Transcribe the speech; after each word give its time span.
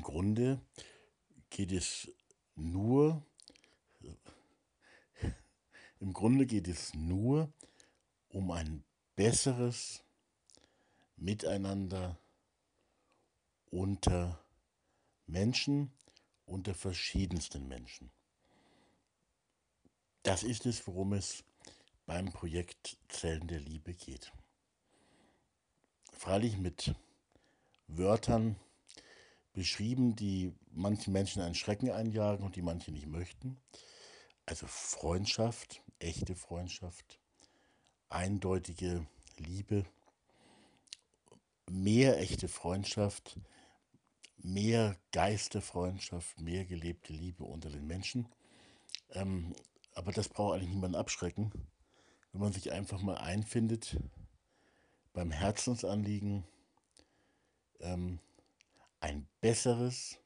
im 0.00 0.04
Grunde 0.04 0.58
geht 1.50 1.72
es 1.72 2.10
nur, 2.54 3.22
im 6.00 6.14
Grunde 6.14 6.46
geht 6.46 6.68
es 6.68 6.94
nur 6.94 7.52
um 8.30 8.50
ein 8.50 8.82
besseres 9.14 10.02
Miteinander 11.16 12.18
unter 13.70 14.42
Menschen, 15.26 15.92
unter 16.46 16.74
verschiedensten 16.74 17.68
Menschen. 17.68 18.10
Das 20.22 20.42
ist 20.42 20.64
es, 20.64 20.86
worum 20.86 21.12
es 21.12 21.44
beim 22.06 22.32
Projekt 22.32 22.96
Zellen 23.08 23.48
der 23.48 23.60
Liebe 23.60 23.92
geht. 23.92 24.32
Freilich 26.10 26.56
mit 26.56 26.94
Wörtern 27.86 28.56
beschrieben, 29.52 30.16
die 30.16 30.52
manchen 30.72 31.12
Menschen 31.12 31.42
einen 31.42 31.54
Schrecken 31.54 31.90
einjagen 31.90 32.44
und 32.44 32.56
die 32.56 32.62
manche 32.62 32.92
nicht 32.92 33.06
möchten. 33.06 33.60
Also 34.46 34.66
Freundschaft, 34.66 35.82
echte 35.98 36.34
Freundschaft, 36.34 37.20
eindeutige 38.08 39.06
Liebe, 39.36 39.84
mehr 41.68 42.18
echte 42.18 42.48
Freundschaft, 42.48 43.38
mehr 44.36 44.96
Geisterfreundschaft, 45.12 46.40
mehr 46.40 46.64
gelebte 46.64 47.12
Liebe 47.12 47.44
unter 47.44 47.70
den 47.70 47.86
Menschen. 47.86 48.28
Ähm, 49.10 49.54
aber 49.94 50.12
das 50.12 50.28
braucht 50.28 50.54
eigentlich 50.54 50.70
niemanden 50.70 50.96
abschrecken, 50.96 51.52
wenn 52.32 52.40
man 52.40 52.52
sich 52.52 52.72
einfach 52.72 53.00
mal 53.02 53.18
einfindet 53.18 53.96
beim 55.12 55.30
Herzensanliegen, 55.30 56.44
ähm, 57.80 58.20
ein 59.00 59.26
besseres, 59.40 60.18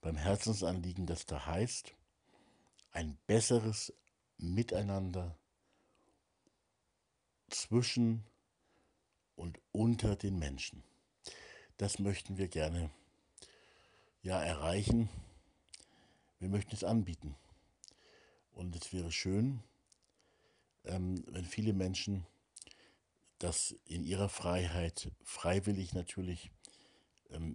beim 0.00 0.16
Herzensanliegen, 0.16 1.06
das 1.06 1.26
da 1.26 1.46
heißt, 1.46 1.94
ein 2.92 3.16
besseres 3.26 3.92
Miteinander 4.36 5.36
zwischen 7.48 8.24
und 9.36 9.60
unter 9.72 10.16
den 10.16 10.38
Menschen. 10.38 10.82
Das 11.76 11.98
möchten 11.98 12.38
wir 12.38 12.48
gerne 12.48 12.90
ja 14.22 14.42
erreichen. 14.42 15.08
Wir 16.40 16.48
möchten 16.48 16.74
es 16.74 16.84
anbieten. 16.84 17.36
Und 18.52 18.74
es 18.74 18.92
wäre 18.92 19.12
schön, 19.12 19.62
ähm, 20.84 21.24
wenn 21.28 21.44
viele 21.44 21.72
Menschen 21.72 22.26
das 23.38 23.76
in 23.84 24.02
ihrer 24.04 24.28
Freiheit, 24.28 25.12
freiwillig 25.22 25.92
natürlich, 25.92 26.50
ähm, 27.30 27.54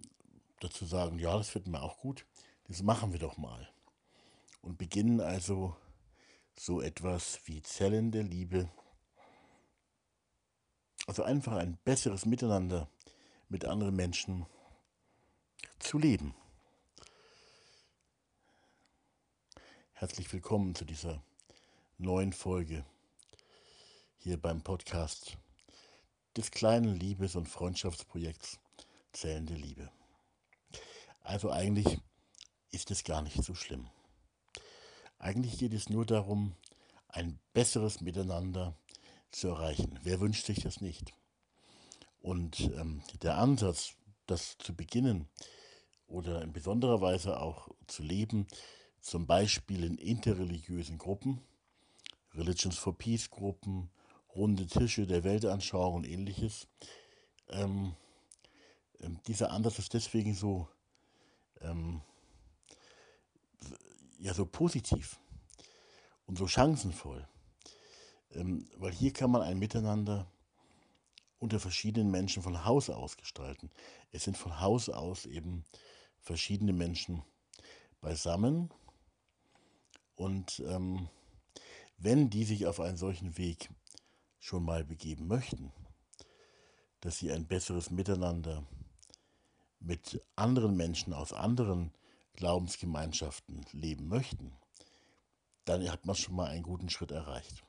dazu 0.64 0.86
sagen, 0.86 1.18
ja, 1.18 1.36
das 1.36 1.54
wird 1.54 1.66
mir 1.66 1.82
auch 1.82 1.98
gut, 1.98 2.26
das 2.68 2.82
machen 2.82 3.12
wir 3.12 3.20
doch 3.20 3.36
mal. 3.36 3.68
Und 4.62 4.78
beginnen 4.78 5.20
also 5.20 5.76
so 6.56 6.80
etwas 6.80 7.40
wie 7.44 7.62
Zellen 7.62 8.10
der 8.10 8.22
Liebe, 8.22 8.70
also 11.06 11.22
einfach 11.22 11.52
ein 11.52 11.76
besseres 11.84 12.24
Miteinander 12.24 12.88
mit 13.48 13.66
anderen 13.66 13.94
Menschen 13.94 14.46
zu 15.78 15.98
leben. 15.98 16.34
Herzlich 19.92 20.32
willkommen 20.32 20.74
zu 20.74 20.86
dieser 20.86 21.22
neuen 21.98 22.32
Folge 22.32 22.86
hier 24.16 24.40
beim 24.40 24.62
Podcast 24.62 25.36
des 26.36 26.50
kleinen 26.50 26.96
Liebes- 26.96 27.36
und 27.36 27.48
Freundschaftsprojekts 27.48 28.58
Zählende 29.12 29.54
Liebe. 29.54 29.90
Also 31.24 31.50
eigentlich 31.50 31.98
ist 32.70 32.90
es 32.90 33.02
gar 33.02 33.22
nicht 33.22 33.42
so 33.42 33.54
schlimm. 33.54 33.88
Eigentlich 35.18 35.58
geht 35.58 35.72
es 35.72 35.88
nur 35.88 36.04
darum, 36.04 36.54
ein 37.08 37.40
besseres 37.54 38.02
Miteinander 38.02 38.76
zu 39.30 39.48
erreichen. 39.48 39.98
Wer 40.02 40.20
wünscht 40.20 40.44
sich 40.44 40.60
das 40.60 40.80
nicht? 40.80 41.14
Und 42.20 42.60
ähm, 42.76 43.02
der 43.22 43.38
Ansatz, 43.38 43.94
das 44.26 44.58
zu 44.58 44.74
beginnen 44.74 45.28
oder 46.06 46.42
in 46.42 46.52
besonderer 46.52 47.00
Weise 47.00 47.40
auch 47.40 47.68
zu 47.86 48.02
leben, 48.02 48.46
zum 49.00 49.26
Beispiel 49.26 49.84
in 49.84 49.96
interreligiösen 49.96 50.98
Gruppen, 50.98 51.40
Religions 52.34 52.76
for 52.76 52.96
Peace 52.96 53.30
Gruppen, 53.30 53.90
runde 54.34 54.66
Tische 54.66 55.06
der 55.06 55.24
Weltanschauung 55.24 55.94
und 55.94 56.06
ähnliches. 56.06 56.68
Ähm, 57.48 57.94
ähm, 59.00 59.20
dieser 59.26 59.52
Ansatz 59.52 59.78
ist 59.78 59.94
deswegen 59.94 60.34
so, 60.34 60.68
ähm, 61.64 62.00
ja, 64.18 64.32
so 64.34 64.46
positiv 64.46 65.18
und 66.26 66.38
so 66.38 66.46
chancenvoll, 66.46 67.26
ähm, 68.32 68.68
weil 68.76 68.92
hier 68.92 69.12
kann 69.12 69.30
man 69.30 69.42
ein 69.42 69.58
Miteinander 69.58 70.26
unter 71.38 71.60
verschiedenen 71.60 72.10
Menschen 72.10 72.42
von 72.42 72.64
Haus 72.64 72.88
aus 72.88 73.16
gestalten. 73.16 73.70
Es 74.12 74.24
sind 74.24 74.36
von 74.36 74.60
Haus 74.60 74.88
aus 74.88 75.26
eben 75.26 75.64
verschiedene 76.20 76.72
Menschen 76.72 77.22
beisammen 78.00 78.70
und 80.14 80.62
ähm, 80.66 81.08
wenn 81.98 82.30
die 82.30 82.44
sich 82.44 82.66
auf 82.66 82.80
einen 82.80 82.96
solchen 82.96 83.36
Weg 83.36 83.68
schon 84.38 84.64
mal 84.64 84.84
begeben 84.84 85.26
möchten, 85.26 85.72
dass 87.00 87.18
sie 87.18 87.32
ein 87.32 87.46
besseres 87.46 87.90
Miteinander 87.90 88.66
mit 89.84 90.22
anderen 90.36 90.76
Menschen 90.76 91.12
aus 91.12 91.32
anderen 91.32 91.92
Glaubensgemeinschaften 92.34 93.64
leben 93.72 94.08
möchten, 94.08 94.52
dann 95.64 95.88
hat 95.90 96.06
man 96.06 96.16
schon 96.16 96.34
mal 96.34 96.48
einen 96.48 96.62
guten 96.62 96.90
Schritt 96.90 97.10
erreicht. 97.10 97.64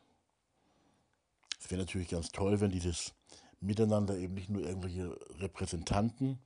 Es 1.60 1.70
wäre 1.70 1.82
natürlich 1.82 2.10
ganz 2.10 2.30
toll, 2.30 2.60
wenn 2.62 2.72
dieses 2.72 3.14
Miteinander 3.60 4.18
eben 4.18 4.34
nicht 4.34 4.50
nur 4.50 4.62
irgendwelche 4.62 5.18
Repräsentanten 5.40 6.40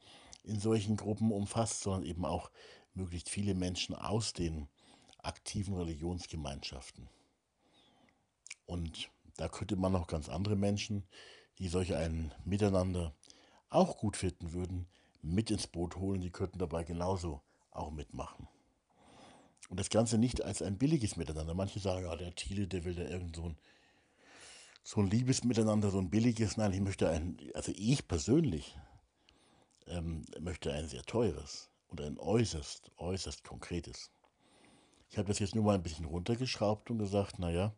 in 0.43 0.59
solchen 0.59 0.95
Gruppen 0.95 1.31
umfasst, 1.31 1.81
sondern 1.81 2.03
eben 2.03 2.25
auch 2.25 2.51
möglichst 2.93 3.29
viele 3.29 3.53
Menschen 3.53 3.95
aus 3.95 4.33
den 4.33 4.67
aktiven 5.17 5.75
Religionsgemeinschaften. 5.75 7.09
Und 8.65 9.09
da 9.37 9.47
könnte 9.47 9.75
man 9.75 9.91
noch 9.91 10.07
ganz 10.07 10.29
andere 10.29 10.55
Menschen, 10.55 11.07
die 11.57 11.67
solch 11.67 11.95
ein 11.95 12.33
Miteinander 12.45 13.13
auch 13.69 13.97
gut 13.97 14.17
finden 14.17 14.53
würden, 14.53 14.87
mit 15.21 15.51
ins 15.51 15.67
Boot 15.67 15.95
holen. 15.95 16.21
Die 16.21 16.31
könnten 16.31 16.59
dabei 16.59 16.83
genauso 16.83 17.41
auch 17.71 17.91
mitmachen. 17.91 18.47
Und 19.69 19.79
das 19.79 19.89
Ganze 19.89 20.17
nicht 20.17 20.43
als 20.43 20.61
ein 20.61 20.77
billiges 20.77 21.15
Miteinander. 21.15 21.53
Manche 21.53 21.79
sagen, 21.79 22.05
ja, 22.05 22.15
der 22.15 22.33
Thiele, 22.33 22.67
der 22.67 22.85
will 22.85 22.95
da 22.95 23.03
irgend 23.03 23.35
so 23.35 23.43
ein, 23.43 23.57
so 24.83 25.01
ein 25.01 25.07
liebes 25.07 25.43
Miteinander, 25.43 25.91
so 25.91 25.99
ein 25.99 26.09
billiges. 26.09 26.57
Nein, 26.57 26.73
ich 26.73 26.81
möchte 26.81 27.09
ein, 27.09 27.37
also 27.53 27.71
ich 27.75 28.07
persönlich 28.07 28.77
ähm, 29.87 30.25
möchte 30.39 30.73
ein 30.73 30.87
sehr 30.87 31.03
teures 31.03 31.69
und 31.87 32.01
ein 32.01 32.17
äußerst, 32.17 32.91
äußerst 32.97 33.43
konkretes. 33.43 34.11
Ich 35.09 35.17
habe 35.17 35.27
das 35.27 35.39
jetzt 35.39 35.55
nur 35.55 35.63
mal 35.63 35.75
ein 35.75 35.83
bisschen 35.83 36.05
runtergeschraubt 36.05 36.89
und 36.91 36.99
gesagt, 36.99 37.39
naja, 37.39 37.73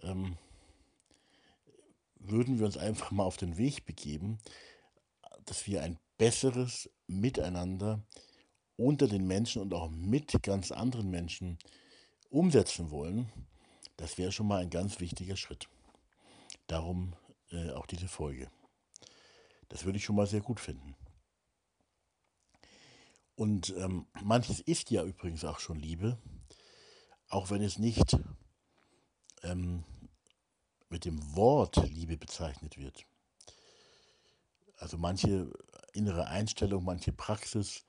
ähm, 0.00 0.36
würden 2.18 2.58
wir 2.58 2.66
uns 2.66 2.76
einfach 2.76 3.10
mal 3.10 3.24
auf 3.24 3.36
den 3.36 3.56
Weg 3.56 3.84
begeben, 3.84 4.38
dass 5.44 5.66
wir 5.66 5.82
ein 5.82 5.98
besseres 6.22 6.88
Miteinander 7.08 8.06
unter 8.76 9.08
den 9.08 9.26
Menschen 9.26 9.60
und 9.60 9.74
auch 9.74 9.90
mit 9.90 10.40
ganz 10.44 10.70
anderen 10.70 11.10
Menschen 11.10 11.58
umsetzen 12.30 12.92
wollen, 12.92 13.28
das 13.96 14.18
wäre 14.18 14.30
schon 14.30 14.46
mal 14.46 14.60
ein 14.60 14.70
ganz 14.70 15.00
wichtiger 15.00 15.34
Schritt. 15.34 15.68
Darum 16.68 17.16
äh, 17.50 17.72
auch 17.72 17.86
diese 17.86 18.06
Folge. 18.06 18.52
Das 19.68 19.84
würde 19.84 19.98
ich 19.98 20.04
schon 20.04 20.14
mal 20.14 20.28
sehr 20.28 20.42
gut 20.42 20.60
finden. 20.60 20.94
Und 23.34 23.74
ähm, 23.76 24.06
manches 24.22 24.60
ist 24.60 24.92
ja 24.92 25.02
übrigens 25.02 25.44
auch 25.44 25.58
schon 25.58 25.80
Liebe, 25.80 26.18
auch 27.30 27.50
wenn 27.50 27.62
es 27.62 27.80
nicht 27.80 28.16
ähm, 29.42 29.82
mit 30.88 31.04
dem 31.04 31.34
Wort 31.34 31.78
Liebe 31.88 32.16
bezeichnet 32.16 32.78
wird. 32.78 33.06
Also 34.76 34.98
manche 34.98 35.50
innere 35.92 36.26
Einstellung, 36.26 36.84
manche 36.84 37.12
Praxis, 37.12 37.84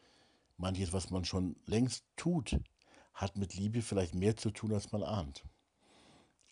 manches, 0.57 0.93
was 0.93 1.09
man 1.09 1.25
schon 1.25 1.55
längst 1.65 2.05
tut, 2.15 2.59
hat 3.13 3.37
mit 3.37 3.55
Liebe 3.55 3.81
vielleicht 3.81 4.15
mehr 4.15 4.35
zu 4.35 4.51
tun, 4.51 4.73
als 4.73 4.91
man 4.91 5.03
ahnt. 5.03 5.43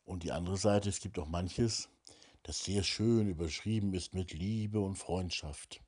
Und 0.04 0.24
die 0.24 0.32
andere 0.32 0.58
Seite, 0.58 0.90
es 0.90 1.00
gibt 1.00 1.18
auch 1.20 1.28
manches, 1.28 1.90
das 2.44 2.64
sehr 2.64 2.84
schön 2.84 3.30
überschrieben 3.30 3.94
ist 3.94 4.14
mit 4.14 4.34
Liebe 4.34 4.80
und 4.80 4.96
Freundschaft. 4.96 5.82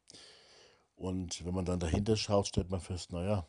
Und 0.95 1.43
wenn 1.45 1.53
man 1.53 1.65
dann 1.65 1.79
dahinter 1.79 2.15
schaut, 2.15 2.47
stellt 2.47 2.69
man 2.69 2.79
fest, 2.79 3.11
naja, 3.11 3.47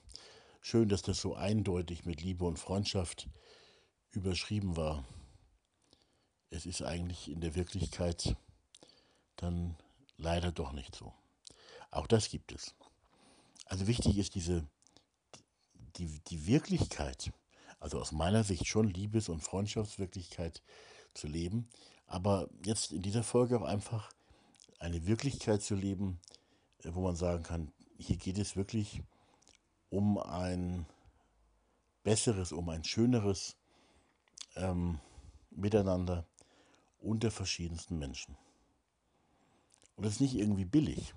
schön, 0.60 0.88
dass 0.88 1.02
das 1.02 1.20
so 1.20 1.34
eindeutig 1.34 2.04
mit 2.04 2.22
Liebe 2.22 2.44
und 2.44 2.58
Freundschaft 2.58 3.28
überschrieben 4.10 4.76
war 4.76 5.04
es 6.54 6.66
ist 6.66 6.82
eigentlich 6.82 7.28
in 7.30 7.40
der 7.40 7.56
Wirklichkeit 7.56 8.36
dann 9.36 9.76
leider 10.16 10.52
doch 10.52 10.72
nicht 10.72 10.94
so. 10.94 11.12
Auch 11.94 12.08
das 12.08 12.28
gibt 12.28 12.50
es. 12.50 12.74
Also 13.66 13.86
wichtig 13.86 14.18
ist 14.18 14.34
diese, 14.34 14.66
die, 15.96 16.20
die 16.26 16.46
Wirklichkeit, 16.46 17.32
also 17.78 18.00
aus 18.00 18.10
meiner 18.10 18.42
Sicht 18.42 18.66
schon 18.66 18.88
Liebes- 18.88 19.28
und 19.28 19.42
Freundschaftswirklichkeit 19.42 20.60
zu 21.14 21.28
leben, 21.28 21.68
aber 22.08 22.50
jetzt 22.64 22.90
in 22.90 23.00
dieser 23.00 23.22
Folge 23.22 23.60
auch 23.60 23.64
einfach 23.64 24.10
eine 24.80 25.06
Wirklichkeit 25.06 25.62
zu 25.62 25.76
leben, 25.76 26.20
äh, 26.82 26.90
wo 26.92 27.00
man 27.00 27.14
sagen 27.14 27.44
kann, 27.44 27.72
hier 27.96 28.16
geht 28.16 28.38
es 28.38 28.56
wirklich 28.56 29.00
um 29.88 30.18
ein 30.18 30.86
besseres, 32.02 32.50
um 32.50 32.68
ein 32.70 32.82
schöneres 32.82 33.56
ähm, 34.56 34.98
Miteinander 35.50 36.26
unter 36.98 37.30
verschiedensten 37.30 37.98
Menschen. 37.98 38.36
Und 39.94 40.04
das 40.04 40.14
ist 40.14 40.20
nicht 40.20 40.34
irgendwie 40.34 40.64
billig, 40.64 41.14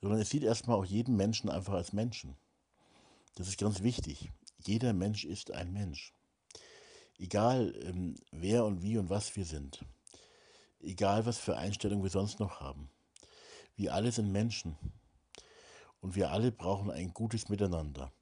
sondern 0.00 0.20
es 0.20 0.30
sieht 0.30 0.42
erstmal 0.42 0.76
auch 0.76 0.84
jeden 0.84 1.16
Menschen 1.16 1.50
einfach 1.50 1.74
als 1.74 1.92
Menschen. 1.92 2.36
Das 3.34 3.48
ist 3.48 3.58
ganz 3.58 3.82
wichtig. 3.82 4.30
Jeder 4.58 4.92
Mensch 4.92 5.24
ist 5.24 5.52
ein 5.52 5.72
Mensch. 5.72 6.12
Egal 7.18 7.74
ähm, 7.82 8.16
wer 8.30 8.64
und 8.64 8.82
wie 8.82 8.98
und 8.98 9.10
was 9.10 9.34
wir 9.36 9.44
sind. 9.44 9.84
Egal 10.80 11.26
was 11.26 11.38
für 11.38 11.56
Einstellungen 11.56 12.04
wir 12.04 12.10
sonst 12.10 12.38
noch 12.38 12.60
haben. 12.60 12.90
Wir 13.76 13.94
alle 13.94 14.12
sind 14.12 14.30
Menschen. 14.30 14.76
Und 16.00 16.14
wir 16.14 16.30
alle 16.30 16.52
brauchen 16.52 16.90
ein 16.90 17.12
gutes 17.12 17.48
Miteinander. 17.48 18.12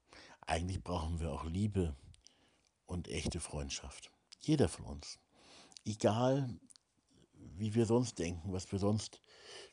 Eigentlich 0.41 0.83
brauchen 0.83 1.21
wir 1.21 1.33
auch 1.33 1.45
Liebe 1.45 1.95
und 2.87 3.09
echte 3.09 3.41
Freundschaft. 3.41 4.11
Jeder 4.41 4.69
von 4.69 4.87
uns. 4.87 5.19
Egal, 5.85 6.49
wie 7.35 7.75
wir 7.75 7.87
sonst 7.87 8.19
denken, 8.19 8.53
was 8.53 8.71
wir 8.73 8.79
sonst 8.79 9.21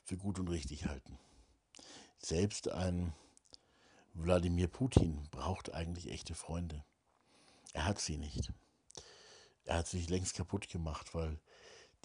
für 0.03 0.17
gut 0.17 0.39
und 0.39 0.49
richtig 0.49 0.85
halten. 0.85 1.17
Selbst 2.25 2.71
ein 2.71 3.11
Wladimir 4.13 4.69
Putin 4.69 5.27
braucht 5.29 5.73
eigentlich 5.73 6.09
echte 6.09 6.35
Freunde. 6.35 6.85
Er 7.73 7.83
hat 7.83 7.99
sie 7.99 8.15
nicht. 8.15 8.53
Er 9.65 9.79
hat 9.79 9.87
sich 9.87 10.09
längst 10.09 10.33
kaputt 10.33 10.69
gemacht, 10.69 11.13
weil 11.13 11.37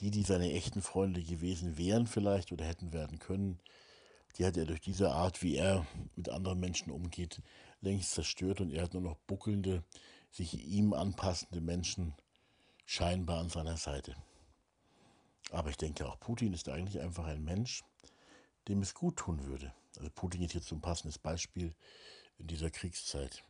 die, 0.00 0.10
die 0.10 0.24
seine 0.24 0.50
echten 0.52 0.82
Freunde 0.82 1.22
gewesen 1.22 1.78
wären 1.78 2.08
vielleicht 2.08 2.50
oder 2.50 2.64
hätten 2.64 2.92
werden 2.92 3.20
können, 3.20 3.60
die 4.36 4.44
hat 4.44 4.56
er 4.56 4.66
durch 4.66 4.80
diese 4.80 5.12
Art, 5.12 5.40
wie 5.44 5.54
er 5.54 5.86
mit 6.16 6.30
anderen 6.30 6.58
Menschen 6.58 6.90
umgeht, 6.90 7.40
längst 7.80 8.10
zerstört 8.10 8.60
und 8.60 8.72
er 8.72 8.82
hat 8.82 8.94
nur 8.94 9.02
noch 9.02 9.18
buckelnde, 9.28 9.84
sich 10.32 10.66
ihm 10.66 10.94
anpassende 10.94 11.60
Menschen 11.60 12.12
scheinbar 12.86 13.38
an 13.38 13.50
seiner 13.50 13.76
Seite. 13.76 14.16
Aber 15.52 15.70
ich 15.70 15.76
denke, 15.76 16.08
auch 16.08 16.18
Putin 16.18 16.54
ist 16.54 16.68
eigentlich 16.68 17.00
einfach 17.00 17.26
ein 17.26 17.44
Mensch, 17.44 17.84
dem 18.66 18.82
es 18.82 18.94
gut 18.94 19.16
tun 19.16 19.44
würde. 19.44 19.72
Also 19.96 20.10
Putin 20.10 20.42
ist 20.42 20.54
jetzt 20.54 20.68
so 20.68 20.74
ein 20.74 20.80
passendes 20.80 21.18
Beispiel 21.18 21.74
in 22.38 22.46
dieser 22.46 22.70
Kriegszeit. 22.70 23.44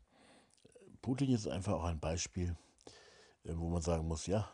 Putin 1.03 1.31
ist 1.31 1.47
einfach 1.47 1.75
auch 1.75 1.85
ein 1.85 2.01
Beispiel, 2.01 2.57
äh, 3.45 3.53
wo 3.55 3.69
man 3.69 3.83
sagen 3.83 4.07
muss, 4.07 4.27
ja, 4.27 4.51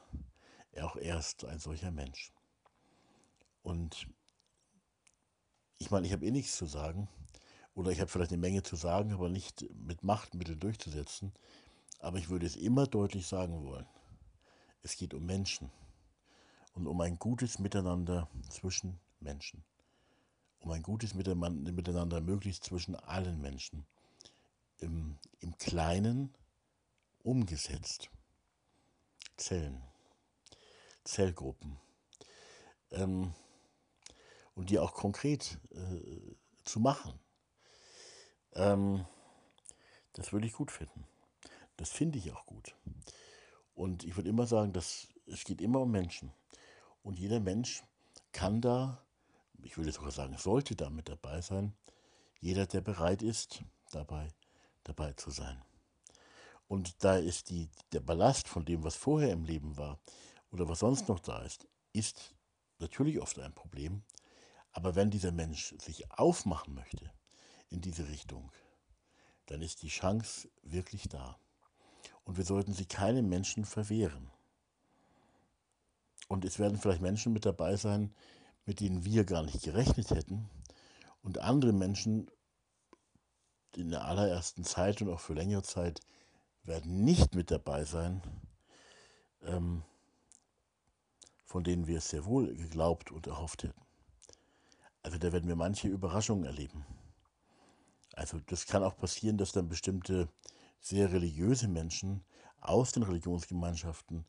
auch 0.80 0.96
er 0.96 1.18
ist 1.18 1.44
ein 1.44 1.58
solcher 1.58 1.90
Mensch. 1.90 2.32
Und 3.62 4.08
ich 5.78 5.90
meine, 5.90 6.06
ich 6.06 6.12
habe 6.12 6.26
eh 6.26 6.30
nichts 6.30 6.56
zu 6.56 6.66
sagen. 6.66 7.08
Oder 7.74 7.90
ich 7.90 8.00
habe 8.00 8.08
vielleicht 8.08 8.32
eine 8.32 8.40
Menge 8.40 8.62
zu 8.62 8.76
sagen, 8.76 9.12
aber 9.12 9.28
nicht 9.28 9.66
mit 9.74 10.04
Machtmitteln 10.04 10.60
durchzusetzen. 10.60 11.32
Aber 11.98 12.18
ich 12.18 12.28
würde 12.28 12.46
es 12.46 12.56
immer 12.56 12.86
deutlich 12.86 13.26
sagen 13.26 13.64
wollen. 13.64 13.86
Es 14.82 14.96
geht 14.96 15.14
um 15.14 15.24
Menschen 15.24 15.70
und 16.74 16.86
um 16.86 17.00
ein 17.00 17.18
gutes 17.18 17.58
Miteinander 17.58 18.28
zwischen 18.48 19.00
Menschen. 19.20 19.64
Um 20.64 20.70
ein 20.70 20.82
gutes 20.82 21.12
Miteinander 21.12 22.22
möglichst 22.22 22.64
zwischen 22.64 22.96
allen 22.96 23.42
Menschen. 23.42 23.84
Im, 24.78 25.18
im 25.40 25.58
Kleinen 25.58 26.34
umgesetzt. 27.22 28.08
Zellen, 29.36 29.82
Zellgruppen. 31.04 31.76
Ähm, 32.92 33.34
und 34.54 34.70
die 34.70 34.78
auch 34.78 34.94
konkret 34.94 35.58
äh, 35.70 36.34
zu 36.64 36.80
machen. 36.80 37.12
Ähm, 38.54 39.04
das 40.14 40.32
würde 40.32 40.46
ich 40.46 40.54
gut 40.54 40.70
finden. 40.70 41.06
Das 41.76 41.90
finde 41.90 42.16
ich 42.18 42.32
auch 42.32 42.46
gut. 42.46 42.74
Und 43.74 44.02
ich 44.04 44.16
würde 44.16 44.30
immer 44.30 44.46
sagen, 44.46 44.72
dass 44.72 45.08
es 45.26 45.44
geht 45.44 45.60
immer 45.60 45.80
um 45.80 45.90
Menschen. 45.90 46.32
Und 47.02 47.18
jeder 47.18 47.40
Mensch 47.40 47.82
kann 48.32 48.62
da, 48.62 49.03
ich 49.62 49.76
würde 49.76 49.92
sogar 49.92 50.10
sagen, 50.10 50.36
sollte 50.36 50.76
da 50.76 50.90
mit 50.90 51.08
dabei 51.08 51.40
sein. 51.40 51.74
Jeder, 52.40 52.66
der 52.66 52.80
bereit 52.80 53.22
ist, 53.22 53.62
dabei, 53.90 54.28
dabei 54.84 55.12
zu 55.12 55.30
sein. 55.30 55.62
Und 56.68 57.04
da 57.04 57.16
ist 57.16 57.50
die, 57.50 57.68
der 57.92 58.00
Ballast 58.00 58.48
von 58.48 58.64
dem, 58.64 58.84
was 58.84 58.96
vorher 58.96 59.32
im 59.32 59.44
Leben 59.44 59.76
war 59.76 59.98
oder 60.50 60.68
was 60.68 60.80
sonst 60.80 61.08
noch 61.08 61.20
da 61.20 61.42
ist, 61.42 61.66
ist 61.92 62.34
natürlich 62.78 63.20
oft 63.20 63.38
ein 63.38 63.54
Problem. 63.54 64.02
Aber 64.72 64.96
wenn 64.96 65.10
dieser 65.10 65.32
Mensch 65.32 65.74
sich 65.78 66.10
aufmachen 66.10 66.74
möchte 66.74 67.12
in 67.70 67.80
diese 67.80 68.08
Richtung, 68.08 68.50
dann 69.46 69.62
ist 69.62 69.82
die 69.82 69.88
Chance 69.88 70.48
wirklich 70.62 71.08
da. 71.08 71.38
Und 72.24 72.38
wir 72.38 72.44
sollten 72.44 72.72
sie 72.72 72.86
keinem 72.86 73.28
Menschen 73.28 73.64
verwehren. 73.64 74.30
Und 76.28 76.44
es 76.44 76.58
werden 76.58 76.78
vielleicht 76.78 77.02
Menschen 77.02 77.32
mit 77.32 77.44
dabei 77.44 77.76
sein, 77.76 78.14
mit 78.66 78.80
denen 78.80 79.04
wir 79.04 79.24
gar 79.24 79.42
nicht 79.42 79.62
gerechnet 79.62 80.10
hätten. 80.10 80.48
Und 81.22 81.38
andere 81.38 81.72
Menschen 81.72 82.30
in 83.76 83.90
der 83.90 84.04
allerersten 84.04 84.64
Zeit 84.64 85.02
und 85.02 85.10
auch 85.10 85.20
für 85.20 85.34
längere 85.34 85.62
Zeit 85.62 86.00
werden 86.62 87.04
nicht 87.04 87.34
mit 87.34 87.50
dabei 87.50 87.84
sein, 87.84 88.22
ähm, 89.42 89.82
von 91.44 91.64
denen 91.64 91.86
wir 91.86 91.98
es 91.98 92.08
sehr 92.08 92.24
wohl 92.24 92.54
geglaubt 92.54 93.10
und 93.10 93.26
erhofft 93.26 93.64
hätten. 93.64 93.80
Also 95.02 95.18
da 95.18 95.32
werden 95.32 95.48
wir 95.48 95.56
manche 95.56 95.88
Überraschungen 95.88 96.44
erleben. 96.44 96.86
Also 98.14 98.40
das 98.46 98.66
kann 98.66 98.82
auch 98.82 98.96
passieren, 98.96 99.36
dass 99.36 99.52
dann 99.52 99.68
bestimmte 99.68 100.28
sehr 100.80 101.12
religiöse 101.12 101.68
Menschen 101.68 102.24
aus 102.60 102.92
den 102.92 103.02
Religionsgemeinschaften 103.02 104.24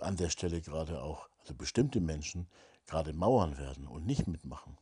an 0.00 0.16
der 0.16 0.30
Stelle 0.30 0.60
gerade 0.60 1.02
auch, 1.02 1.28
also 1.40 1.54
bestimmte 1.54 2.00
Menschen 2.00 2.48
gerade 2.88 3.12
mauern 3.12 3.58
werden 3.58 3.86
und 3.86 4.06
nicht 4.06 4.26
mitmachen. 4.26 4.76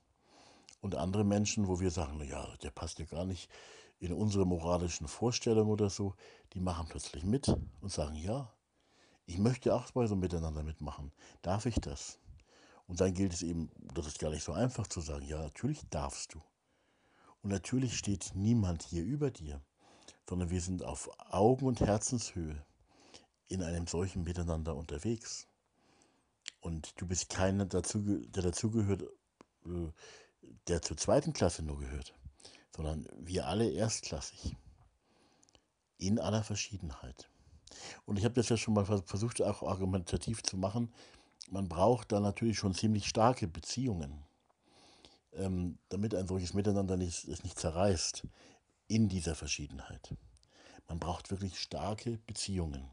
Und 0.80 0.94
andere 0.94 1.24
Menschen, 1.24 1.68
wo 1.68 1.80
wir 1.80 1.90
sagen, 1.90 2.22
ja, 2.24 2.56
der 2.62 2.70
passt 2.70 2.98
ja 2.98 3.04
gar 3.04 3.24
nicht 3.24 3.50
in 3.98 4.12
unsere 4.12 4.46
moralischen 4.46 5.08
Vorstellungen 5.08 5.70
oder 5.70 5.90
so, 5.90 6.14
die 6.52 6.60
machen 6.60 6.86
plötzlich 6.88 7.25
mit 7.25 7.48
und 7.80 7.90
sagen, 7.90 8.14
ja, 8.14 8.52
ich 9.26 9.38
möchte 9.38 9.75
auch 9.75 9.90
bei 9.90 10.06
so 10.06 10.14
miteinander 10.14 10.62
mitmachen. 10.62 11.12
Darf 11.42 11.66
ich 11.66 11.80
das? 11.80 12.18
Und 12.86 13.00
dann 13.00 13.14
gilt 13.14 13.32
es 13.32 13.42
eben, 13.42 13.70
das 13.94 14.06
ist 14.06 14.20
gar 14.20 14.30
nicht 14.30 14.44
so 14.44 14.52
einfach 14.52 14.86
zu 14.86 15.00
sagen, 15.00 15.26
ja, 15.26 15.38
natürlich 15.42 15.80
darfst 15.90 16.34
du. 16.34 16.42
Und 17.42 17.50
natürlich 17.50 17.96
steht 17.96 18.32
niemand 18.34 18.82
hier 18.82 19.02
über 19.02 19.30
dir, 19.30 19.60
sondern 20.28 20.50
wir 20.50 20.60
sind 20.60 20.84
auf 20.84 21.10
Augen- 21.30 21.66
und 21.66 21.80
Herzenshöhe 21.80 22.64
in 23.48 23.62
einem 23.62 23.86
solchen 23.86 24.22
Miteinander 24.22 24.76
unterwegs. 24.76 25.48
Und 26.66 27.00
du 27.00 27.06
bist 27.06 27.28
keiner, 27.28 27.64
dazu, 27.64 28.00
der 28.26 28.42
dazugehört, 28.42 29.02
äh, 29.66 29.92
der 30.66 30.82
zur 30.82 30.96
zweiten 30.96 31.32
Klasse 31.32 31.62
nur 31.62 31.78
gehört, 31.78 32.12
sondern 32.75 33.06
wir 33.20 33.46
alle 33.46 33.70
erstklassig. 33.70 34.56
In 35.96 36.18
aller 36.18 36.42
Verschiedenheit. 36.42 37.30
Und 38.04 38.18
ich 38.18 38.25
habe 38.25 38.35
das 38.35 38.49
ja 38.49 38.56
schon 38.56 38.75
mal 38.75 38.85
versucht, 38.85 39.40
auch 39.42 39.62
argumentativ 39.62 40.42
zu 40.42 40.56
machen, 40.56 40.92
man 41.50 41.68
braucht 41.68 42.11
da 42.11 42.18
natürlich 42.18 42.58
schon 42.58 42.75
ziemlich 42.75 43.06
starke 43.06 43.46
Beziehungen, 43.46 44.25
ähm, 45.35 45.78
damit 45.88 46.16
ein 46.16 46.26
solches 46.26 46.52
Miteinander 46.52 46.96
nicht, 46.96 47.28
es 47.28 47.44
nicht 47.44 47.61
zerreißt 47.61 48.26
in 48.88 49.08
dieser 49.08 49.37
Verschiedenheit. 49.37 50.16
Man 50.88 50.99
braucht 50.99 51.30
wirklich 51.30 51.61
starke 51.61 52.18
Beziehungen. 52.26 52.90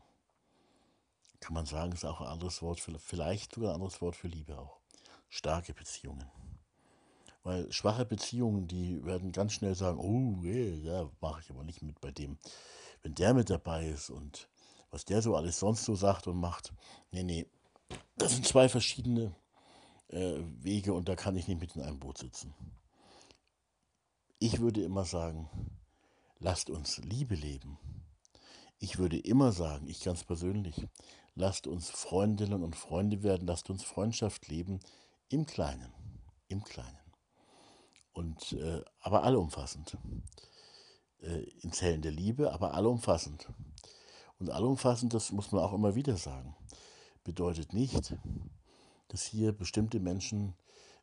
Kann 1.44 1.56
man 1.56 1.66
sagen, 1.66 1.92
ist 1.92 2.06
auch 2.06 2.22
ein 2.22 2.28
anderes 2.28 2.62
Wort, 2.62 2.80
für, 2.80 2.98
vielleicht 2.98 3.56
sogar 3.56 3.72
ein 3.72 3.76
anderes 3.76 4.02
Wort 4.02 4.16
für 4.16 4.30
Liebe 4.30 4.58
auch. 4.58 4.80
Starke 5.28 5.74
Beziehungen. 5.74 6.24
Weil 7.44 7.70
schwache 7.70 8.06
Beziehungen, 8.06 8.66
die 8.70 9.04
werden 9.04 9.34
ganz 9.34 9.52
schnell 9.52 9.76
sagen, 9.76 10.00
oh, 10.00 10.42
yeah, 10.42 11.02
ja, 11.02 11.10
mache 11.20 11.42
ich 11.42 11.50
aber 11.50 11.66
nicht 11.66 11.82
mit 11.82 12.00
bei 12.00 12.12
dem. 12.12 12.38
Wenn 13.02 13.14
der 13.16 13.34
mit 13.34 13.50
dabei 13.50 13.90
ist 13.90 14.10
und 14.10 14.48
was 14.90 15.04
der 15.04 15.22
so 15.22 15.36
alles 15.36 15.60
sonst 15.60 15.84
so 15.84 15.96
sagt 15.96 16.28
und 16.28 16.40
macht, 16.40 16.72
nee, 17.12 17.24
nee, 17.24 17.46
das 18.16 18.32
sind 18.32 18.48
zwei 18.48 18.70
verschiedene 18.70 19.36
äh, 20.08 20.40
Wege 20.62 20.94
und 20.94 21.10
da 21.10 21.18
kann 21.18 21.36
ich 21.36 21.50
nicht 21.50 21.60
mit 21.60 21.76
in 21.76 21.82
einem 21.82 22.00
Boot 22.00 22.20
sitzen. 22.20 22.54
Ich 24.40 24.62
würde 24.62 24.82
immer 24.82 25.04
sagen, 25.04 25.50
lasst 26.40 26.70
uns 26.70 27.00
Liebe 27.00 27.36
leben. 27.36 27.78
Ich 28.80 28.98
würde 28.98 29.18
immer 29.18 29.52
sagen, 29.52 29.88
ich 29.88 30.02
ganz 30.04 30.24
persönlich, 30.24 30.88
lasst 31.36 31.68
uns 31.68 31.90
Freundinnen 31.90 32.64
und 32.64 32.76
Freunde 32.76 33.24
werden, 33.24 33.48
lasst 33.48 33.70
uns 33.70 33.84
Freundschaft 33.84 34.48
leben 34.48 34.80
im 35.30 35.46
Kleinen, 35.46 35.94
im 36.48 36.64
Kleinen. 36.64 37.00
Und, 38.14 38.54
äh, 38.54 38.82
aber 39.00 39.24
allumfassend. 39.24 39.98
Äh, 41.24 41.44
in 41.62 41.72
Zellen 41.72 42.02
der 42.02 42.12
Liebe, 42.12 42.52
aber 42.52 42.74
allumfassend. 42.74 43.48
Und 44.40 44.50
allumfassend, 44.50 45.14
das 45.14 45.32
muss 45.32 45.52
man 45.52 45.64
auch 45.64 45.74
immer 45.74 45.96
wieder 45.96 46.18
sagen, 46.18 46.56
bedeutet 47.24 47.74
nicht, 47.74 48.16
dass 49.08 49.24
hier 49.24 49.54
bestimmte 49.54 50.02
Menschen 50.02 50.54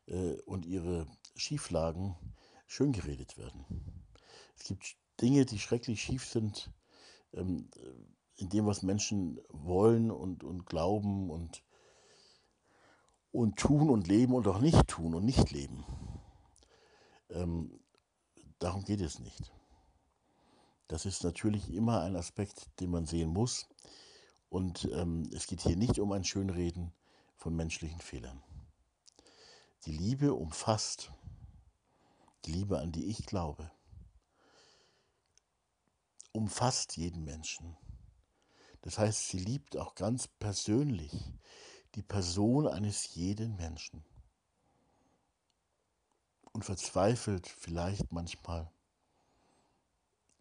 äh, 0.05 0.33
und 0.45 0.65
ihre 0.67 1.07
Schieflagen 1.35 2.15
schön 2.67 2.91
geredet 2.91 3.37
werden. 3.37 3.65
Es 4.55 4.65
gibt 4.65 4.95
Dinge, 5.19 5.45
die 5.45 5.57
schrecklich 5.57 6.03
schief 6.03 6.25
sind, 6.25 6.69
ähm, 7.33 7.69
in 8.35 8.49
dem, 8.49 8.65
was 8.65 8.81
Menschen 8.81 9.39
wollen 9.49 10.11
und, 10.11 10.43
und 10.43 10.65
glauben 10.65 11.29
und, 11.29 11.63
und 13.31 13.57
tun 13.57 13.89
und 13.89 14.07
leben 14.07 14.33
und 14.33 14.47
auch 14.47 14.59
nicht 14.59 14.87
tun 14.87 15.15
und 15.15 15.25
nicht 15.25 15.51
leben. 15.51 15.85
Ähm, 17.29 17.79
darum 18.59 18.83
geht 18.83 19.01
es 19.01 19.19
nicht. 19.19 19.51
Das 20.87 21.05
ist 21.05 21.23
natürlich 21.23 21.73
immer 21.73 22.01
ein 22.01 22.15
Aspekt, 22.15 22.69
den 22.79 22.91
man 22.91 23.05
sehen 23.05 23.29
muss. 23.29 23.69
Und 24.49 24.89
ähm, 24.91 25.29
es 25.33 25.47
geht 25.47 25.61
hier 25.61 25.77
nicht 25.77 25.99
um 25.99 26.11
ein 26.11 26.25
Schönreden 26.25 26.91
von 27.37 27.55
menschlichen 27.55 28.01
Fehlern. 28.01 28.43
Die 29.85 29.93
Liebe 29.93 30.33
umfasst, 30.33 31.11
die 32.45 32.51
Liebe, 32.51 32.79
an 32.79 32.91
die 32.91 33.05
ich 33.05 33.25
glaube, 33.25 33.71
umfasst 36.33 36.97
jeden 36.97 37.23
Menschen. 37.23 37.77
Das 38.81 38.97
heißt, 38.97 39.29
sie 39.29 39.39
liebt 39.39 39.77
auch 39.77 39.95
ganz 39.95 40.27
persönlich 40.27 41.11
die 41.95 42.01
Person 42.01 42.67
eines 42.67 43.13
jeden 43.15 43.55
Menschen 43.55 44.03
und 46.53 46.65
verzweifelt 46.65 47.47
vielleicht 47.47 48.11
manchmal 48.11 48.71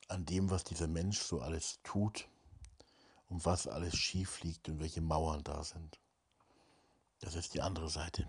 an 0.09 0.25
dem, 0.25 0.51
was 0.51 0.65
dieser 0.65 0.89
Mensch 0.89 1.21
so 1.21 1.41
alles 1.41 1.81
tut 1.83 2.29
und 3.29 3.45
was 3.45 3.67
alles 3.67 3.97
schief 3.97 4.43
liegt 4.43 4.69
und 4.69 4.81
welche 4.81 5.01
Mauern 5.01 5.45
da 5.45 5.63
sind. 5.63 6.01
Das 7.21 7.35
ist 7.35 7.55
die 7.55 7.61
andere 7.61 7.89
Seite. 7.89 8.29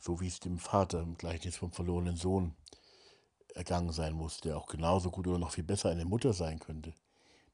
So 0.00 0.20
wie 0.20 0.26
es 0.26 0.40
dem 0.40 0.58
Vater 0.58 1.00
im 1.00 1.16
Gleichnis 1.16 1.56
vom 1.56 1.72
verlorenen 1.72 2.16
Sohn 2.16 2.56
ergangen 3.54 3.92
sein 3.92 4.14
muss, 4.14 4.38
der 4.38 4.56
auch 4.58 4.66
genauso 4.66 5.10
gut 5.10 5.28
oder 5.28 5.38
noch 5.38 5.52
viel 5.52 5.64
besser 5.64 5.90
eine 5.90 6.04
Mutter 6.04 6.32
sein 6.32 6.58
könnte. 6.58 6.94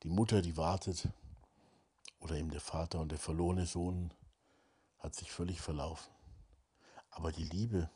Die 0.02 0.10
Mutter, 0.10 0.42
die 0.42 0.56
wartet, 0.56 1.08
oder 2.20 2.36
eben 2.36 2.50
der 2.50 2.60
Vater 2.60 3.00
und 3.00 3.10
der 3.10 3.18
verlorene 3.18 3.66
Sohn 3.66 4.12
hat 4.98 5.14
sich 5.14 5.30
völlig 5.30 5.60
verlaufen. 5.60 6.12
Aber 7.10 7.32
die 7.32 7.44
Liebe, 7.44 7.90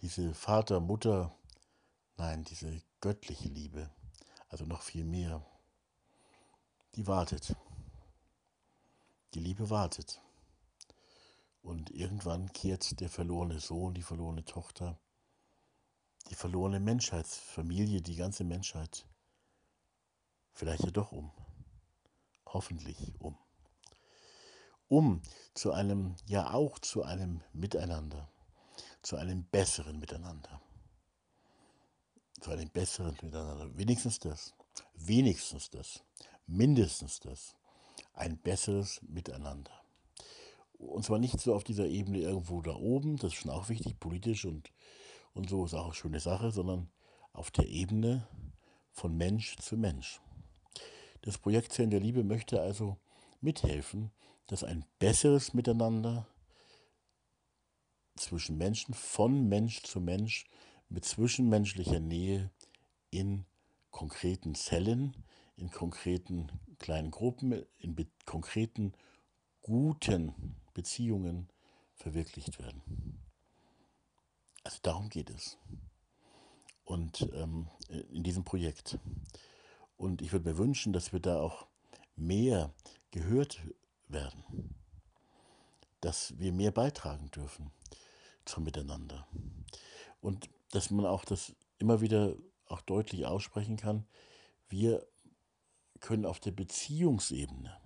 diese 0.00 0.34
Vater, 0.34 0.80
Mutter, 0.80 1.34
nein, 2.16 2.44
diese 2.44 2.82
göttliche 3.00 3.48
Liebe, 3.48 3.90
also 4.48 4.64
noch 4.64 4.82
viel 4.82 5.04
mehr, 5.04 5.44
die 6.94 7.06
wartet. 7.06 7.54
Die 9.34 9.40
Liebe 9.40 9.70
wartet. 9.70 10.20
Und 11.62 11.90
irgendwann 11.90 12.52
kehrt 12.52 13.00
der 13.00 13.08
verlorene 13.08 13.60
Sohn, 13.60 13.94
die 13.94 14.02
verlorene 14.02 14.44
Tochter, 14.44 14.98
die 16.30 16.34
verlorene 16.34 16.80
Menschheitsfamilie, 16.80 18.00
die 18.00 18.16
ganze 18.16 18.44
Menschheit 18.44 19.06
vielleicht 20.58 20.84
ja 20.84 20.90
doch 20.90 21.12
um. 21.12 21.30
Hoffentlich 22.46 22.96
um. 23.20 23.36
Um 24.88 25.22
zu 25.54 25.72
einem, 25.72 26.16
ja 26.26 26.52
auch 26.52 26.78
zu 26.78 27.02
einem 27.02 27.42
Miteinander, 27.52 28.28
zu 29.02 29.16
einem 29.16 29.44
besseren 29.44 29.98
Miteinander. 29.98 30.60
Zu 32.40 32.50
einem 32.50 32.70
besseren 32.70 33.16
Miteinander. 33.22 33.76
Wenigstens 33.76 34.18
das. 34.18 34.54
Wenigstens 34.94 35.70
das. 35.70 36.02
Mindestens 36.46 37.20
das. 37.20 37.54
Ein 38.14 38.38
besseres 38.38 39.00
Miteinander. 39.02 39.72
Und 40.78 41.04
zwar 41.04 41.18
nicht 41.18 41.38
so 41.40 41.54
auf 41.54 41.64
dieser 41.64 41.86
Ebene 41.86 42.18
irgendwo 42.18 42.62
da 42.62 42.74
oben, 42.74 43.16
das 43.16 43.32
ist 43.32 43.40
schon 43.40 43.50
auch 43.50 43.68
wichtig, 43.68 43.98
politisch 43.98 44.44
und 44.44 44.72
und 45.34 45.48
so 45.48 45.64
ist 45.64 45.74
auch 45.74 45.84
eine 45.84 45.94
schöne 45.94 46.18
Sache, 46.18 46.50
sondern 46.50 46.90
auf 47.32 47.52
der 47.52 47.66
Ebene 47.68 48.26
von 48.90 49.16
Mensch 49.16 49.56
zu 49.58 49.76
Mensch. 49.76 50.20
Das 51.22 51.38
Projekt 51.38 51.72
Zellen 51.72 51.90
der 51.90 52.00
Liebe 52.00 52.24
möchte 52.24 52.60
also 52.60 52.96
mithelfen, 53.40 54.10
dass 54.46 54.64
ein 54.64 54.84
besseres 54.98 55.54
Miteinander 55.54 56.26
zwischen 58.16 58.58
Menschen, 58.58 58.94
von 58.94 59.48
Mensch 59.48 59.82
zu 59.82 60.00
Mensch, 60.00 60.46
mit 60.88 61.04
zwischenmenschlicher 61.04 62.00
Nähe 62.00 62.50
in 63.10 63.44
konkreten 63.90 64.54
Zellen, 64.54 65.14
in 65.56 65.70
konkreten 65.70 66.48
kleinen 66.78 67.10
Gruppen, 67.10 67.64
in 67.78 67.96
konkreten 68.24 68.92
guten 69.60 70.56
Beziehungen 70.72 71.48
verwirklicht 71.94 72.58
werden. 72.58 72.82
Also 74.64 74.78
darum 74.82 75.08
geht 75.08 75.30
es. 75.30 75.58
Und 76.84 77.28
ähm, 77.34 77.68
in 78.10 78.22
diesem 78.22 78.44
Projekt. 78.44 78.98
Und 79.98 80.22
ich 80.22 80.32
würde 80.32 80.48
mir 80.48 80.56
wünschen, 80.56 80.94
dass 80.94 81.12
wir 81.12 81.20
da 81.20 81.38
auch 81.38 81.66
mehr 82.16 82.72
gehört 83.10 83.60
werden. 84.08 84.74
Dass 86.00 86.38
wir 86.38 86.52
mehr 86.52 86.70
beitragen 86.70 87.30
dürfen 87.30 87.70
zum 88.46 88.64
Miteinander. 88.64 89.26
Und 90.22 90.48
dass 90.70 90.90
man 90.90 91.04
auch 91.04 91.26
das 91.26 91.54
immer 91.78 92.00
wieder 92.00 92.34
auch 92.66 92.80
deutlich 92.80 93.26
aussprechen 93.26 93.76
kann. 93.76 94.06
Wir 94.70 95.06
können 96.00 96.24
auf 96.24 96.40
der 96.40 96.52
Beziehungsebene, 96.52 97.76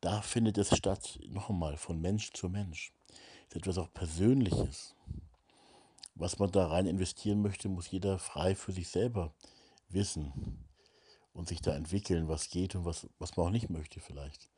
da 0.00 0.20
findet 0.20 0.58
es 0.58 0.76
statt, 0.76 1.18
noch 1.28 1.50
einmal, 1.50 1.76
von 1.76 2.00
Mensch 2.00 2.32
zu 2.32 2.48
Mensch. 2.48 2.92
Das 3.08 3.16
ist 3.48 3.56
etwas 3.56 3.78
auch 3.78 3.92
Persönliches 3.92 4.94
was 6.14 6.38
man 6.38 6.50
da 6.50 6.66
rein 6.66 6.86
investieren 6.86 7.42
möchte, 7.42 7.68
muss 7.68 7.90
jeder 7.90 8.18
frei 8.18 8.54
für 8.54 8.72
sich 8.72 8.88
selber 8.88 9.32
wissen 9.88 10.64
und 11.34 11.48
sich 11.48 11.60
da 11.60 11.74
entwickeln, 11.74 12.28
was 12.28 12.48
geht 12.48 12.74
und 12.74 12.84
was, 12.84 13.06
was 13.18 13.36
man 13.36 13.46
auch 13.46 13.50
nicht 13.50 13.68
möchte 13.68 14.00
vielleicht. 14.00 14.48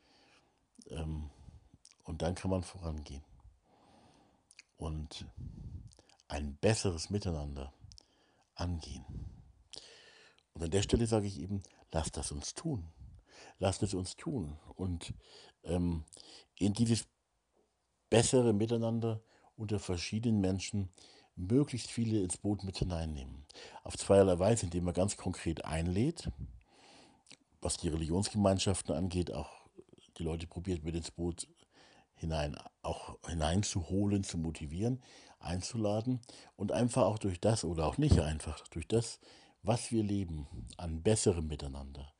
Ähm, 0.90 1.30
und 2.04 2.22
dann 2.22 2.34
kann 2.36 2.50
man 2.50 2.62
vorangehen. 2.62 3.24
Und 4.76 5.26
ein 6.28 6.56
besseres 6.56 7.10
Miteinander 7.10 7.72
angehen. 8.54 9.04
Und 10.52 10.62
an 10.62 10.70
der 10.70 10.82
Stelle 10.82 11.06
sage 11.06 11.26
ich 11.26 11.40
eben, 11.40 11.62
lasst 11.92 12.16
das 12.16 12.30
uns 12.30 12.54
tun. 12.54 12.86
Lasst 13.58 13.82
es 13.82 13.94
uns 13.94 14.16
tun. 14.16 14.58
Und 14.74 15.14
ähm, 15.64 16.04
in 16.58 16.74
dieses 16.74 17.06
bessere 18.10 18.52
Miteinander 18.52 19.22
unter 19.56 19.78
verschiedenen 19.78 20.40
Menschen 20.40 20.90
möglichst 21.36 21.90
viele 21.90 22.22
ins 22.22 22.36
Boot 22.36 22.64
mit 22.64 22.76
hineinnehmen. 22.78 23.46
Auf 23.82 23.96
zweierlei 23.96 24.38
Weise, 24.38 24.66
indem 24.66 24.84
man 24.84 24.94
ganz 24.94 25.16
konkret 25.16 25.64
einlädt, 25.64 26.30
was 27.66 27.78
die 27.78 27.88
Religionsgemeinschaften 27.88 28.94
angeht, 28.94 29.32
auch 29.32 29.50
die 30.18 30.22
Leute 30.22 30.46
probiert 30.46 30.84
mit 30.84 30.94
ins 30.94 31.10
Boot 31.10 31.48
hinein, 32.14 32.56
auch 32.82 33.18
hineinzuholen, 33.26 34.22
zu 34.22 34.38
motivieren, 34.38 35.02
einzuladen 35.40 36.20
und 36.54 36.70
einfach 36.70 37.02
auch 37.02 37.18
durch 37.18 37.40
das 37.40 37.64
oder 37.64 37.88
auch 37.88 37.98
nicht 37.98 38.20
einfach, 38.20 38.60
durch 38.68 38.86
das, 38.86 39.18
was 39.64 39.90
wir 39.90 40.04
leben, 40.04 40.46
an 40.76 41.02
besserem 41.02 41.48
Miteinander, 41.48 42.14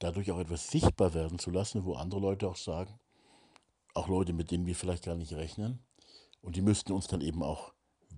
dadurch 0.00 0.32
auch 0.32 0.40
etwas 0.40 0.66
sichtbar 0.66 1.14
werden 1.14 1.38
zu 1.38 1.52
lassen, 1.52 1.84
wo 1.84 1.94
andere 1.94 2.18
Leute 2.20 2.48
auch 2.48 2.56
sagen, 2.56 2.98
auch 3.94 4.08
Leute, 4.08 4.32
mit 4.32 4.50
denen 4.50 4.66
wir 4.66 4.74
vielleicht 4.74 5.04
gar 5.04 5.14
nicht 5.14 5.34
rechnen, 5.34 5.78
und 6.42 6.56
die 6.56 6.62
müssten 6.62 6.90
uns 6.90 7.06
dann 7.06 7.20
eben 7.20 7.44
auch 7.44 7.72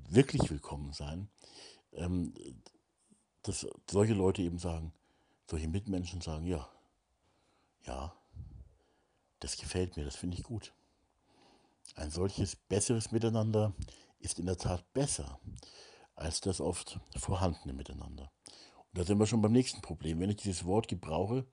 wirklich 0.09 0.49
willkommen 0.49 0.95
sein, 0.95 1.29
ähm, 1.93 2.33
dass 3.43 3.67
solche 3.91 4.15
Leute 4.15 4.41
eben 4.41 4.59
sagen, 4.59 4.95
solche 5.53 5.69
Mitmenschen 5.69 6.23
sagen, 6.23 6.47
ja, 6.47 6.67
ja, 7.85 8.17
das 9.39 9.59
gefällt 9.59 9.99
mir, 9.99 10.05
das 10.05 10.17
finde 10.17 10.39
ich 10.39 10.45
gut. 10.45 10.73
Ein 11.95 12.11
solches 12.11 12.57
besseres 12.57 13.13
Miteinander 13.13 13.75
ist 14.19 14.39
in 14.39 14.47
der 14.47 14.57
Tat 14.57 14.91
besser 14.95 15.39
als 16.15 16.41
das 16.41 16.63
oft 16.63 16.99
vorhandene 17.19 17.75
Miteinander. 17.75 18.33
Und 18.79 18.99
da 18.99 19.05
sind 19.05 19.19
wir 19.19 19.27
schon 19.27 19.43
beim 19.43 19.53
nächsten 19.53 19.83
Problem. 19.83 20.21
Wenn 20.21 20.31
ich 20.31 20.37
dieses 20.37 20.65
Wort 20.65 20.89
gebrauche, 20.89 21.45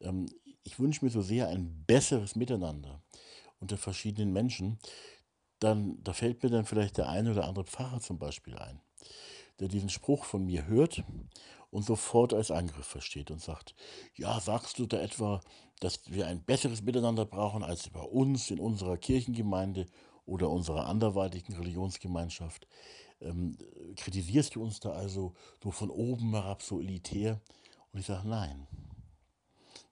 ähm, 0.00 0.30
ich 0.62 0.78
wünsche 0.78 1.04
mir 1.04 1.10
so 1.10 1.20
sehr 1.20 1.48
ein 1.48 1.84
besseres 1.84 2.36
Miteinander 2.36 3.02
unter 3.60 3.76
verschiedenen 3.76 4.32
Menschen, 4.32 4.78
dann, 5.58 6.02
da 6.02 6.14
fällt 6.14 6.42
mir 6.42 6.48
dann 6.48 6.64
vielleicht 6.64 6.96
der 6.96 7.10
eine 7.10 7.32
oder 7.32 7.44
andere 7.46 7.66
Pfarrer 7.66 8.00
zum 8.00 8.18
Beispiel 8.18 8.56
ein, 8.56 8.80
der 9.60 9.68
diesen 9.68 9.90
Spruch 9.90 10.24
von 10.24 10.46
mir 10.46 10.66
hört 10.68 11.04
und 11.72 11.84
sofort 11.84 12.32
als 12.32 12.52
Angriff 12.52 12.86
versteht 12.86 13.32
und 13.32 13.40
sagt, 13.40 13.74
ja, 14.14 14.38
sagst 14.38 14.78
du 14.78 14.86
da 14.86 14.98
etwa, 14.98 15.40
dass 15.80 16.00
wir 16.06 16.28
ein 16.28 16.44
besseres 16.44 16.82
Miteinander 16.82 17.24
brauchen 17.24 17.64
als 17.64 17.88
bei 17.88 18.02
uns 18.02 18.52
in 18.52 18.60
unserer 18.60 18.96
Kirchengemeinde 18.96 19.86
oder 20.24 20.48
unserer 20.48 20.86
anderweitigen 20.86 21.54
Religionsgemeinschaft? 21.56 22.68
ähm, 23.22 23.56
kritisierst 23.96 24.54
du 24.54 24.62
uns 24.62 24.80
da 24.80 24.90
also 24.90 25.34
so 25.62 25.70
von 25.70 25.90
oben 25.90 26.32
herab 26.32 26.62
so 26.62 26.80
elitär? 26.80 27.40
Und 27.92 28.00
ich 28.00 28.06
sage, 28.06 28.28
nein, 28.28 28.66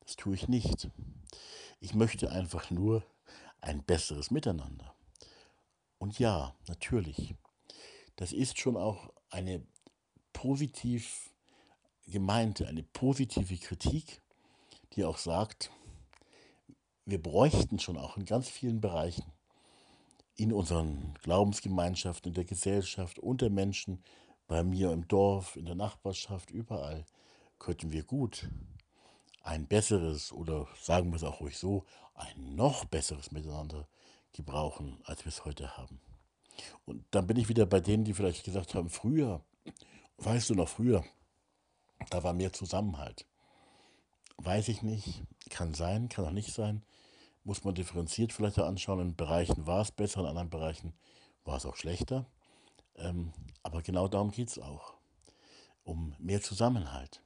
das 0.00 0.16
tue 0.16 0.34
ich 0.34 0.48
nicht. 0.48 0.90
Ich 1.80 1.94
möchte 1.94 2.30
einfach 2.30 2.70
nur 2.70 3.04
ein 3.60 3.82
besseres 3.82 4.30
Miteinander. 4.30 4.94
Und 5.98 6.18
ja, 6.18 6.54
natürlich, 6.66 7.34
das 8.16 8.32
ist 8.32 8.58
schon 8.58 8.76
auch 8.76 9.12
eine 9.30 9.62
positiv 10.32 11.29
gemeinte, 12.10 12.66
eine 12.66 12.82
positive 12.82 13.56
Kritik, 13.56 14.20
die 14.92 15.04
auch 15.04 15.18
sagt, 15.18 15.70
wir 17.04 17.22
bräuchten 17.22 17.78
schon 17.78 17.96
auch 17.96 18.16
in 18.16 18.24
ganz 18.24 18.48
vielen 18.48 18.80
Bereichen 18.80 19.24
in 20.36 20.52
unseren 20.52 21.14
Glaubensgemeinschaften, 21.22 22.30
in 22.30 22.34
der 22.34 22.44
Gesellschaft, 22.44 23.18
unter 23.18 23.50
Menschen, 23.50 24.02
bei 24.46 24.64
mir 24.64 24.90
im 24.90 25.06
Dorf, 25.06 25.56
in 25.56 25.66
der 25.66 25.74
Nachbarschaft, 25.74 26.50
überall, 26.50 27.04
könnten 27.58 27.92
wir 27.92 28.04
gut 28.04 28.48
ein 29.42 29.66
besseres 29.66 30.32
oder 30.32 30.66
sagen 30.80 31.10
wir 31.10 31.16
es 31.16 31.24
auch 31.24 31.40
ruhig 31.40 31.58
so, 31.58 31.84
ein 32.14 32.54
noch 32.54 32.84
besseres 32.84 33.32
Miteinander 33.32 33.88
gebrauchen, 34.32 35.00
als 35.04 35.24
wir 35.24 35.30
es 35.30 35.44
heute 35.44 35.76
haben. 35.76 36.00
Und 36.84 37.04
dann 37.10 37.26
bin 37.26 37.36
ich 37.36 37.48
wieder 37.48 37.66
bei 37.66 37.80
denen, 37.80 38.04
die 38.04 38.14
vielleicht 38.14 38.44
gesagt 38.44 38.74
haben, 38.74 38.90
früher, 38.90 39.42
weißt 40.18 40.50
du 40.50 40.54
noch 40.54 40.68
früher, 40.68 41.04
da 42.08 42.22
war 42.22 42.32
mehr 42.32 42.52
Zusammenhalt. 42.52 43.26
Weiß 44.38 44.68
ich 44.68 44.82
nicht, 44.82 45.22
kann 45.50 45.74
sein, 45.74 46.08
kann 46.08 46.24
auch 46.24 46.30
nicht 46.30 46.54
sein 46.54 46.82
muss 47.44 47.64
man 47.64 47.74
differenziert 47.74 48.32
vielleicht 48.32 48.58
anschauen. 48.58 49.00
In 49.00 49.16
Bereichen 49.16 49.66
war 49.66 49.82
es 49.82 49.92
besser, 49.92 50.20
in 50.20 50.26
anderen 50.26 50.50
Bereichen 50.50 50.92
war 51.44 51.56
es 51.56 51.66
auch 51.66 51.76
schlechter. 51.76 52.26
Ähm, 52.96 53.32
aber 53.62 53.82
genau 53.82 54.08
darum 54.08 54.30
geht 54.30 54.48
es 54.48 54.58
auch. 54.58 54.94
Um 55.82 56.14
mehr 56.18 56.42
Zusammenhalt. 56.42 57.22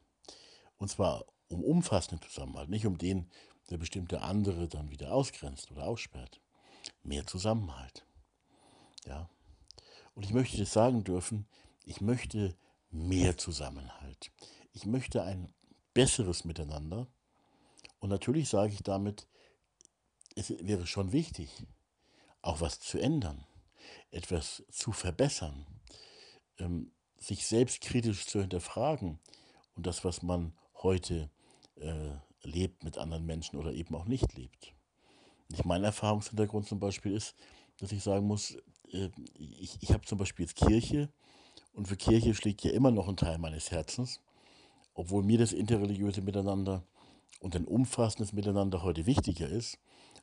Und 0.79 0.89
zwar 0.89 1.25
um 1.49 1.63
umfassenden 1.63 2.27
Zusammenhalt, 2.29 2.69
nicht 2.69 2.87
um 2.87 2.99
den, 2.99 3.31
der 3.71 3.79
bestimmte 3.79 4.23
andere 4.23 4.69
dann 4.69 4.91
wieder 4.91 5.13
ausgrenzt 5.13 5.71
oder 5.71 5.85
aussperrt. 5.85 6.41
Mehr 7.03 7.27
Zusammenhalt. 7.27 8.07
Ja. 9.07 9.29
Und 10.15 10.25
ich 10.25 10.33
möchte 10.33 10.57
das 10.59 10.73
sagen 10.73 11.05
dürfen, 11.05 11.47
ich 11.85 12.01
möchte 12.01 12.55
mehr 12.91 13.37
Zusammenhalt. 13.37 14.31
Ich 14.75 14.87
möchte 14.87 15.23
ein 15.23 15.55
besseres 15.95 16.45
Miteinander. 16.45 17.07
Und 18.01 18.11
natürlich 18.11 18.49
sage 18.49 18.75
ich 18.75 18.83
damit, 18.83 19.27
es 20.35 20.51
wäre 20.51 20.87
schon 20.87 21.13
wichtig, 21.13 21.49
auch 22.43 22.61
was 22.61 22.81
zu 22.81 22.99
ändern, 22.99 23.47
etwas 24.11 24.65
zu 24.71 24.93
verbessern, 24.93 25.65
ähm, 26.59 26.93
sich 27.19 27.47
selbstkritisch 27.47 28.27
zu 28.27 28.41
hinterfragen 28.41 29.21
und 29.77 29.87
das, 29.87 30.05
was 30.05 30.23
man 30.23 30.53
heute 30.83 31.31
äh, 31.77 32.17
lebt 32.43 32.85
mit 32.85 32.99
anderen 32.99 33.25
Menschen 33.25 33.59
oder 33.59 33.73
eben 33.73 33.95
auch 33.95 34.07
nicht 34.07 34.35
lebt. 34.35 34.75
Ich, 35.49 35.65
mein 35.65 35.85
Erfahrungshintergrund 35.85 36.67
zum 36.67 36.81
Beispiel 36.81 37.13
ist, 37.13 37.35
dass 37.79 37.93
ich 37.93 38.03
sagen 38.03 38.27
muss, 38.27 38.57
äh, 38.91 39.11
ich, 39.39 39.79
ich 39.81 39.93
habe 39.93 40.05
zum 40.05 40.19
Beispiel 40.19 40.45
jetzt 40.45 40.57
Kirche 40.57 41.13
und 41.73 41.87
für 41.87 41.97
Kirche 41.97 42.35
schlägt 42.35 42.65
ja 42.65 42.73
immer 42.73 42.91
noch 42.91 43.09
ein 43.09 43.17
Teil 43.17 43.39
meines 43.39 43.71
Herzens, 43.71 44.21
obwohl 44.95 45.23
mir 45.23 45.39
das 45.39 45.53
interreligiöse 45.53 46.23
Miteinander 46.23 46.83
und 47.41 47.55
ein 47.57 47.67
umfassendes 47.67 48.33
Miteinander 48.33 48.83
heute 48.83 49.07
wichtiger 49.07 49.49
ist, 49.49 49.79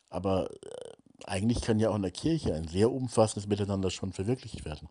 aber 0.09 0.51
äh, 0.51 0.91
eigentlich 1.25 1.61
kann 1.61 1.79
ja 1.79 1.89
auch 1.89 1.95
in 1.95 2.01
der 2.01 2.11
Kirche 2.11 2.53
ein 2.55 2.67
sehr 2.67 2.91
umfassendes 2.91 3.47
Miteinander 3.47 3.91
schon 3.91 4.11
verwirklicht 4.11 4.65
werden. 4.65 4.89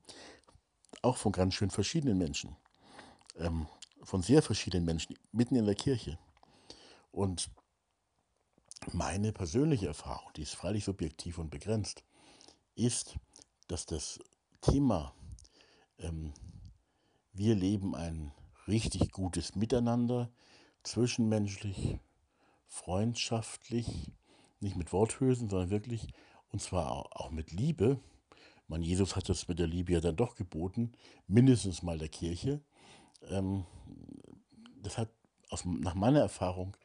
Auch 1.02 1.16
von 1.16 1.32
ganz 1.32 1.54
schön 1.54 1.70
verschiedenen 1.70 2.18
Menschen. 2.18 2.56
Ähm, 3.38 3.66
von 4.02 4.22
sehr 4.22 4.42
verschiedenen 4.42 4.84
Menschen, 4.84 5.16
mitten 5.32 5.56
in 5.56 5.66
der 5.66 5.74
Kirche. 5.74 6.18
Und 7.12 7.50
meine 8.92 9.32
persönliche 9.32 9.88
Erfahrung, 9.88 10.32
die 10.36 10.42
ist 10.42 10.54
freilich 10.54 10.84
subjektiv 10.84 11.38
und 11.38 11.50
begrenzt, 11.50 12.02
ist, 12.76 13.16
dass 13.68 13.86
das 13.86 14.18
Thema, 14.60 15.14
ähm, 15.98 16.32
wir 17.32 17.54
leben 17.54 17.94
ein 17.94 18.32
richtig 18.70 19.12
gutes 19.12 19.54
Miteinander, 19.54 20.30
zwischenmenschlich, 20.82 21.98
freundschaftlich, 22.66 24.12
nicht 24.60 24.76
mit 24.76 24.92
Worthülsen, 24.92 25.48
sondern 25.48 25.70
wirklich, 25.70 26.06
und 26.52 26.62
zwar 26.62 27.16
auch 27.20 27.30
mit 27.30 27.52
Liebe. 27.52 27.98
Man, 28.68 28.82
Jesus 28.82 29.16
hat 29.16 29.28
das 29.28 29.48
mit 29.48 29.58
der 29.58 29.66
Liebe 29.66 29.92
ja 29.92 30.00
dann 30.00 30.16
doch 30.16 30.36
geboten, 30.36 30.92
mindestens 31.26 31.82
mal 31.82 31.98
der 31.98 32.08
Kirche. 32.08 32.60
Ähm, 33.28 33.66
das 34.82 34.96
hat 34.96 35.10
aus, 35.50 35.64
nach 35.64 35.94
meiner 35.94 36.20
Erfahrung 36.20 36.76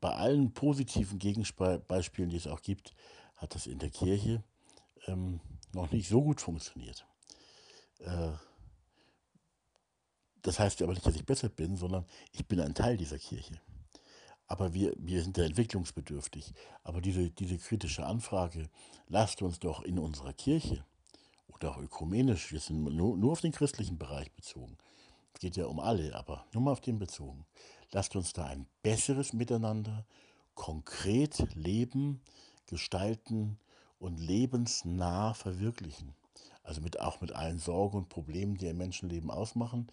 bei 0.00 0.10
allen 0.10 0.52
positiven 0.52 1.18
Gegenbeispielen, 1.18 2.30
die 2.30 2.36
es 2.36 2.46
auch 2.46 2.62
gibt, 2.62 2.94
hat 3.36 3.54
das 3.54 3.66
in 3.66 3.78
der 3.78 3.90
Kirche 3.90 4.44
ähm, 5.06 5.40
noch 5.72 5.90
nicht 5.90 6.08
so 6.08 6.22
gut 6.22 6.40
funktioniert. 6.40 7.06
Äh, 7.98 8.32
das 10.42 10.58
heißt 10.58 10.82
aber 10.82 10.92
nicht, 10.92 11.06
dass 11.06 11.16
ich 11.16 11.24
besser 11.24 11.48
bin, 11.48 11.76
sondern 11.76 12.04
ich 12.32 12.46
bin 12.46 12.60
ein 12.60 12.74
Teil 12.74 12.96
dieser 12.96 13.18
Kirche 13.18 13.60
aber 14.52 14.74
wir, 14.74 14.92
wir 14.98 15.22
sind 15.22 15.38
ja 15.38 15.44
entwicklungsbedürftig. 15.44 16.52
Aber 16.84 17.00
diese, 17.00 17.30
diese 17.30 17.56
kritische 17.56 18.04
Anfrage, 18.04 18.68
lasst 19.08 19.40
uns 19.40 19.58
doch 19.58 19.82
in 19.82 19.98
unserer 19.98 20.34
Kirche 20.34 20.84
oder 21.48 21.70
auch 21.70 21.78
ökumenisch, 21.78 22.52
wir 22.52 22.60
sind 22.60 22.84
nur, 22.84 23.16
nur 23.16 23.32
auf 23.32 23.40
den 23.40 23.52
christlichen 23.52 23.96
Bereich 23.96 24.30
bezogen, 24.32 24.76
es 25.32 25.40
geht 25.40 25.56
ja 25.56 25.64
um 25.64 25.80
alle, 25.80 26.14
aber 26.14 26.44
nur 26.52 26.62
mal 26.62 26.72
auf 26.72 26.82
den 26.82 26.98
bezogen, 26.98 27.46
lasst 27.92 28.14
uns 28.14 28.34
da 28.34 28.44
ein 28.44 28.66
besseres 28.82 29.32
Miteinander 29.32 30.04
konkret 30.54 31.46
leben, 31.54 32.20
gestalten 32.66 33.58
und 33.98 34.18
lebensnah 34.18 35.32
verwirklichen. 35.32 36.14
Also 36.62 36.82
mit, 36.82 37.00
auch 37.00 37.22
mit 37.22 37.32
allen 37.32 37.58
Sorgen 37.58 37.96
und 37.96 38.10
Problemen, 38.10 38.58
die 38.58 38.66
im 38.66 38.76
Menschenleben 38.76 39.30
ausmachen, 39.30 39.88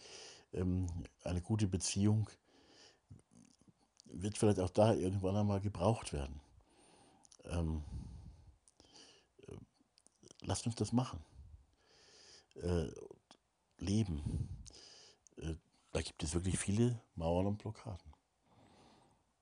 eine 0.51 1.41
gute 1.41 1.67
Beziehung 1.67 2.29
wird 4.05 4.37
vielleicht 4.37 4.59
auch 4.59 4.69
da 4.69 4.93
irgendwann 4.93 5.35
einmal 5.35 5.61
gebraucht 5.61 6.13
werden. 6.13 6.41
Ähm, 7.45 7.83
äh, 9.47 9.55
lasst 10.41 10.65
uns 10.65 10.75
das 10.75 10.91
machen. 10.91 11.23
Äh, 12.55 12.87
leben. 13.77 14.49
Äh, 15.37 15.55
da 15.91 16.01
gibt 16.01 16.23
es 16.23 16.33
wirklich 16.33 16.57
viele 16.57 17.01
Mauern 17.15 17.47
und 17.47 17.57
Blockaden. 17.57 18.13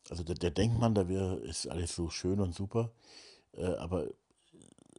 Also 0.09 0.23
der, 0.23 0.35
der 0.35 0.51
Denkmann, 0.51 0.95
da 0.95 1.07
wär, 1.07 1.41
ist 1.41 1.67
alles 1.67 1.95
so 1.95 2.09
schön 2.09 2.39
und 2.39 2.55
super, 2.55 2.91
äh, 3.53 3.65
aber 3.65 4.07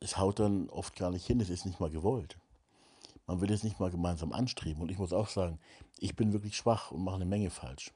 es 0.01 0.18
haut 0.18 0.38
dann 0.38 0.68
oft 0.68 0.97
gar 0.97 1.11
nicht 1.11 1.27
hin, 1.27 1.40
es 1.40 1.51
ist 1.51 1.64
nicht 1.64 1.81
mal 1.81 1.90
gewollt. 1.90 2.37
Man 3.29 3.43
will 3.43 3.53
es 3.53 3.62
nicht 3.62 3.79
mal 3.79 3.91
gemeinsam 3.91 4.33
anstreben. 4.33 4.83
Und 4.83 4.91
ich 4.91 4.99
muss 4.99 5.12
auch 5.12 5.29
sagen, 5.29 5.61
ich 5.99 6.17
bin 6.17 6.33
wirklich 6.33 6.57
schwach 6.57 6.91
und 6.91 7.05
mache 7.05 7.17
eine 7.17 7.27
Menge 7.27 7.51
falsch. 7.51 7.93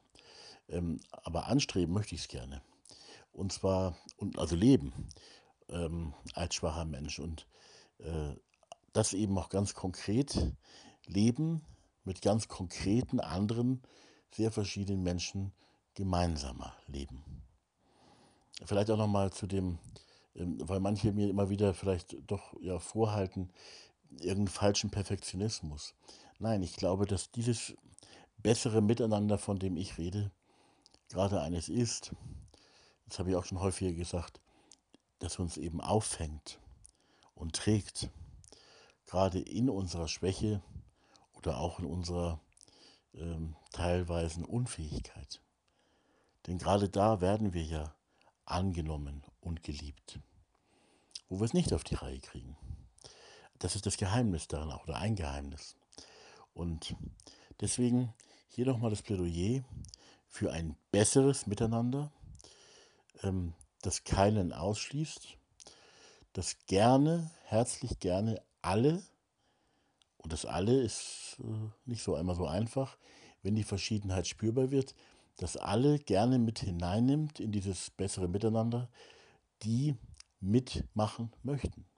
Ähm, 0.69 1.01
aber 1.11 1.47
anstreben 1.47 1.95
möchte 1.95 2.15
ich 2.15 2.21
es 2.21 2.29
gerne. 2.29 2.61
Und 3.33 3.51
zwar, 3.51 3.97
und 4.19 4.39
also 4.39 4.55
leben 4.55 5.09
ähm, 5.71 6.13
als 6.35 6.55
schwacher 6.55 6.85
Mensch. 6.85 7.19
Und 7.19 7.47
äh, 7.99 8.35
das 8.93 9.15
eben 9.15 9.37
auch 9.39 9.49
ganz 9.49 9.73
konkret 9.73 10.55
leben 11.07 11.65
mit 12.05 12.21
ganz 12.21 12.47
konkreten 12.47 13.19
anderen, 13.19 13.81
sehr 14.35 14.53
verschiedenen 14.53 15.03
Menschen 15.03 15.53
gemeinsamer 15.95 16.77
leben. 16.89 17.43
Vielleicht 18.67 18.91
auch 18.91 18.99
nochmal 18.99 19.33
zu 19.33 19.47
dem, 19.47 19.79
ähm, 20.35 20.59
weil 20.61 20.81
manche 20.81 21.11
mir 21.13 21.31
immer 21.31 21.49
wieder 21.49 21.73
vielleicht 21.73 22.19
doch 22.31 22.53
ja 22.61 22.79
vorhalten, 22.79 23.51
irgendeinen 24.21 24.49
falschen 24.49 24.91
Perfektionismus. 24.91 25.95
Nein, 26.39 26.63
ich 26.63 26.77
glaube, 26.77 27.07
dass 27.07 27.31
dieses 27.31 27.75
bessere 28.39 28.83
Miteinander, 28.83 29.39
von 29.39 29.59
dem 29.59 29.77
ich 29.77 29.99
rede, 29.99 30.31
gerade 31.09 31.41
eines 31.41 31.69
ist, 31.69 32.13
das 33.07 33.19
habe 33.19 33.31
ich 33.31 33.37
auch 33.37 33.45
schon 33.45 33.61
häufiger 33.61 33.93
gesagt, 33.93 34.41
dass 35.19 35.39
uns 35.39 35.57
eben 35.57 35.81
auffängt 35.81 36.59
und 37.35 37.55
trägt, 37.55 38.11
gerade 39.07 39.39
in 39.39 39.69
unserer 39.69 40.09
Schwäche 40.09 40.63
oder 41.35 41.59
auch 41.59 41.79
in 41.79 41.85
unserer 41.85 42.41
ähm, 43.15 43.57
teilweisen 43.73 44.45
Unfähigkeit. 44.45 45.43
Denn 46.47 46.59
gerade 46.59 46.89
da 46.89 47.21
werden 47.21 47.53
wir 47.53 47.63
ja 47.63 47.95
angenommen 48.47 49.23
und 49.41 49.63
geliebt, 49.63 50.19
wo 51.29 51.39
wir 51.39 51.45
es 51.45 51.53
nicht 51.53 51.73
auf 51.73 51.85
die 51.85 51.95
Reihe 51.95 52.21
kriegen. 52.21 52.57
Das 53.63 53.77
ist 53.77 53.87
das 53.87 53.97
Geheimnis 53.97 54.49
daran 54.49 54.73
auch, 54.73 54.83
oder 54.83 54.97
ein 54.97 55.15
Geheimnis. 55.15 55.77
Und 56.53 56.97
deswegen 57.61 58.13
hier 58.49 58.67
nochmal 58.67 58.91
das 58.91 59.03
Plädoyer 59.03 59.63
für 60.29 60.53
ein 60.53 60.75
besseres 60.91 61.47
Miteinander, 61.47 62.11
ähm, 63.23 63.55
das 63.83 64.03
keinen 64.03 64.53
ausschließt, 64.53 65.37
das 66.33 66.57
gerne, 66.67 67.31
herzlich 67.45 68.01
gerne 68.01 68.43
alle 68.63 69.01
Und 70.19 70.33
das 70.33 70.45
alle 70.45 70.83
ist 70.83 71.37
äh, 71.39 71.71
nicht 71.85 72.03
so 72.03 72.17
einmal 72.17 72.35
so 72.35 72.49
einfach, 72.49 72.97
wenn 73.43 73.55
die 73.55 73.63
Verschiedenheit 73.63 74.27
spürbar 74.27 74.73
wird, 74.73 74.97
dass 75.37 75.57
alle 75.57 76.01
gerne 76.01 76.41
mit 76.41 76.59
hineinnimmt 76.59 77.39
in 77.39 77.53
dieses 77.53 77.91
bessere 77.91 78.27
Miteinander, 78.27 78.89
die 79.63 79.95
mitmachen 80.41 81.33
möchten. 81.45 81.92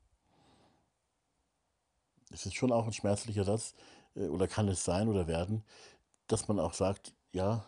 Es 2.35 2.47
ist 2.47 2.55
schon 2.55 2.73
auch 2.73 2.87
ein 2.87 2.93
schmerzlicher 2.93 3.45
Satz, 3.45 3.75
äh, 4.17 4.27
oder 4.27 4.49
kann 4.49 4.69
es 4.69 4.85
sein 4.85 5.09
oder 5.09 5.29
werden, 5.29 5.65
dass 6.27 6.49
man 6.49 6.59
auch 6.59 6.75
sagt, 6.75 7.15
ja, 7.33 7.65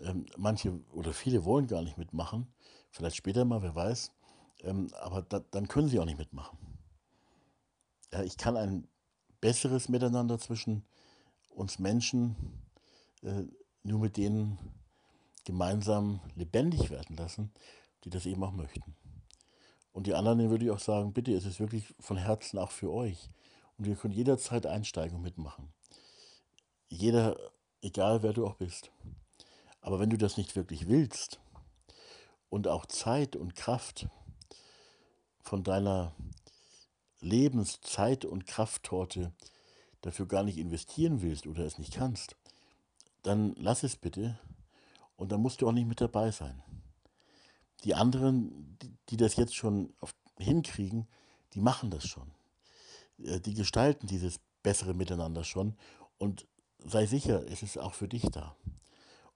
ähm, 0.00 0.26
manche 0.36 0.80
oder 0.92 1.12
viele 1.12 1.44
wollen 1.44 1.66
gar 1.66 1.82
nicht 1.82 1.98
mitmachen, 1.98 2.52
vielleicht 2.90 3.16
später 3.16 3.44
mal, 3.44 3.62
wer 3.62 3.74
weiß, 3.74 4.12
ähm, 4.62 4.88
aber 5.00 5.22
da, 5.22 5.40
dann 5.50 5.68
können 5.68 5.88
sie 5.88 6.00
auch 6.00 6.04
nicht 6.04 6.18
mitmachen. 6.18 6.58
Ja, 8.12 8.22
ich 8.22 8.36
kann 8.36 8.56
ein 8.56 8.88
besseres 9.40 9.88
Miteinander 9.88 10.38
zwischen 10.38 10.84
uns 11.50 11.78
Menschen 11.78 12.36
äh, 13.22 13.44
nur 13.82 14.00
mit 14.00 14.16
denen 14.16 14.58
gemeinsam 15.44 16.20
lebendig 16.36 16.90
werden 16.90 17.16
lassen, 17.16 17.52
die 18.04 18.10
das 18.10 18.24
eben 18.24 18.42
auch 18.42 18.52
möchten. 18.52 18.96
Und 19.92 20.06
die 20.06 20.14
anderen, 20.14 20.50
würde 20.50 20.64
ich 20.64 20.70
auch 20.70 20.80
sagen, 20.80 21.12
bitte, 21.12 21.34
es 21.34 21.44
ist 21.44 21.60
wirklich 21.60 21.94
von 22.00 22.16
Herzen 22.16 22.58
auch 22.58 22.70
für 22.70 22.90
euch. 22.90 23.28
Und 23.78 23.86
ihr 23.86 23.96
könnt 23.96 24.14
jederzeit 24.14 24.66
einsteigen 24.66 25.16
und 25.16 25.22
mitmachen. 25.22 25.72
Jeder, 26.88 27.36
egal 27.80 28.22
wer 28.22 28.32
du 28.32 28.46
auch 28.46 28.54
bist. 28.54 28.90
Aber 29.80 29.98
wenn 29.98 30.10
du 30.10 30.16
das 30.16 30.36
nicht 30.36 30.56
wirklich 30.56 30.88
willst 30.88 31.40
und 32.48 32.68
auch 32.68 32.86
Zeit 32.86 33.36
und 33.36 33.54
Kraft 33.54 34.08
von 35.40 35.62
deiner 35.62 36.14
Lebenszeit 37.20 38.24
und 38.24 38.46
Krafttorte 38.46 39.32
dafür 40.00 40.26
gar 40.26 40.42
nicht 40.42 40.58
investieren 40.58 41.22
willst 41.22 41.46
oder 41.46 41.64
es 41.64 41.78
nicht 41.78 41.94
kannst, 41.94 42.36
dann 43.22 43.54
lass 43.56 43.82
es 43.82 43.96
bitte 43.96 44.38
und 45.16 45.32
dann 45.32 45.40
musst 45.40 45.60
du 45.60 45.68
auch 45.68 45.72
nicht 45.72 45.88
mit 45.88 46.00
dabei 46.00 46.30
sein. 46.30 46.62
Die 47.84 47.94
anderen, 47.94 48.78
die, 49.08 49.16
das 49.16 49.36
jetzt 49.36 49.54
schon 49.54 49.92
hinkriegen, 50.38 51.06
die 51.54 51.60
machen 51.60 51.90
das 51.90 52.06
schon. 52.06 52.30
Äh, 53.22 53.40
die 53.40 53.54
gestalten 53.54 54.06
dieses 54.06 54.40
bessere 54.62 54.94
Miteinander 54.94 55.44
schon 55.44 55.76
und 56.18 56.46
sei 56.78 57.06
sicher, 57.06 57.44
es 57.50 57.62
ist 57.62 57.78
auch 57.78 57.94
für 57.94 58.08
dich 58.08 58.22
da. 58.30 58.56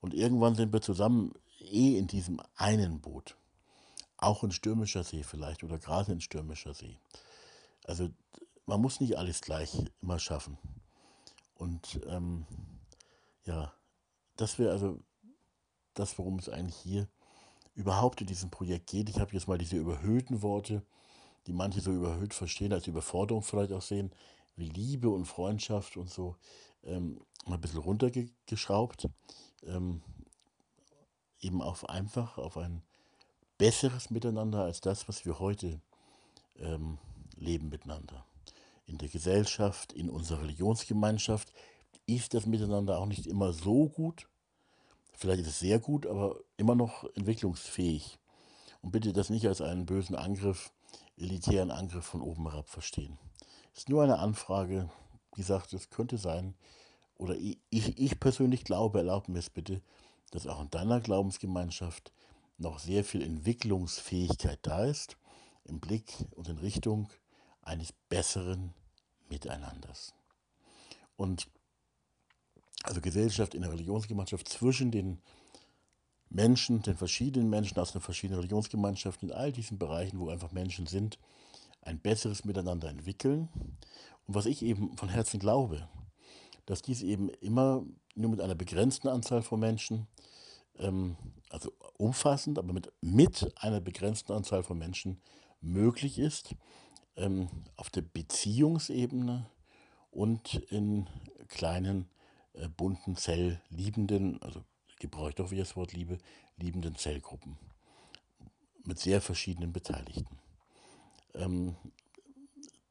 Und 0.00 0.14
irgendwann 0.14 0.54
sind 0.54 0.72
wir 0.72 0.80
zusammen 0.80 1.32
eh 1.60 1.98
in 1.98 2.06
diesem 2.06 2.40
einen 2.56 3.00
Boot. 3.00 3.36
Auch 4.16 4.42
in 4.42 4.50
stürmischer 4.50 5.04
See 5.04 5.22
vielleicht 5.22 5.64
oder 5.64 5.78
gerade 5.78 6.12
in 6.12 6.20
stürmischer 6.20 6.74
See. 6.74 6.98
Also 7.84 8.10
man 8.66 8.80
muss 8.80 9.00
nicht 9.00 9.16
alles 9.16 9.40
gleich 9.40 9.76
immer 10.02 10.18
schaffen. 10.18 10.58
Und 11.54 12.00
ähm, 12.06 12.46
ja, 13.44 13.72
das 14.36 14.58
wäre 14.58 14.72
also 14.72 14.98
das, 15.94 16.18
worum 16.18 16.38
es 16.38 16.48
eigentlich 16.48 16.76
hier 16.76 17.08
überhaupt 17.74 18.20
in 18.20 18.26
diesem 18.26 18.50
Projekt 18.50 18.88
geht. 18.88 19.08
Ich 19.08 19.20
habe 19.20 19.32
jetzt 19.32 19.48
mal 19.48 19.58
diese 19.58 19.76
überhöhten 19.76 20.42
Worte, 20.42 20.82
die 21.46 21.52
manche 21.52 21.80
so 21.80 21.92
überhöht 21.92 22.34
verstehen, 22.34 22.72
als 22.72 22.86
Überforderung 22.86 23.42
vielleicht 23.42 23.72
auch 23.72 23.82
sehen, 23.82 24.12
wie 24.56 24.68
Liebe 24.68 25.08
und 25.08 25.26
Freundschaft 25.26 25.96
und 25.96 26.10
so, 26.10 26.36
ähm, 26.84 27.20
mal 27.46 27.54
ein 27.54 27.60
bisschen 27.60 27.80
runtergeschraubt 27.80 29.08
ähm, 29.66 30.02
eben 31.40 31.62
auf 31.62 31.88
einfach 31.88 32.38
auf 32.38 32.56
ein 32.56 32.82
besseres 33.58 34.10
Miteinander 34.10 34.62
als 34.64 34.80
das, 34.80 35.08
was 35.08 35.24
wir 35.24 35.38
heute 35.38 35.80
ähm, 36.58 36.98
leben 37.36 37.68
miteinander. 37.68 38.24
In 38.86 38.98
der 38.98 39.08
Gesellschaft, 39.08 39.92
in 39.92 40.08
unserer 40.08 40.42
Religionsgemeinschaft 40.42 41.52
ist 42.06 42.34
das 42.34 42.46
Miteinander 42.46 42.98
auch 42.98 43.06
nicht 43.06 43.26
immer 43.26 43.52
so 43.52 43.88
gut. 43.88 44.28
Vielleicht 45.12 45.42
ist 45.42 45.48
es 45.48 45.58
sehr 45.58 45.78
gut, 45.78 46.06
aber 46.06 46.36
immer 46.56 46.74
noch 46.74 47.04
entwicklungsfähig. 47.14 48.18
Und 48.80 48.92
bitte 48.92 49.12
das 49.12 49.30
nicht 49.30 49.46
als 49.46 49.60
einen 49.60 49.86
bösen 49.86 50.14
Angriff, 50.14 50.72
elitären 51.18 51.70
Angriff 51.70 52.04
von 52.04 52.22
oben 52.22 52.50
herab 52.50 52.68
verstehen. 52.68 53.18
Es 53.72 53.80
ist 53.80 53.88
nur 53.88 54.02
eine 54.02 54.18
Anfrage, 54.18 54.90
die 55.36 55.42
sagt, 55.42 55.72
es 55.72 55.90
könnte 55.90 56.18
sein, 56.18 56.54
oder 57.16 57.36
ich, 57.36 57.58
ich 57.70 58.20
persönlich 58.20 58.64
glaube, 58.64 58.98
erlaub 58.98 59.28
mir 59.28 59.38
es 59.38 59.50
bitte, 59.50 59.82
dass 60.30 60.46
auch 60.46 60.60
in 60.60 60.70
deiner 60.70 61.00
Glaubensgemeinschaft 61.00 62.12
noch 62.58 62.78
sehr 62.78 63.04
viel 63.04 63.22
Entwicklungsfähigkeit 63.22 64.58
da 64.62 64.84
ist, 64.84 65.16
im 65.64 65.80
Blick 65.80 66.12
und 66.34 66.48
in 66.48 66.58
Richtung 66.58 67.08
eines 67.62 67.92
besseren 68.08 68.74
Miteinanders. 69.28 70.14
Und 71.16 71.48
also 72.84 73.00
Gesellschaft 73.00 73.54
in 73.54 73.62
der 73.62 73.72
Religionsgemeinschaft 73.72 74.48
zwischen 74.48 74.90
den 74.90 75.20
Menschen, 76.30 76.82
den 76.82 76.96
verschiedenen 76.96 77.48
Menschen 77.48 77.78
aus 77.78 77.92
den 77.92 78.00
verschiedenen 78.00 78.40
Religionsgemeinschaften, 78.40 79.30
in 79.30 79.34
all 79.34 79.52
diesen 79.52 79.78
Bereichen, 79.78 80.18
wo 80.20 80.28
einfach 80.28 80.52
Menschen 80.52 80.86
sind, 80.86 81.18
ein 81.82 82.00
besseres 82.00 82.44
Miteinander 82.44 82.88
entwickeln. 82.88 83.48
Und 84.26 84.34
was 84.34 84.46
ich 84.46 84.62
eben 84.62 84.96
von 84.96 85.08
Herzen 85.08 85.40
glaube, 85.40 85.88
dass 86.66 86.82
dies 86.82 87.02
eben 87.02 87.30
immer 87.40 87.84
nur 88.14 88.30
mit 88.30 88.40
einer 88.40 88.54
begrenzten 88.54 89.08
Anzahl 89.08 89.42
von 89.42 89.58
Menschen, 89.60 90.06
ähm, 90.78 91.16
also 91.48 91.72
umfassend, 91.96 92.58
aber 92.58 92.72
mit, 92.72 92.92
mit 93.00 93.50
einer 93.56 93.80
begrenzten 93.80 94.32
Anzahl 94.32 94.62
von 94.62 94.78
Menschen 94.78 95.20
möglich 95.60 96.18
ist, 96.18 96.54
ähm, 97.16 97.48
auf 97.76 97.90
der 97.90 98.02
Beziehungsebene 98.02 99.46
und 100.10 100.54
in 100.70 101.08
kleinen, 101.48 102.08
äh, 102.52 102.68
bunten, 102.68 103.16
zellliebenden, 103.16 104.40
also 104.42 104.62
gebrauche 105.00 105.30
ich 105.30 105.34
doch 105.34 105.50
wieder 105.50 105.62
das 105.62 105.76
Wort 105.76 105.92
Liebe, 105.92 106.18
liebenden 106.56 106.96
Zellgruppen 106.96 107.58
mit 108.84 108.98
sehr 108.98 109.20
verschiedenen 109.20 109.72
Beteiligten. 109.72 110.38
Ähm, 111.34 111.76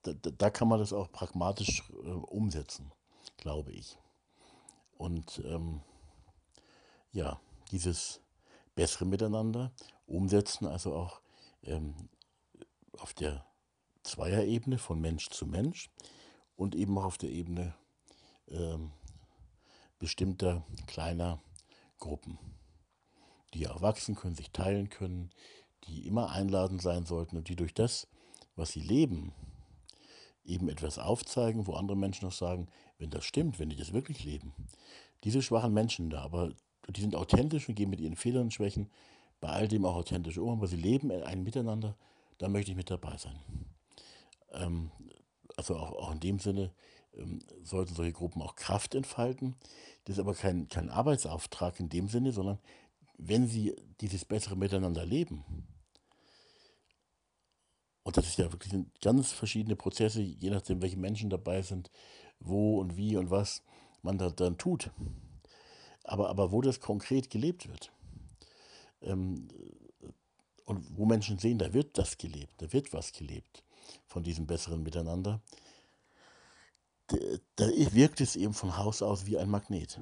da, 0.03 0.13
da, 0.13 0.49
kann 0.49 0.67
man 0.67 0.79
das 0.79 0.93
auch 0.93 1.11
pragmatisch 1.11 1.83
äh, 1.89 2.09
umsetzen 2.09 2.91
glaube 3.37 3.71
ich. 3.71 3.97
Und 4.97 5.41
ähm, 5.45 5.81
ja, 7.11 7.39
dieses 7.71 8.19
bessere 8.75 9.05
Miteinander 9.05 9.71
umsetzen, 10.05 10.67
also 10.67 10.95
auch 10.95 11.21
ähm, 11.63 11.95
auf 12.97 13.13
der 13.13 13.45
Zweierebene 14.03 14.77
von 14.77 14.99
Mensch 14.99 15.29
zu 15.29 15.45
Mensch 15.45 15.89
und 16.55 16.75
eben 16.75 16.97
auch 16.97 17.05
auf 17.05 17.17
der 17.17 17.29
Ebene 17.29 17.75
ähm, 18.49 18.91
bestimmter 19.99 20.63
kleiner 20.87 21.39
Gruppen, 21.99 22.37
die 23.53 23.63
erwachsen 23.63 24.15
können, 24.15 24.35
sich 24.35 24.51
teilen 24.51 24.89
können, 24.89 25.31
die 25.85 26.07
immer 26.07 26.31
einladend 26.31 26.81
sein 26.81 27.05
sollten 27.05 27.37
und 27.37 27.49
die 27.49 27.55
durch 27.55 27.73
das, 27.73 28.07
was 28.55 28.71
sie 28.71 28.81
leben, 28.81 29.33
eben 30.43 30.69
etwas 30.69 30.97
aufzeigen, 30.97 31.67
wo 31.67 31.73
andere 31.73 31.97
Menschen 31.97 32.25
noch 32.25 32.33
sagen, 32.33 32.67
wenn 32.97 33.09
das 33.09 33.25
stimmt, 33.25 33.59
wenn 33.59 33.69
die 33.69 33.75
das 33.75 33.93
wirklich 33.93 34.23
leben. 34.23 34.53
Diese 35.23 35.41
schwachen 35.41 35.73
Menschen 35.73 36.09
da, 36.09 36.21
aber 36.21 36.53
die 36.89 37.01
sind 37.01 37.15
authentisch 37.15 37.67
und 37.67 37.75
gehen 37.75 37.89
mit 37.89 37.99
ihren 37.99 38.15
Fehlern 38.15 38.43
und 38.43 38.53
Schwächen 38.53 38.89
bei 39.39 39.49
all 39.49 39.67
dem 39.67 39.85
auch 39.85 39.95
authentisch 39.95 40.37
um, 40.37 40.49
aber 40.49 40.67
sie 40.67 40.77
leben 40.77 41.11
ein 41.11 41.43
Miteinander, 41.43 41.95
da 42.37 42.47
möchte 42.47 42.71
ich 42.71 42.77
mit 42.77 42.89
dabei 42.89 43.17
sein. 43.17 43.39
Ähm, 44.51 44.91
also 45.55 45.75
auch, 45.75 45.91
auch, 45.93 46.11
in 46.11 46.19
dem 46.19 46.39
Sinne 46.39 46.71
ähm, 47.17 47.39
sollten 47.63 47.95
solche 47.95 48.13
Gruppen 48.13 48.41
auch 48.41 48.55
Kraft 48.55 48.95
entfalten. 48.95 49.55
Das 50.05 50.15
ist 50.15 50.19
aber 50.19 50.33
kein, 50.33 50.67
kein 50.69 50.89
Arbeitsauftrag 50.89 51.79
in 51.79 51.89
dem 51.89 52.07
Sinne, 52.07 52.31
sondern 52.31 52.59
wenn 53.17 53.47
sie 53.47 53.75
dieses 54.01 54.25
bessere 54.25 54.55
Miteinander 54.55 55.05
leben, 55.05 55.43
und 58.03 58.15
das 58.15 58.27
ist 58.27 58.37
ja 58.37 58.51
wirklich 58.53 58.73
ganz 59.01 59.33
verschiedene 59.33 59.75
Prozesse, 59.75 60.21
je 60.21 60.49
nachdem, 60.49 60.81
welche 60.81 60.97
Menschen 60.97 61.29
dabei 61.29 61.61
sind, 61.61 61.91
wo 62.39 62.79
und 62.79 62.95
wie 62.95 63.17
und 63.17 63.31
was 63.31 63.63
man 64.01 64.17
da 64.17 64.29
dann 64.29 64.57
tut. 64.57 64.91
Aber, 66.05 66.29
aber 66.29 66.53
wo 66.53 66.61
das 66.61 66.79
konkret 66.79 67.29
gelebt 67.29 67.67
wird. 67.67 67.91
Ähm, 69.01 69.49
und 70.63 70.97
wo 70.97 71.05
Menschen 71.05 71.37
sehen, 71.37 71.57
da 71.57 71.73
wird 71.73 71.97
das 71.97 72.17
gelebt, 72.17 72.61
da 72.61 72.71
wird 72.71 72.93
was 72.93 73.11
gelebt 73.11 73.63
von 74.05 74.23
diesem 74.23 74.47
besseren 74.47 74.83
Miteinander, 74.83 75.41
da, 77.07 77.67
wirkt 77.67 78.21
es 78.21 78.35
eben 78.35 78.53
von 78.53 78.77
Haus 78.77 79.01
aus 79.01 79.25
wie 79.25 79.37
ein 79.37 79.49
Magnet. 79.49 79.99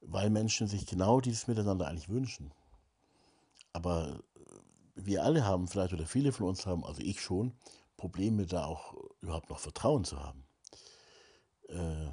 Weil 0.00 0.30
Menschen 0.30 0.68
sich 0.68 0.86
genau 0.86 1.20
dieses 1.20 1.48
Miteinander 1.48 1.88
eigentlich 1.88 2.08
wünschen. 2.08 2.52
Aber 3.72 4.22
wir 4.94 5.22
alle 5.24 5.44
haben 5.44 5.68
vielleicht 5.68 5.92
oder 5.92 6.06
viele 6.06 6.32
von 6.32 6.46
uns 6.46 6.66
haben, 6.66 6.84
also 6.84 7.00
ich 7.02 7.20
schon, 7.20 7.52
Probleme 7.96 8.46
da 8.46 8.64
auch 8.64 8.94
überhaupt 9.20 9.50
noch 9.50 9.58
Vertrauen 9.58 10.04
zu 10.04 10.20
haben. 10.20 10.44
Äh, 11.68 12.08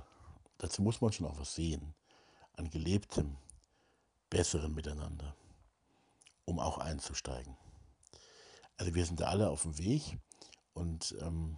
dazu 0.58 0.82
muss 0.82 1.02
man 1.02 1.12
schon 1.12 1.28
auch 1.28 1.40
was 1.40 1.56
sehen 1.56 1.94
an 2.54 2.70
gelebtem, 2.70 3.38
besseren 4.30 4.74
Miteinander, 4.74 5.36
um 6.46 6.60
auch 6.60 6.78
einzusteigen. 6.78 7.56
Also 8.78 8.94
wir 8.94 9.06
sind 9.06 9.20
da 9.20 9.28
alle 9.28 9.50
auf 9.50 9.64
dem 9.64 9.78
Weg 9.78 10.18
und 10.74 11.16
ähm, 11.22 11.58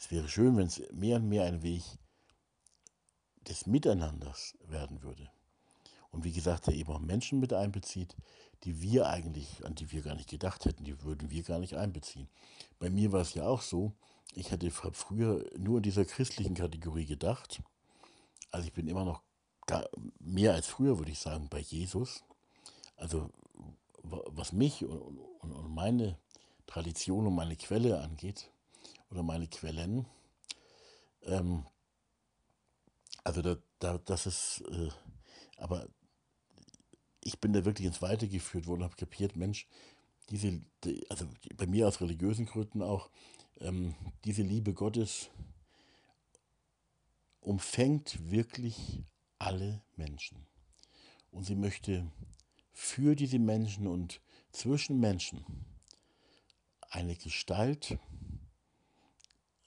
es 0.00 0.10
wäre 0.10 0.30
schön, 0.30 0.56
wenn 0.56 0.66
es 0.66 0.82
mehr 0.92 1.16
und 1.16 1.28
mehr 1.28 1.44
ein 1.44 1.62
Weg 1.62 1.82
des 3.46 3.66
Miteinanders 3.66 4.56
werden 4.66 5.02
würde. 5.02 5.30
Und 6.10 6.24
wie 6.24 6.32
gesagt, 6.32 6.66
der 6.66 6.74
eben 6.74 6.90
auch 6.90 7.00
Menschen 7.00 7.38
mit 7.38 7.52
einbezieht, 7.52 8.16
die 8.64 8.80
wir 8.80 9.08
eigentlich, 9.08 9.62
an 9.64 9.74
die 9.74 9.92
wir 9.92 10.00
gar 10.00 10.14
nicht 10.14 10.30
gedacht 10.30 10.64
hätten, 10.64 10.84
die 10.84 11.02
würden 11.02 11.30
wir 11.30 11.42
gar 11.42 11.58
nicht 11.58 11.76
einbeziehen. 11.76 12.28
Bei 12.78 12.88
mir 12.88 13.12
war 13.12 13.20
es 13.20 13.34
ja 13.34 13.46
auch 13.46 13.60
so, 13.60 13.92
ich 14.34 14.50
hatte 14.52 14.70
früher 14.70 15.44
nur 15.58 15.76
in 15.76 15.82
dieser 15.82 16.06
christlichen 16.06 16.54
Kategorie 16.54 17.04
gedacht. 17.04 17.60
Also 18.50 18.66
ich 18.66 18.72
bin 18.72 18.88
immer 18.88 19.04
noch 19.04 19.20
mehr 20.18 20.54
als 20.54 20.66
früher, 20.66 20.98
würde 20.98 21.12
ich 21.12 21.18
sagen, 21.18 21.48
bei 21.50 21.60
Jesus. 21.60 22.24
Also 22.96 23.30
was 24.02 24.52
mich 24.52 24.82
und 24.82 25.74
meine 25.74 26.16
Tradition 26.66 27.26
und 27.26 27.34
meine 27.34 27.56
Quelle 27.56 28.00
angeht, 28.00 28.50
oder 29.10 29.22
meine 29.22 29.48
Quellen, 29.48 30.06
ähm, 31.22 31.64
also 33.24 33.42
da, 33.42 33.56
da, 33.78 33.98
das 33.98 34.26
ist, 34.26 34.62
äh, 34.70 34.90
aber 35.56 35.88
ich 37.22 37.38
bin 37.38 37.52
da 37.52 37.64
wirklich 37.64 37.86
ins 37.86 38.02
Weite 38.02 38.28
geführt 38.28 38.66
worden 38.66 38.80
und 38.80 38.84
habe 38.84 38.96
kapiert, 38.96 39.36
Mensch, 39.36 39.66
diese, 40.30 40.60
also 41.08 41.26
bei 41.56 41.66
mir 41.66 41.86
aus 41.86 42.00
religiösen 42.00 42.46
Gründen 42.46 42.82
auch, 42.82 43.10
ähm, 43.60 43.94
diese 44.24 44.42
Liebe 44.42 44.72
Gottes 44.72 45.30
umfängt 47.40 48.30
wirklich 48.30 49.02
alle 49.38 49.82
Menschen. 49.96 50.46
Und 51.30 51.44
sie 51.44 51.56
möchte 51.56 52.10
für 52.72 53.14
diese 53.14 53.38
Menschen 53.38 53.86
und 53.86 54.20
zwischen 54.52 54.98
Menschen 54.98 55.44
eine 56.90 57.16
Gestalt, 57.16 57.98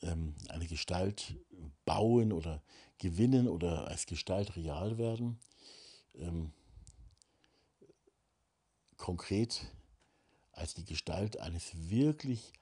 eine 0.03 0.67
Gestalt 0.67 1.35
bauen 1.85 2.31
oder 2.31 2.61
gewinnen 2.97 3.47
oder 3.47 3.87
als 3.87 4.05
Gestalt 4.05 4.55
real 4.55 4.97
werden. 4.97 5.39
Ähm, 6.15 6.51
konkret 8.97 9.65
als 10.53 10.73
die 10.75 10.85
Gestalt 10.85 11.39
eines 11.39 11.71
wirklich 11.89 12.53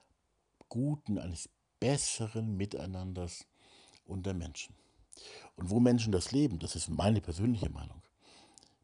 guten, 0.69 1.19
eines 1.19 1.49
besseren 1.79 2.55
Miteinanders 2.55 3.45
unter 4.05 4.33
Menschen. 4.33 4.75
Und 5.55 5.69
wo 5.69 5.79
Menschen 5.79 6.11
das 6.11 6.31
leben, 6.31 6.59
das 6.59 6.75
ist 6.75 6.89
meine 6.89 7.21
persönliche 7.21 7.69
Meinung. 7.69 8.01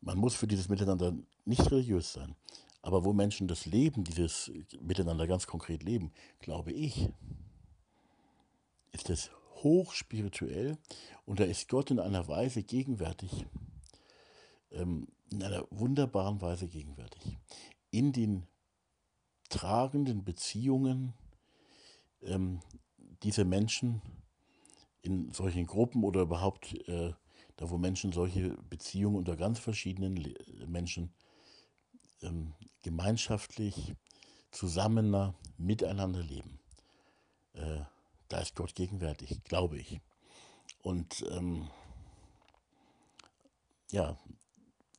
Man 0.01 0.17
muss 0.17 0.35
für 0.35 0.47
dieses 0.47 0.69
Miteinander 0.69 1.15
nicht 1.45 1.71
religiös 1.71 2.13
sein. 2.13 2.35
Aber 2.81 3.03
wo 3.03 3.13
Menschen 3.13 3.47
das 3.47 3.65
Leben, 3.65 4.03
dieses 4.03 4.51
Miteinander 4.79 5.27
ganz 5.27 5.47
konkret 5.47 5.83
leben, 5.83 6.11
glaube 6.39 6.71
ich, 6.71 7.09
ist 8.91 9.09
es 9.09 9.31
hochspirituell 9.63 10.77
und 11.25 11.39
da 11.39 11.43
ist 11.43 11.67
Gott 11.69 11.91
in 11.91 11.99
einer 11.99 12.27
Weise 12.27 12.63
gegenwärtig, 12.63 13.45
ähm, 14.71 15.07
in 15.31 15.43
einer 15.43 15.65
wunderbaren 15.69 16.41
Weise 16.41 16.67
gegenwärtig. 16.67 17.37
In 17.91 18.13
den 18.13 18.47
tragenden 19.49 20.23
Beziehungen 20.23 21.13
ähm, 22.21 22.61
dieser 23.23 23.45
Menschen 23.45 24.01
in 25.01 25.31
solchen 25.31 25.65
Gruppen 25.65 26.03
oder 26.03 26.21
überhaupt 26.21 26.73
äh, 26.87 27.13
da, 27.55 27.69
wo 27.69 27.77
Menschen 27.77 28.11
solche 28.11 28.49
Beziehungen 28.69 29.15
unter 29.15 29.35
ganz 29.35 29.59
verschiedenen 29.59 30.35
Menschen 30.67 31.13
ähm, 32.21 32.53
gemeinschaftlich 32.83 33.95
zusammen 34.51 35.33
miteinander 35.57 36.21
leben. 36.21 36.59
Äh, 37.53 37.81
da 38.29 38.39
ist 38.39 38.55
Gott 38.55 38.75
gegenwärtig, 38.75 39.43
glaube 39.43 39.77
ich. 39.77 39.99
Und 40.81 41.25
ähm, 41.31 41.69
ja, 43.91 44.17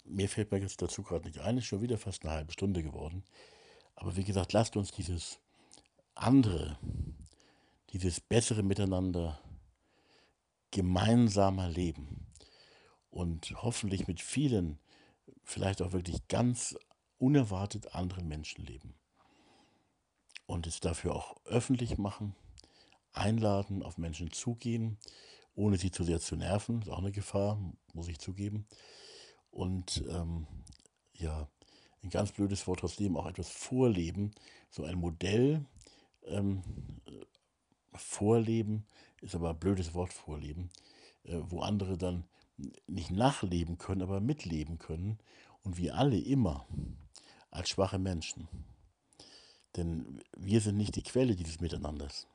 mir 0.05 0.29
fällt 0.29 0.51
mir 0.51 0.59
jetzt 0.59 0.81
dazu 0.81 1.03
gerade 1.03 1.27
nicht 1.27 1.41
ein, 1.41 1.59
ist 1.59 1.67
schon 1.67 1.83
wieder 1.83 1.99
fast 1.99 2.25
eine 2.25 2.35
halbe 2.35 2.53
Stunde 2.53 2.83
geworden. 2.83 3.25
Aber 3.95 4.17
wie 4.17 4.25
gesagt, 4.25 4.53
lasst 4.53 4.77
uns 4.77 4.91
dieses 4.91 5.41
andere, 6.14 6.79
dieses 7.93 8.21
bessere 8.21 8.62
Miteinander 8.62 9.41
gemeinsamer 10.71 11.69
leben 11.69 12.27
und 13.11 13.55
hoffentlich 13.62 14.07
mit 14.07 14.21
vielen, 14.21 14.79
vielleicht 15.45 15.83
auch 15.83 15.93
wirklich 15.93 16.29
ganz 16.29 16.77
unerwartet 17.19 17.95
anderen 17.95 18.29
Menschen 18.29 18.64
leben. 18.64 18.95
Und 20.47 20.67
es 20.67 20.81
dafür 20.81 21.14
auch 21.14 21.37
öffentlich 21.45 21.99
machen 21.99 22.35
einladen, 23.12 23.83
auf 23.83 23.99
Menschen 23.99 24.31
zugehen, 24.31 24.99
ohne 25.55 25.77
sie 25.77 25.90
zu 25.90 26.05
sehr 26.05 26.21
zu 26.21 26.37
nerven. 26.37 26.83
Ist 26.83 26.90
auch 26.90 26.99
eine 26.99 27.12
Gefahr, 27.12 27.59
muss 27.92 28.09
ich 28.09 28.18
zugeben. 28.18 28.66
Und 29.51 30.05
ähm, 30.09 30.47
ja, 31.14 31.49
ein 32.03 32.11
ganz 32.11 32.33
blödes 32.33 32.66
Wort 32.66 32.81
trotzdem 32.81 33.16
auch 33.16 33.27
etwas 33.27 33.49
vorleben, 33.49 34.33
so 34.71 34.85
ein 34.85 34.99
Modell 34.99 35.64
ähm, 36.27 36.62
vorleben, 37.94 38.87
ist 39.21 39.35
aber 39.35 39.51
ein 39.51 39.59
blödes 39.59 39.94
Wort 39.94 40.12
vorleben, 40.12 40.71
äh, 41.25 41.38
wo 41.49 41.61
andere 41.61 41.99
dann 41.99 42.25
nicht 42.87 43.11
nachleben 43.11 43.79
können, 43.79 44.03
aber 44.03 44.21
mitleben 44.21 44.79
können 44.79 45.18
und 45.62 45.77
wir 45.77 45.97
alle 45.97 46.18
immer 46.18 46.66
als 47.51 47.71
schwache 47.71 47.99
Menschen. 47.99 48.49
Denn 49.77 50.21
wir 50.37 50.61
sind 50.61 50.77
nicht 50.77 50.97
die 50.97 51.03
Quelle 51.03 51.37
dieses 51.37 51.61
Miteinanders. 51.61 52.27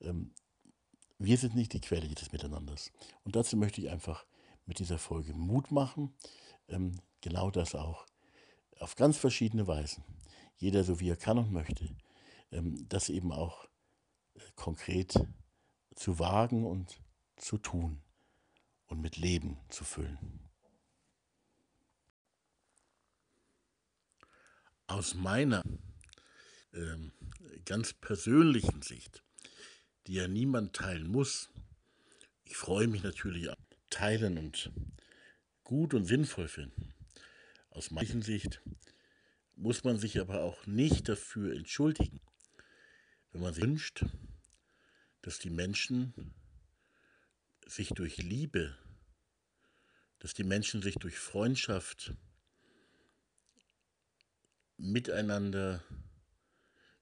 Ähm, 0.00 0.32
wir 1.18 1.38
sind 1.38 1.54
nicht 1.54 1.72
die 1.72 1.80
Quelle 1.80 2.08
dieses 2.08 2.32
Miteinanders. 2.32 2.92
Und 3.24 3.36
dazu 3.36 3.56
möchte 3.56 3.80
ich 3.80 3.90
einfach 3.90 4.26
mit 4.66 4.78
dieser 4.78 4.98
Folge 4.98 5.32
Mut 5.32 5.70
machen. 5.70 6.14
Ähm, 6.68 7.00
genau 7.20 7.50
das 7.50 7.74
auch. 7.74 8.06
Auf 8.78 8.96
ganz 8.96 9.16
verschiedene 9.16 9.66
Weisen. 9.66 10.04
Jeder 10.56 10.84
so 10.84 11.00
wie 11.00 11.08
er 11.08 11.16
kann 11.16 11.38
und 11.38 11.52
möchte. 11.52 11.96
Ähm, 12.50 12.86
das 12.88 13.08
eben 13.08 13.32
auch 13.32 13.64
äh, 14.34 14.40
konkret 14.54 15.14
zu 15.94 16.18
wagen 16.18 16.66
und 16.66 17.00
zu 17.36 17.58
tun 17.58 18.02
und 18.86 19.00
mit 19.00 19.16
Leben 19.16 19.58
zu 19.68 19.84
füllen. 19.84 20.40
Aus 24.86 25.14
meiner 25.14 25.62
ähm, 26.72 27.12
ganz 27.64 27.92
persönlichen 27.94 28.82
Sicht 28.82 29.25
die 30.06 30.14
ja 30.14 30.28
niemand 30.28 30.74
teilen 30.74 31.08
muss. 31.08 31.50
Ich 32.44 32.56
freue 32.56 32.86
mich 32.86 33.02
natürlich 33.02 33.50
an 33.50 33.56
Teilen 33.90 34.38
und 34.38 34.70
gut 35.64 35.94
und 35.94 36.06
sinnvoll 36.06 36.48
finden. 36.48 36.94
Aus 37.70 37.90
meiner 37.90 38.22
Sicht 38.22 38.60
muss 39.54 39.84
man 39.84 39.98
sich 39.98 40.20
aber 40.20 40.42
auch 40.42 40.66
nicht 40.66 41.08
dafür 41.08 41.54
entschuldigen, 41.54 42.20
wenn 43.32 43.42
man 43.42 43.54
sich 43.54 43.64
wünscht, 43.64 44.04
dass 45.22 45.38
die 45.38 45.50
Menschen 45.50 46.34
sich 47.66 47.88
durch 47.88 48.18
Liebe, 48.18 48.76
dass 50.18 50.34
die 50.34 50.44
Menschen 50.44 50.82
sich 50.82 50.94
durch 50.96 51.18
Freundschaft 51.18 52.14
miteinander 54.76 55.82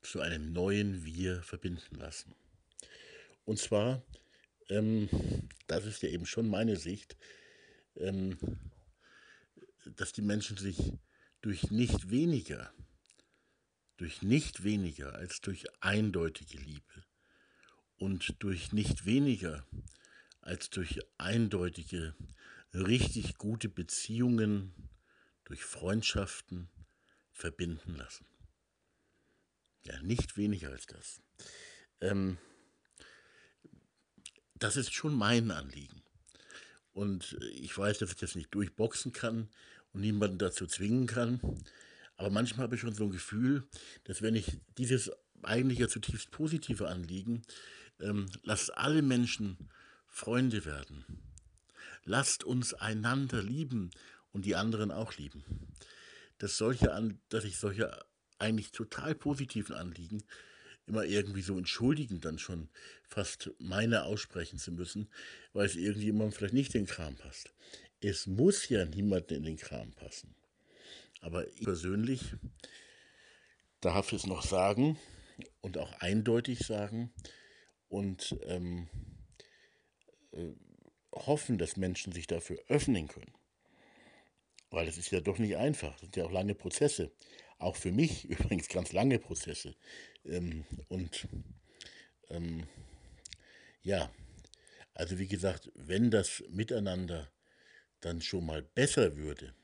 zu 0.03 0.21
einem 0.21 0.53
neuen 0.53 1.05
Wir 1.05 1.43
verbinden 1.43 1.97
lassen. 1.97 2.35
Und 3.45 3.59
zwar, 3.59 4.03
ähm, 4.69 5.09
das 5.67 5.85
ist 5.85 6.03
ja 6.03 6.09
eben 6.09 6.27
schon 6.27 6.49
meine 6.49 6.77
Sicht, 6.77 7.17
ähm, 7.97 8.39
dass 9.85 10.13
die 10.13 10.23
Menschen 10.23 10.57
sich 10.57 10.93
durch 11.43 11.71
nicht 11.71 12.11
weniger, 12.11 12.73
durch 13.97 14.23
nicht 14.23 14.65
weniger 14.65 15.15
als 15.15 15.41
durch 15.41 15.65
eindeutige 15.81 16.59
Liebe 16.59 17.05
und 17.97 18.43
durch 18.43 18.73
nicht 18.73 19.05
weniger 19.05 19.67
als 20.41 20.71
durch 20.71 21.01
eindeutige, 21.17 22.15
richtig 22.73 23.37
gute 23.39 23.69
Beziehungen, 23.69 24.91
durch 25.45 25.63
Freundschaften 25.65 26.71
verbinden 27.33 27.95
lassen. 27.95 28.27
Ja, 29.85 30.01
nicht 30.03 30.37
weniger 30.37 30.71
als 30.71 30.87
das. 30.87 31.23
Ähm, 32.01 32.39
das 34.65 34.79
ist 34.79 34.95
schon 34.95 35.15
mein 35.15 35.51
Anliegen. 35.51 36.01
Und 36.95 37.37
ich 37.53 37.77
weiß, 37.77 37.99
dass 37.99 38.13
ich 38.13 38.17
das 38.17 38.35
nicht 38.35 38.55
durchboxen 38.55 39.13
kann 39.13 39.51
und 39.93 40.01
niemanden 40.01 40.39
dazu 40.39 40.67
zwingen 40.67 41.07
kann. 41.07 41.39
Aber 42.17 42.31
manchmal 42.31 42.65
habe 42.65 42.77
ich 42.77 42.81
schon 42.81 42.95
so 42.95 43.05
ein 43.05 43.11
Gefühl, 43.11 43.65
dass 44.05 44.23
wenn 44.23 44.35
ich 44.35 44.57
dieses 44.79 45.11
eigentlich 45.43 45.81
ja 45.81 45.89
zutiefst 45.89 46.31
positive 46.31 46.89
Anliegen, 46.89 47.43
ähm, 48.01 48.25
lasst 48.43 48.75
alle 48.79 49.03
Menschen 49.03 49.69
Freunde 50.07 50.65
werden. 50.65 51.05
Lasst 52.05 52.43
uns 52.43 52.73
einander 52.73 53.43
lieben 53.43 53.91
und 54.33 54.47
die 54.47 54.57
anderen 54.57 54.91
auch 54.91 55.19
lieben. 55.19 55.45
Dass, 56.39 56.57
solche, 56.57 57.19
dass 57.29 57.45
ich 57.45 57.59
solche 57.59 58.03
eigentlich 58.39 58.73
total 58.73 59.15
positiven 59.15 59.75
Anliegen 59.75 60.23
immer 60.87 61.05
irgendwie 61.05 61.43
so 61.43 61.57
entschuldigend 61.57 62.25
dann 62.25 62.39
schon 62.39 62.69
fast 63.03 63.51
meine 63.59 64.05
aussprechen 64.05 64.59
zu 64.59 64.73
müssen, 64.73 65.09
weil 65.53 65.67
es 65.67 65.77
irgendjemandem 65.77 66.33
vielleicht 66.33 66.55
nicht 66.55 66.75
in 66.75 66.83
den 66.83 66.89
Kram 66.89 67.17
passt. 67.17 67.53
Es 68.01 68.27
muss 68.27 68.69
ja 68.69 68.85
niemandem 68.85 69.39
in 69.39 69.43
den 69.45 69.57
Kram 69.57 69.93
passen. 69.93 70.35
Aber 71.21 71.49
ich 71.49 71.65
persönlich 71.65 72.35
darf 73.81 74.13
es 74.13 74.27
noch 74.27 74.43
sagen 74.43 74.99
und 75.63 75.79
auch 75.79 75.93
eindeutig 76.01 76.61
sagen 76.61 77.13
und 77.89 78.37
ähm, 78.43 78.89
äh, 80.33 80.53
hoffen, 81.13 81.59
dass 81.59 81.77
Menschen 81.77 82.13
sich 82.13 82.27
dafür 82.27 82.59
öffnen 82.69 83.09
können. 83.09 83.33
Weil 84.71 84.89
es 84.89 84.99
ist 84.99 85.11
ja 85.13 85.21
doch 85.21 85.39
nicht 85.39 85.57
einfach. 85.57 85.93
Das 85.93 86.01
sind 86.01 86.17
ja 86.17 86.25
auch 86.25 86.33
lange 86.33 86.55
Prozesse. 86.55 87.13
Auch 87.65 87.77
für 87.77 87.93
mich 87.93 88.25
übrigens 88.29 88.69
ganz 88.69 88.93
lange 88.93 89.19
Prozesse. 89.19 89.75
Ähm, 90.27 90.67
und 90.89 91.27
ähm, 92.29 92.67
ja, 93.83 94.13
also 94.93 95.19
wie 95.19 95.27
gesagt, 95.27 95.73
wenn 95.75 96.11
das 96.11 96.45
Miteinander 96.51 97.33
dann 98.01 98.21
schon 98.21 98.45
mal 98.45 98.61
besser 98.63 99.17
würde, 99.17 99.55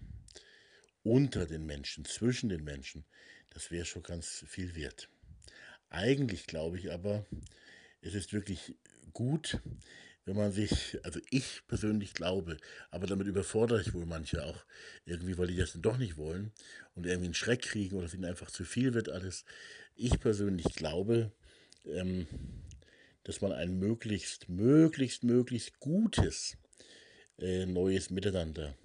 unter 1.02 1.44
den 1.44 1.66
Menschen, 1.66 2.06
zwischen 2.06 2.48
den 2.48 2.64
Menschen, 2.64 3.04
das 3.50 3.70
wäre 3.70 3.84
schon 3.84 4.02
ganz 4.02 4.46
viel 4.48 4.74
wert. 4.74 5.10
Eigentlich 5.90 6.46
glaube 6.46 6.78
ich 6.78 6.90
aber, 6.90 7.26
es 8.00 8.14
ist 8.14 8.32
wirklich 8.32 8.76
gut, 9.12 9.60
wenn 10.30 10.36
man 10.36 10.52
sich, 10.52 10.96
also 11.02 11.18
ich 11.30 11.62
persönlich 11.66 12.14
glaube, 12.14 12.56
aber 12.92 13.08
damit 13.08 13.26
überfordere 13.26 13.80
ich 13.80 13.92
wohl 13.94 14.06
manche 14.06 14.44
auch 14.44 14.64
irgendwie, 15.04 15.36
weil 15.36 15.48
die 15.48 15.56
das 15.56 15.72
dann 15.72 15.82
doch 15.82 15.98
nicht 15.98 16.16
wollen 16.16 16.52
und 16.94 17.04
irgendwie 17.04 17.26
einen 17.26 17.34
Schreck 17.34 17.62
kriegen 17.62 17.96
oder 17.96 18.06
es 18.06 18.14
ihnen 18.14 18.26
einfach 18.26 18.48
zu 18.48 18.64
viel 18.64 18.94
wird 18.94 19.08
alles. 19.08 19.44
Ich 19.96 20.20
persönlich 20.20 20.76
glaube, 20.76 21.32
ähm, 21.84 22.28
dass 23.24 23.40
man 23.40 23.50
ein 23.50 23.80
möglichst, 23.80 24.48
möglichst, 24.48 25.24
möglichst 25.24 25.80
gutes 25.80 26.56
äh, 27.38 27.66
neues 27.66 28.10
Miteinander 28.10 28.76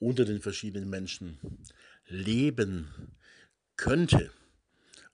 unter 0.00 0.24
den 0.24 0.40
verschiedenen 0.40 0.90
Menschen 0.90 1.38
leben 2.08 2.88
könnte 3.76 4.32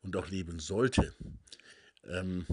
und 0.01 0.16
auch 0.16 0.31
leben 0.31 0.61
sollte. 0.61 1.14
Ähm, 2.09 2.46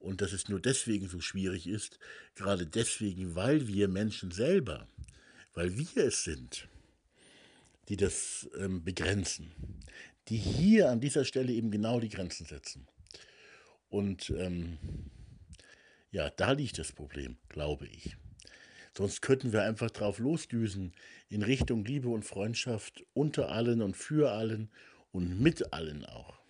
und 0.00 0.20
dass 0.20 0.32
es 0.32 0.48
nur 0.48 0.60
deswegen 0.60 1.08
so 1.08 1.20
schwierig 1.20 1.66
ist, 1.66 1.98
gerade 2.34 2.66
deswegen, 2.66 3.34
weil 3.36 3.68
wir 3.68 3.86
Menschen 3.86 4.30
selber, 4.30 4.88
weil 5.54 5.76
wir 5.78 6.04
es 6.04 6.24
sind, 6.24 6.68
die 7.88 7.96
das 7.96 8.48
ähm, 8.58 8.82
begrenzen, 8.82 9.52
die 10.28 10.38
hier 10.38 10.90
an 10.90 11.00
dieser 11.00 11.24
Stelle 11.24 11.52
eben 11.52 11.70
genau 11.70 12.00
die 12.00 12.08
Grenzen 12.08 12.46
setzen. 12.46 12.88
Und 13.88 14.30
ähm, 14.30 14.78
ja, 16.10 16.30
da 16.30 16.52
liegt 16.52 16.78
das 16.78 16.92
Problem, 16.92 17.36
glaube 17.48 17.86
ich. 17.86 18.16
Sonst 18.96 19.22
könnten 19.22 19.52
wir 19.52 19.62
einfach 19.62 19.90
drauf 19.90 20.18
losdüsen 20.18 20.92
in 21.28 21.42
Richtung 21.42 21.84
Liebe 21.84 22.08
und 22.08 22.24
Freundschaft 22.24 23.04
unter 23.12 23.50
allen 23.50 23.82
und 23.82 23.96
für 23.96 24.32
allen 24.32 24.70
und 25.12 25.40
mit 25.40 25.72
allen 25.72 26.04
auch. 26.04 26.40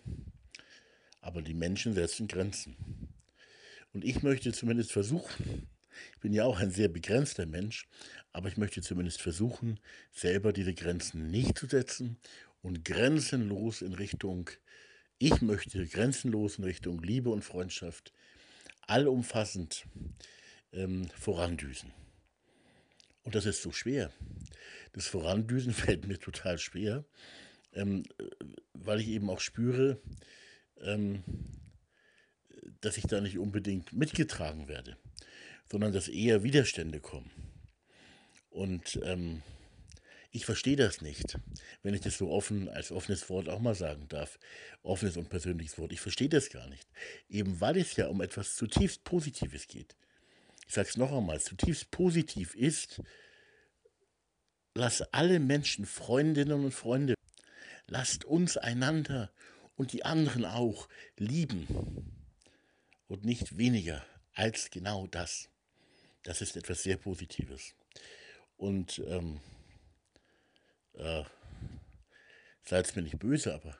Aber 1.21 1.41
die 1.41 1.53
Menschen 1.53 1.93
setzen 1.93 2.27
Grenzen. 2.27 3.10
Und 3.93 4.05
ich 4.05 4.23
möchte 4.23 4.51
zumindest 4.53 4.91
versuchen, 4.91 5.67
ich 6.13 6.19
bin 6.19 6.33
ja 6.33 6.45
auch 6.45 6.59
ein 6.59 6.71
sehr 6.71 6.87
begrenzter 6.87 7.45
Mensch, 7.45 7.87
aber 8.31 8.47
ich 8.47 8.57
möchte 8.57 8.81
zumindest 8.81 9.21
versuchen, 9.21 9.79
selber 10.11 10.53
diese 10.53 10.73
Grenzen 10.73 11.29
nicht 11.29 11.57
zu 11.57 11.67
setzen 11.67 12.17
und 12.61 12.85
grenzenlos 12.85 13.81
in 13.81 13.93
Richtung, 13.93 14.49
ich 15.17 15.41
möchte 15.41 15.85
grenzenlos 15.85 16.57
in 16.57 16.63
Richtung 16.63 17.01
Liebe 17.01 17.29
und 17.29 17.43
Freundschaft 17.43 18.13
allumfassend 18.87 19.85
ähm, 20.71 21.09
vorandüsen. 21.09 21.91
Und 23.23 23.35
das 23.35 23.45
ist 23.45 23.61
so 23.61 23.71
schwer. 23.71 24.11
Das 24.93 25.07
Vorandüsen 25.07 25.73
fällt 25.73 26.07
mir 26.07 26.19
total 26.19 26.57
schwer, 26.57 27.05
ähm, 27.73 28.03
weil 28.73 28.99
ich 29.01 29.07
eben 29.09 29.29
auch 29.29 29.39
spüre, 29.39 30.01
ähm, 30.81 31.23
dass 32.81 32.97
ich 32.97 33.05
da 33.05 33.21
nicht 33.21 33.37
unbedingt 33.37 33.93
mitgetragen 33.93 34.67
werde, 34.67 34.97
sondern 35.71 35.93
dass 35.93 36.07
eher 36.07 36.43
Widerstände 36.43 36.99
kommen. 36.99 37.31
Und 38.49 38.99
ähm, 39.03 39.41
ich 40.31 40.45
verstehe 40.45 40.75
das 40.75 41.01
nicht, 41.01 41.37
wenn 41.83 41.93
ich 41.93 42.01
das 42.01 42.17
so 42.17 42.31
offen 42.31 42.69
als 42.69 42.91
offenes 42.91 43.29
Wort 43.29 43.49
auch 43.49 43.59
mal 43.59 43.75
sagen 43.75 44.07
darf. 44.07 44.39
Offenes 44.81 45.17
und 45.17 45.29
persönliches 45.29 45.77
Wort. 45.77 45.91
Ich 45.91 46.01
verstehe 46.01 46.29
das 46.29 46.49
gar 46.49 46.67
nicht. 46.67 46.87
Eben 47.29 47.59
weil 47.61 47.77
es 47.77 47.95
ja 47.95 48.07
um 48.07 48.21
etwas 48.21 48.55
zutiefst 48.55 49.03
Positives 49.03 49.67
geht. 49.67 49.95
Ich 50.67 50.73
sage 50.73 50.87
es 50.89 50.97
noch 50.97 51.11
einmal, 51.11 51.41
zutiefst 51.41 51.91
positiv 51.91 52.55
ist, 52.55 53.01
lass 54.73 55.01
alle 55.13 55.39
Menschen, 55.39 55.85
Freundinnen 55.85 56.63
und 56.63 56.73
Freunde, 56.73 57.13
lasst 57.87 58.23
uns 58.23 58.55
einander 58.55 59.31
und 59.75 59.91
die 59.91 60.05
anderen 60.05 60.45
auch 60.45 60.87
lieben 61.17 62.20
und 63.11 63.25
nicht 63.25 63.57
weniger 63.57 64.05
als 64.33 64.71
genau 64.71 65.05
das. 65.05 65.49
Das 66.23 66.39
ist 66.39 66.55
etwas 66.55 66.81
sehr 66.83 66.95
Positives. 66.95 67.75
Und 68.55 69.03
ähm, 69.05 69.41
äh, 70.93 71.23
seid 72.63 72.95
mir 72.95 73.01
nicht 73.01 73.19
böse, 73.19 73.53
aber 73.53 73.77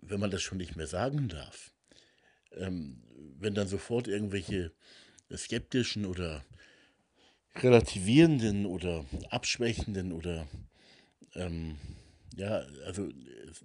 wenn 0.00 0.20
man 0.20 0.30
das 0.30 0.42
schon 0.42 0.58
nicht 0.58 0.76
mehr 0.76 0.86
sagen 0.86 1.28
darf, 1.30 1.72
ähm, 2.52 3.02
wenn 3.38 3.54
dann 3.54 3.68
sofort 3.68 4.06
irgendwelche 4.06 4.70
skeptischen 5.34 6.04
oder 6.04 6.44
relativierenden 7.54 8.66
oder 8.66 9.06
abschwächenden 9.30 10.12
oder 10.12 10.46
ähm, 11.36 11.78
ja, 12.36 12.66
also 12.84 13.08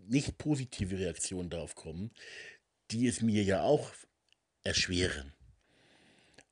nicht 0.07 0.37
positive 0.37 0.97
Reaktionen 0.97 1.49
darauf 1.49 1.75
kommen, 1.75 2.11
die 2.91 3.05
es 3.07 3.21
mir 3.21 3.43
ja 3.43 3.61
auch 3.61 3.91
erschweren. 4.65 5.31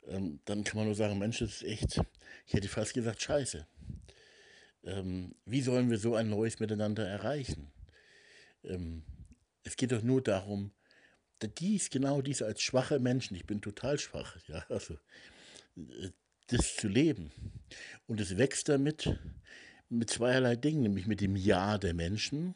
Ähm, 0.08 0.40
dann 0.46 0.64
kann 0.64 0.78
man 0.78 0.86
nur 0.86 0.96
sagen, 0.96 1.18
Mensch, 1.20 1.40
das 1.40 1.62
ist 1.62 1.64
echt, 1.64 2.02
ich 2.46 2.54
hätte 2.54 2.70
fast 2.70 2.94
gesagt, 2.94 3.22
scheiße. 3.22 3.68
Ähm, 4.86 5.36
wie 5.46 5.62
sollen 5.62 5.90
wir 5.90 5.98
so 5.98 6.16
ein 6.16 6.30
neues 6.30 6.60
Miteinander 6.60 7.06
erreichen? 7.06 7.72
Ähm, 8.64 9.04
es 9.64 9.76
geht 9.76 9.92
doch 9.92 10.02
nur 10.02 10.22
darum, 10.22 10.72
dies, 11.60 11.90
genau 11.90 12.22
dies 12.22 12.42
als 12.42 12.62
schwache 12.62 13.00
Menschen, 13.00 13.36
ich 13.36 13.46
bin 13.46 13.62
total 13.62 14.00
schwach, 14.00 14.38
ja, 14.48 14.66
also 14.70 14.94
äh, 15.76 16.10
das 16.48 16.76
zu 16.76 16.88
leben. 16.88 17.32
Und 18.08 18.20
es 18.20 18.38
wächst 18.38 18.70
damit 18.70 19.18
mit 19.90 20.10
zweierlei 20.10 20.56
Dingen, 20.56 20.84
nämlich 20.84 21.08
mit 21.08 21.22
dem 21.22 21.36
Ja 21.36 21.78
der 21.78 21.94
Menschen 21.94 22.56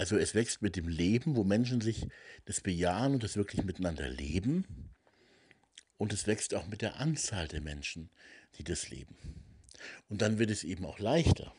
also 0.00 0.16
es 0.16 0.34
wächst 0.34 0.62
mit 0.62 0.76
dem 0.76 0.88
Leben, 0.88 1.36
wo 1.36 1.44
Menschen 1.44 1.82
sich 1.82 2.06
das 2.46 2.62
bejahen 2.62 3.12
und 3.12 3.22
das 3.22 3.36
wirklich 3.36 3.64
miteinander 3.64 4.08
leben. 4.08 4.64
Und 5.98 6.14
es 6.14 6.26
wächst 6.26 6.54
auch 6.54 6.66
mit 6.68 6.80
der 6.80 6.98
Anzahl 6.98 7.48
der 7.48 7.60
Menschen, 7.60 8.08
die 8.56 8.64
das 8.64 8.88
leben. 8.88 9.14
Und 10.08 10.22
dann 10.22 10.38
wird 10.38 10.50
es 10.50 10.64
eben 10.64 10.86
auch 10.86 11.00
leichter, 11.00 11.54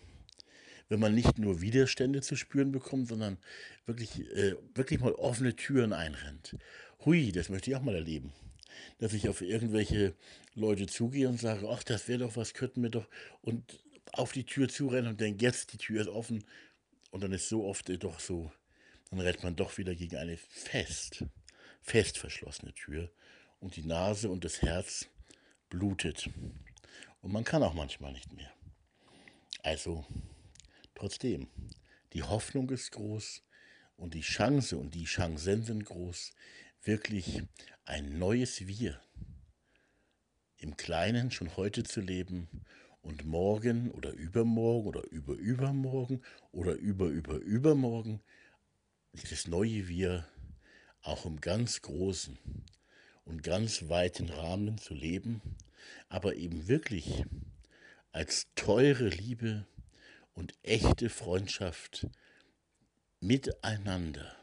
wenn 0.89 0.99
man 0.99 1.13
nicht 1.13 1.38
nur 1.38 1.62
Widerstände 1.62 2.21
zu 2.21 2.36
spüren 2.36 2.71
bekommt, 2.71 3.10
sondern 3.10 3.38
wirklich, 3.86 4.21
äh, 4.32 4.56
wirklich 4.73 4.99
mal 4.99 5.13
offene 5.13 5.56
Türen 5.56 5.93
einrennt. 5.93 6.58
Hui, 7.06 7.32
das 7.32 7.49
möchte 7.49 7.69
ich 7.69 7.77
auch 7.77 7.84
mal 7.84 7.93
erleben. 7.93 8.34
Dass 8.97 9.13
ich 9.13 9.30
auf 9.30 9.41
irgendwelche 9.41 10.15
Leute 10.56 10.88
zugehe 10.88 11.30
und 11.30 11.39
sage, 11.39 11.69
ach, 11.69 11.84
das 11.84 12.08
wäre 12.08 12.21
doch 12.21 12.36
was, 12.38 12.56
könnten 12.56 12.82
wir 12.82 12.89
doch, 12.89 13.08
und 13.41 13.84
auf 14.13 14.32
die 14.32 14.45
Tür 14.45 14.67
zurennen 14.67 15.12
und 15.12 15.21
denke, 15.21 15.45
jetzt 15.45 15.73
die 15.73 15.77
Tür 15.77 16.01
ist 16.01 16.08
offen 16.08 16.43
und 17.12 17.21
dann 17.21 17.32
ist 17.32 17.50
so 17.50 17.65
oft 17.65 17.89
doch 18.04 18.19
so, 18.19 18.52
dann 19.10 19.19
rennt 19.19 19.43
man 19.43 19.56
doch 19.56 19.78
wieder 19.78 19.93
gegen 19.93 20.17
eine 20.17 20.38
fest, 20.38 21.25
fest 21.81 22.17
verschlossene 22.17 22.73
Tür 22.73 23.12
und 23.60 23.75
die 23.75 23.86
Nase 23.86 24.29
und 24.29 24.44
das 24.44 24.62
Herz 24.62 25.08
blutet. 25.69 26.29
Und 27.21 27.31
man 27.31 27.44
kann 27.44 27.63
auch 27.63 27.73
manchmal 27.73 28.13
nicht 28.13 28.33
mehr. 28.33 28.52
Also, 29.62 30.06
trotzdem, 30.96 31.48
die 32.13 32.23
Hoffnung 32.23 32.69
ist 32.71 32.92
groß 32.92 33.44
und 33.96 34.13
die 34.15 34.21
Chance 34.21 34.77
und 34.77 34.96
die 34.96 35.06
Chancen 35.06 35.63
sind 35.63 35.86
groß, 35.86 36.33
wirklich 36.81 37.44
ein 37.86 38.17
neues 38.17 38.67
Wir 38.67 39.00
im 40.58 40.77
Kleinen 40.77 41.31
schon 41.31 41.56
heute 41.58 41.83
zu 41.83 42.02
leben 42.02 42.48
und 43.02 43.25
morgen 43.25 43.91
oder 43.91 44.12
übermorgen 44.12 44.87
oder 44.87 45.04
überübermorgen 45.10 46.23
oder 46.52 46.73
überüberübermorgen 46.73 48.21
dieses 49.13 49.47
neue 49.47 49.87
Wir 49.87 50.27
auch 51.02 51.25
im 51.25 51.41
ganz 51.41 51.81
großen 51.81 52.37
und 53.25 53.43
ganz 53.43 53.89
weiten 53.89 54.29
Rahmen 54.29 54.77
zu 54.77 54.93
leben, 54.93 55.41
aber 56.10 56.35
eben 56.35 56.67
wirklich 56.67 57.23
als 58.12 58.47
teure 58.56 59.10
Liebe 59.10 59.65
und 60.33 60.54
echte 60.63 61.10
Freundschaft 61.10 62.08
miteinander 63.19 64.35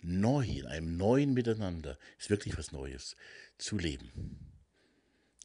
neu, 0.00 0.44
in 0.44 0.66
einem 0.66 0.96
neuen 0.96 1.34
Miteinander, 1.34 1.98
ist 2.18 2.30
wirklich 2.30 2.56
was 2.56 2.72
Neues, 2.72 3.16
zu 3.56 3.78
leben. 3.78 4.38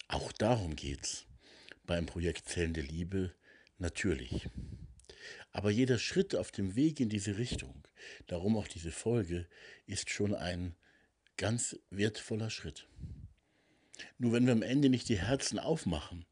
Auch 0.08 0.32
darum 0.32 0.76
geht's 0.76 1.26
beim 1.86 2.06
Projekt 2.06 2.48
Zellen 2.48 2.74
der 2.74 2.84
Liebe 2.84 3.34
natürlich. 3.78 4.50
Aber 5.52 5.70
jeder 5.70 6.00
Schritt 6.00 6.36
auf 6.36 6.52
dem 6.52 6.76
Weg 6.76 7.00
in 7.00 7.10
diese 7.10 7.38
Richtung, 7.38 7.84
darum 8.28 8.58
auch 8.58 8.68
diese 8.68 8.92
Folge, 8.92 9.48
ist 9.86 10.10
schon 10.10 10.34
ein 10.34 10.76
ganz 11.38 11.78
wertvoller 11.90 12.50
Schritt. 12.50 12.88
Nur 14.18 14.34
wenn 14.34 14.46
wir 14.46 14.54
am 14.54 14.62
Ende 14.62 14.90
nicht 14.90 15.10
die 15.10 15.20
Herzen 15.20 15.60
aufmachen 15.60 16.26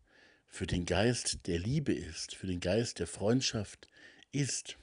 für 0.48 0.68
den 0.68 0.86
Geist 0.86 1.48
der 1.48 1.60
Liebe 1.60 1.94
ist, 1.94 2.36
für 2.36 2.48
den 2.48 2.60
Geist 2.60 3.00
der 3.00 3.08
Freundschaft 3.08 3.88
ist, 4.32 4.78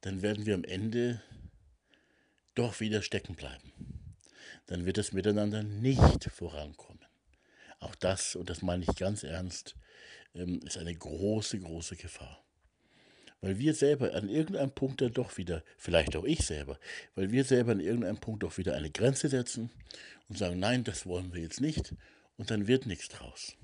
dann 0.00 0.22
werden 0.22 0.46
wir 0.46 0.54
am 0.54 0.64
Ende 0.64 1.22
doch 2.54 2.80
wieder 2.80 3.02
stecken 3.02 3.36
bleiben. 3.36 3.72
Dann 4.66 4.86
wird 4.86 4.98
das 4.98 5.12
Miteinander 5.12 5.62
nicht 5.62 6.24
vorankommen. 6.24 6.99
Auch 7.80 7.94
das, 7.94 8.36
und 8.36 8.50
das 8.50 8.62
meine 8.62 8.84
ich 8.84 8.94
ganz 8.96 9.24
ernst, 9.24 9.74
ähm, 10.34 10.60
ist 10.64 10.78
eine 10.78 10.94
große, 10.94 11.58
große 11.58 11.96
Gefahr. 11.96 12.44
Weil 13.40 13.58
wir 13.58 13.74
selber 13.74 14.14
an 14.14 14.28
irgendeinem 14.28 14.70
Punkt 14.70 15.00
dann 15.00 15.14
doch 15.14 15.38
wieder, 15.38 15.64
vielleicht 15.78 16.14
auch 16.14 16.24
ich 16.24 16.44
selber, 16.44 16.78
weil 17.14 17.32
wir 17.32 17.44
selber 17.44 17.72
an 17.72 17.80
irgendeinem 17.80 18.18
Punkt 18.18 18.42
doch 18.42 18.58
wieder 18.58 18.74
eine 18.74 18.90
Grenze 18.90 19.28
setzen 19.28 19.70
und 20.28 20.36
sagen, 20.36 20.58
nein, 20.58 20.84
das 20.84 21.06
wollen 21.06 21.32
wir 21.32 21.40
jetzt 21.40 21.60
nicht. 21.60 21.94
Und 22.36 22.50
dann 22.50 22.66
wird 22.66 22.86
nichts 22.86 23.08
draus. 23.08 23.56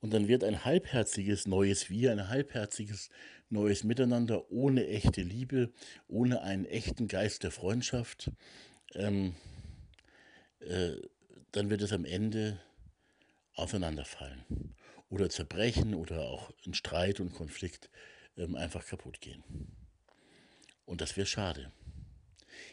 Und 0.00 0.12
dann 0.12 0.28
wird 0.28 0.44
ein 0.44 0.64
halbherziges 0.64 1.46
neues 1.46 1.90
Wir, 1.90 2.12
ein 2.12 2.28
halbherziges 2.28 3.10
neues 3.50 3.84
Miteinander 3.84 4.50
ohne 4.50 4.86
echte 4.86 5.22
Liebe, 5.22 5.70
ohne 6.08 6.42
einen 6.42 6.64
echten 6.64 7.08
Geist 7.08 7.44
der 7.44 7.50
Freundschaft. 7.50 8.30
Ähm, 8.94 9.34
äh, 10.60 10.96
dann 11.52 11.70
wird 11.70 11.82
es 11.82 11.92
am 11.92 12.04
Ende 12.04 12.60
auseinanderfallen 13.54 14.74
oder 15.08 15.28
zerbrechen 15.28 15.94
oder 15.94 16.22
auch 16.22 16.50
in 16.62 16.74
Streit 16.74 17.20
und 17.20 17.32
Konflikt 17.32 17.90
ähm, 18.36 18.56
einfach 18.56 18.86
kaputt 18.86 19.20
gehen. 19.20 19.44
Und 20.84 21.00
das 21.00 21.16
wäre 21.16 21.26
schade. 21.26 21.72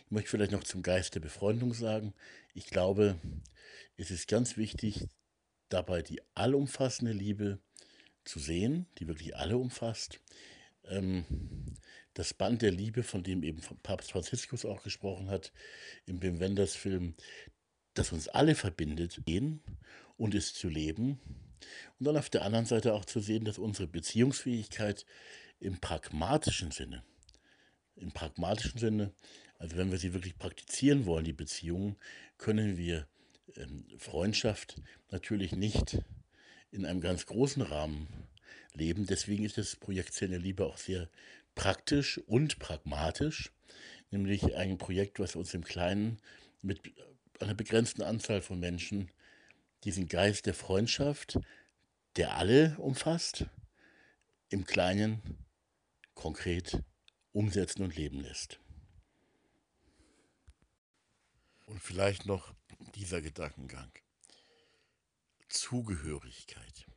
Ich 0.05 0.11
möchte 0.11 0.29
vielleicht 0.29 0.51
noch 0.51 0.63
zum 0.63 0.81
Geist 0.81 1.15
der 1.15 1.19
Befreundung 1.19 1.73
sagen, 1.73 2.13
ich 2.53 2.67
glaube, 2.67 3.19
es 3.97 4.11
ist 4.11 4.27
ganz 4.27 4.57
wichtig, 4.57 5.07
dabei 5.69 6.01
die 6.01 6.21
allumfassende 6.33 7.11
Liebe 7.11 7.59
zu 8.23 8.39
sehen, 8.39 8.87
die 8.97 9.07
wirklich 9.07 9.35
alle 9.35 9.57
umfasst. 9.57 10.19
Ähm, 10.85 11.25
das 12.13 12.33
Band 12.33 12.61
der 12.61 12.71
Liebe, 12.71 13.03
von 13.03 13.23
dem 13.23 13.43
eben 13.43 13.61
Papst 13.83 14.11
Franziskus 14.11 14.65
auch 14.65 14.81
gesprochen 14.81 15.29
hat, 15.29 15.51
im 16.05 16.21
Wenders 16.21 16.75
Film, 16.75 17.15
das 17.93 18.11
uns 18.11 18.27
alle 18.27 18.55
verbindet, 18.55 19.21
gehen 19.25 19.61
und 20.17 20.35
es 20.35 20.53
zu 20.53 20.69
leben. 20.69 21.19
Und 21.99 22.05
dann 22.05 22.17
auf 22.17 22.29
der 22.29 22.43
anderen 22.43 22.65
Seite 22.65 22.93
auch 22.93 23.05
zu 23.05 23.19
sehen, 23.19 23.45
dass 23.45 23.57
unsere 23.57 23.87
Beziehungsfähigkeit 23.87 25.05
im 25.59 25.79
pragmatischen 25.79 26.71
Sinne, 26.71 27.03
im 27.95 28.11
pragmatischen 28.11 28.79
Sinne, 28.79 29.13
also 29.57 29.77
wenn 29.77 29.91
wir 29.91 29.97
sie 29.97 30.13
wirklich 30.13 30.37
praktizieren 30.37 31.05
wollen, 31.05 31.25
die 31.25 31.33
Beziehungen, 31.33 31.95
können 32.37 32.77
wir 32.77 33.07
ähm, 33.55 33.85
Freundschaft 33.97 34.81
natürlich 35.09 35.53
nicht 35.53 35.99
in 36.71 36.85
einem 36.85 37.01
ganz 37.01 37.25
großen 37.25 37.63
Rahmen 37.63 38.07
leben. 38.73 39.07
Deswegen 39.07 39.45
ist 39.45 39.57
das 39.57 39.75
Projekt 39.75 40.13
Zelle 40.13 40.37
Liebe 40.37 40.65
auch 40.65 40.77
sehr 40.77 41.09
praktisch 41.55 42.19
und 42.27 42.59
pragmatisch, 42.59 43.51
nämlich 44.11 44.55
ein 44.55 44.77
Projekt, 44.77 45.19
was 45.19 45.35
uns 45.35 45.53
im 45.55 45.63
Kleinen 45.63 46.19
mit 46.61 46.79
einer 47.39 47.55
begrenzten 47.55 48.03
Anzahl 48.03 48.41
von 48.41 48.59
Menschen 48.59 49.09
diesen 49.83 50.07
Geist 50.07 50.45
der 50.45 50.53
Freundschaft, 50.53 51.39
der 52.15 52.35
alle 52.35 52.77
umfasst, 52.79 53.45
im 54.49 54.65
Kleinen 54.65 55.45
konkret 56.13 56.83
umsetzen 57.31 57.83
und 57.83 57.95
leben 57.95 58.19
lässt. 58.19 58.59
Und 61.65 61.81
vielleicht 61.81 62.25
noch 62.25 62.55
dieser 62.95 63.21
Gedankengang. 63.21 63.91
Zugehörigkeit. 65.49 66.87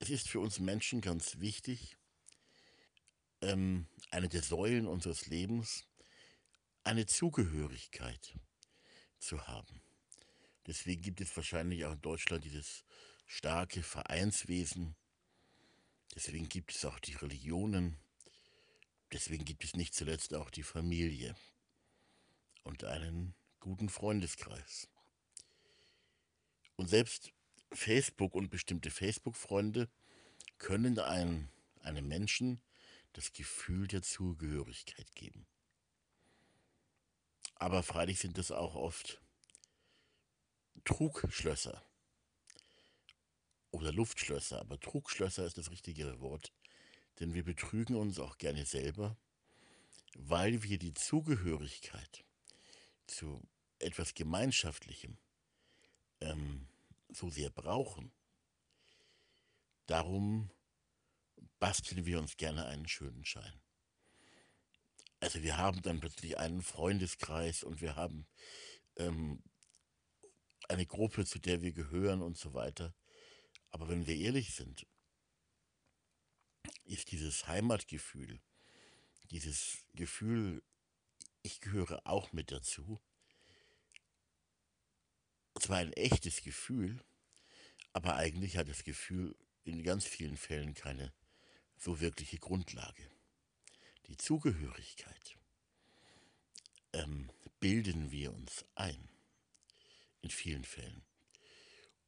Es 0.00 0.10
ist 0.10 0.28
für 0.28 0.40
uns 0.40 0.60
Menschen 0.60 1.00
ganz 1.00 1.38
wichtig, 1.38 1.96
ähm, 3.40 3.86
eine 4.10 4.28
der 4.28 4.42
Säulen 4.42 4.86
unseres 4.86 5.26
Lebens, 5.26 5.86
eine 6.84 7.06
Zugehörigkeit 7.06 8.38
zu 9.18 9.46
haben. 9.46 9.82
Deswegen 10.68 11.02
gibt 11.02 11.20
es 11.20 11.36
wahrscheinlich 11.36 11.84
auch 11.84 11.92
in 11.92 12.02
Deutschland 12.02 12.44
dieses 12.44 12.84
starke 13.26 13.82
Vereinswesen, 13.82 14.94
Deswegen 16.14 16.48
gibt 16.48 16.74
es 16.74 16.84
auch 16.84 16.98
die 16.98 17.14
Religionen. 17.14 17.96
Deswegen 19.12 19.44
gibt 19.44 19.64
es 19.64 19.76
nicht 19.76 19.94
zuletzt 19.94 20.34
auch 20.34 20.50
die 20.50 20.62
Familie 20.62 21.34
und 22.64 22.84
einen 22.84 23.34
guten 23.60 23.88
Freundeskreis. 23.88 24.88
Und 26.76 26.88
selbst 26.88 27.32
Facebook 27.72 28.34
und 28.34 28.50
bestimmte 28.50 28.90
Facebook-Freunde 28.90 29.88
können 30.58 30.98
einem, 30.98 31.48
einem 31.80 32.08
Menschen 32.08 32.60
das 33.12 33.32
Gefühl 33.32 33.86
der 33.86 34.02
Zugehörigkeit 34.02 35.14
geben. 35.14 35.46
Aber 37.54 37.82
freilich 37.82 38.18
sind 38.18 38.38
das 38.38 38.50
auch 38.50 38.74
oft 38.74 39.20
Trugschlösser 40.88 41.82
oder 43.70 43.92
Luftschlösser, 43.92 44.58
aber 44.58 44.80
Trugschlösser 44.80 45.44
ist 45.44 45.58
das 45.58 45.70
richtigere 45.70 46.18
Wort, 46.20 46.50
denn 47.20 47.34
wir 47.34 47.44
betrügen 47.44 47.94
uns 47.94 48.18
auch 48.18 48.38
gerne 48.38 48.64
selber, 48.64 49.18
weil 50.14 50.62
wir 50.62 50.78
die 50.78 50.94
Zugehörigkeit 50.94 52.24
zu 53.06 53.46
etwas 53.78 54.14
Gemeinschaftlichem 54.14 55.18
ähm, 56.22 56.66
so 57.10 57.28
sehr 57.28 57.50
brauchen. 57.50 58.10
Darum 59.84 60.50
basteln 61.58 62.06
wir 62.06 62.18
uns 62.18 62.38
gerne 62.38 62.64
einen 62.64 62.88
schönen 62.88 63.26
Schein. 63.26 63.60
Also 65.20 65.42
wir 65.42 65.58
haben 65.58 65.82
dann 65.82 66.00
plötzlich 66.00 66.38
einen 66.38 66.62
Freundeskreis 66.62 67.62
und 67.62 67.82
wir 67.82 67.94
haben 67.94 68.26
ähm, 68.96 69.42
eine 70.68 70.86
Gruppe, 70.86 71.24
zu 71.24 71.38
der 71.38 71.62
wir 71.62 71.72
gehören 71.72 72.22
und 72.22 72.36
so 72.36 72.54
weiter. 72.54 72.94
Aber 73.70 73.88
wenn 73.88 74.06
wir 74.06 74.16
ehrlich 74.16 74.54
sind, 74.54 74.86
ist 76.84 77.10
dieses 77.12 77.48
Heimatgefühl, 77.48 78.40
dieses 79.30 79.84
Gefühl, 79.94 80.62
ich 81.42 81.60
gehöre 81.60 82.06
auch 82.06 82.32
mit 82.32 82.50
dazu, 82.50 83.00
zwar 85.58 85.78
ein 85.78 85.92
echtes 85.92 86.42
Gefühl, 86.42 87.02
aber 87.92 88.16
eigentlich 88.16 88.56
hat 88.56 88.68
das 88.68 88.84
Gefühl 88.84 89.36
in 89.64 89.82
ganz 89.82 90.04
vielen 90.04 90.36
Fällen 90.36 90.74
keine 90.74 91.12
so 91.76 92.00
wirkliche 92.00 92.38
Grundlage. 92.38 93.10
Die 94.06 94.16
Zugehörigkeit 94.16 95.36
ähm, 96.92 97.30
bilden 97.60 98.10
wir 98.10 98.32
uns 98.32 98.64
ein, 98.74 99.08
in 100.28 100.30
vielen 100.30 100.64
Fällen. 100.64 101.02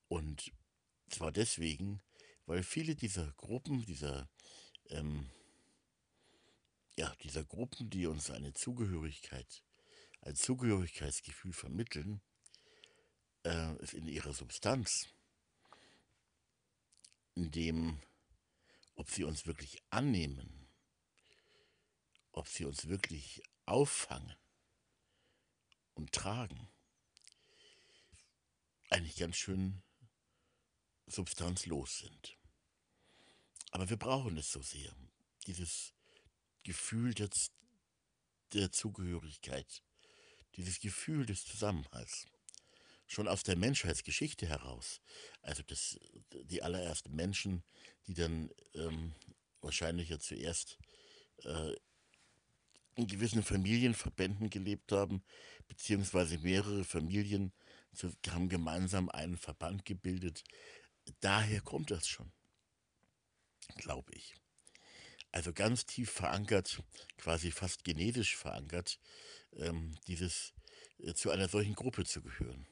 Und 0.09 0.53
zwar 1.09 1.33
deswegen, 1.33 2.03
weil 2.45 2.63
viele 2.63 2.95
dieser 2.95 3.33
Gruppen, 3.33 3.83
dieser, 3.87 4.29
ähm, 4.91 5.31
ja, 6.97 7.15
dieser 7.23 7.45
Gruppen, 7.45 7.89
die 7.89 8.07
uns 8.07 8.31
eine 8.31 8.53
Zugehörigkeit, 8.53 9.63
ein 10.21 10.37
Zugehörigkeitsgefühl 10.37 11.55
vermitteln, 11.55 12.21
äh, 13.45 13.75
in 13.97 14.07
ihrer 14.07 14.35
Substanz, 14.35 15.09
in 17.35 17.51
dem, 17.51 18.03
ob 18.97 19.09
sie 19.09 19.25
uns 19.25 19.47
wirklich 19.47 19.83
annehmen, 19.89 20.69
ob 22.33 22.49
sie 22.49 22.67
uns 22.67 22.87
wirklich 22.87 23.43
auffangen 23.65 24.37
und 25.95 26.13
tragen, 26.13 26.69
eigentlich 28.91 29.17
ganz 29.17 29.37
schön 29.37 29.83
substanzlos 31.07 31.99
sind. 31.99 32.37
Aber 33.71 33.89
wir 33.89 33.97
brauchen 33.97 34.37
es 34.37 34.51
so 34.51 34.61
sehr, 34.63 34.93
dieses 35.47 35.95
Gefühl 36.65 37.15
der, 37.15 37.31
der 38.53 38.73
Zugehörigkeit, 38.73 39.83
dieses 40.57 40.81
Gefühl 40.81 41.25
des 41.27 41.45
Zusammenhalts. 41.45 42.27
Schon 43.07 43.27
aus 43.27 43.43
der 43.43 43.57
Menschheitsgeschichte 43.57 44.47
heraus, 44.47 45.01
also 45.43 45.63
das, 45.65 45.99
die 46.45 46.63
allerersten 46.63 47.15
Menschen, 47.15 47.65
die 48.07 48.15
dann 48.15 48.51
ähm, 48.75 49.15
wahrscheinlich 49.63 50.11
ja 50.11 50.19
zuerst 50.21 50.79
äh, 51.39 51.75
in 52.95 53.07
gewissen 53.09 53.43
Familienverbänden 53.43 54.49
gelebt 54.51 54.93
haben, 54.93 55.25
beziehungsweise 55.67 56.39
mehrere 56.39 56.85
Familien 56.85 57.53
haben 58.29 58.49
gemeinsam 58.49 59.09
einen 59.09 59.37
Verband 59.37 59.85
gebildet. 59.85 60.45
Daher 61.21 61.61
kommt 61.61 61.91
das 61.91 62.07
schon, 62.07 62.33
glaube 63.77 64.13
ich. 64.15 64.35
Also 65.33 65.53
ganz 65.53 65.87
tief 65.87 66.11
verankert, 66.11 66.83
quasi 67.17 67.53
fast 67.53 67.85
genetisch 67.85 68.37
verankert, 68.37 68.99
ähm, 69.53 69.95
dieses 70.07 70.53
äh, 70.99 71.15
zu 71.15 71.31
einer 71.31 71.49
solchen 71.49 71.75
Gruppe 71.75 72.05
zu 72.05 72.23
gehören. 72.23 72.67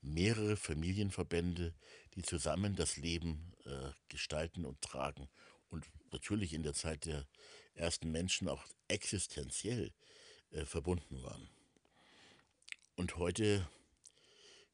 Mehrere 0.00 0.56
Familienverbände, 0.56 1.74
die 2.14 2.22
zusammen 2.22 2.76
das 2.76 2.96
Leben 2.96 3.52
äh, 3.64 3.90
gestalten 4.08 4.64
und 4.64 4.80
tragen 4.82 5.28
und 5.68 5.86
natürlich 6.12 6.52
in 6.52 6.62
der 6.62 6.74
Zeit 6.74 7.06
der 7.06 7.26
ersten 7.74 8.10
Menschen 8.10 8.48
auch 8.48 8.64
existenziell 8.88 9.92
äh, 10.50 10.64
verbunden 10.64 11.22
waren. 11.22 11.48
Und 12.96 13.16
heute 13.16 13.68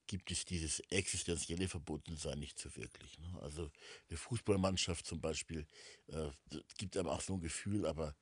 gibt 0.07 0.31
es 0.31 0.45
dieses 0.45 0.81
existenzielle 0.91 1.69
Verbundensein 1.69 2.39
nicht 2.39 2.59
so 2.59 2.75
wirklich. 2.77 3.19
Ne? 3.19 3.39
Also 3.41 3.71
eine 4.09 4.19
Fußballmannschaft 4.19 5.07
zum 5.07 5.21
Beispiel 5.21 5.67
äh, 6.09 6.31
gibt 6.79 6.97
einem 6.97 7.09
auch 7.09 7.21
so 7.21 7.35
ein 7.35 7.41
Gefühl, 7.41 7.87
aber 7.87 8.15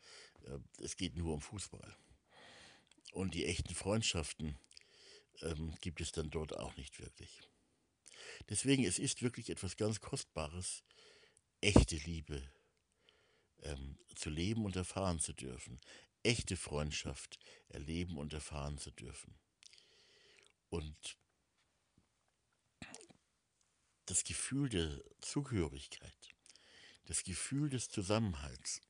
äh, 0.45 0.59
es 0.83 0.97
geht 0.97 1.16
nur 1.16 1.35
um 1.35 1.41
Fußball. 1.41 1.97
Und 3.12 3.35
die 3.35 3.47
echten 3.47 3.74
Freundschaften 3.74 4.59
ähm, 5.43 5.74
gibt 5.80 6.01
es 6.01 6.12
dann 6.12 6.30
dort 6.30 6.57
auch 6.57 6.76
nicht 6.76 6.99
wirklich. 7.01 7.43
Deswegen, 8.49 8.85
es 8.85 8.99
ist 8.99 9.22
wirklich 9.22 9.51
etwas 9.51 9.76
ganz 9.76 10.01
Kostbares, 10.01 10.83
echte 11.61 11.97
Liebe 11.97 12.43
ähm, 13.62 13.99
zu 14.14 14.30
leben 14.30 14.64
und 14.64 14.76
erfahren 14.76 15.18
zu 15.18 15.33
dürfen. 15.33 15.80
Echte 16.22 16.57
Freundschaft 16.57 17.39
erleben 17.68 18.16
und 18.16 18.33
erfahren 18.33 18.78
zu 18.78 18.91
dürfen. 18.93 19.35
Und 20.70 21.18
das 24.12 24.24
Gefühl 24.24 24.68
der 24.68 25.02
Zugehörigkeit, 25.22 26.34
das 27.06 27.24
Gefühl 27.24 27.70
des 27.70 27.88
Zusammenhalts 27.88 28.82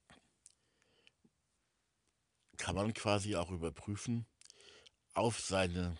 kann 2.56 2.74
man 2.74 2.92
quasi 2.92 3.36
auch 3.36 3.52
überprüfen 3.52 4.26
auf 5.14 5.38
seine 5.38 5.96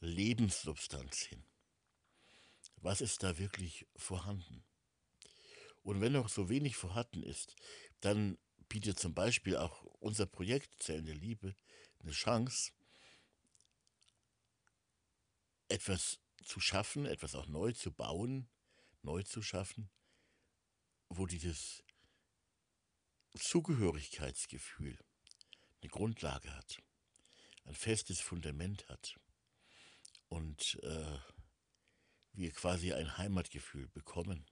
Lebenssubstanz 0.00 1.20
hin. 1.20 1.42
Was 2.76 3.00
ist 3.00 3.22
da 3.22 3.38
wirklich 3.38 3.86
vorhanden? 3.96 4.62
Und 5.82 6.02
wenn 6.02 6.12
noch 6.12 6.28
so 6.28 6.50
wenig 6.50 6.76
vorhanden 6.76 7.22
ist, 7.22 7.56
dann 8.02 8.36
bietet 8.68 9.00
zum 9.00 9.14
Beispiel 9.14 9.56
auch 9.56 9.82
unser 9.98 10.26
Projekt 10.26 10.82
Zellen 10.82 11.06
der 11.06 11.14
Liebe 11.14 11.56
eine 12.00 12.12
Chance, 12.12 12.72
etwas 15.70 16.21
zu 16.42 16.60
schaffen, 16.60 17.06
etwas 17.06 17.34
auch 17.34 17.46
neu 17.46 17.72
zu 17.72 17.92
bauen, 17.92 18.48
neu 19.02 19.22
zu 19.22 19.42
schaffen, 19.42 19.90
wo 21.08 21.26
dieses 21.26 21.82
Zugehörigkeitsgefühl 23.34 24.98
eine 25.80 25.90
Grundlage 25.90 26.54
hat, 26.54 26.82
ein 27.64 27.74
festes 27.74 28.20
Fundament 28.20 28.88
hat 28.88 29.18
und 30.28 30.78
äh, 30.82 31.18
wir 32.32 32.52
quasi 32.52 32.92
ein 32.92 33.18
Heimatgefühl 33.18 33.88
bekommen. 33.88 34.46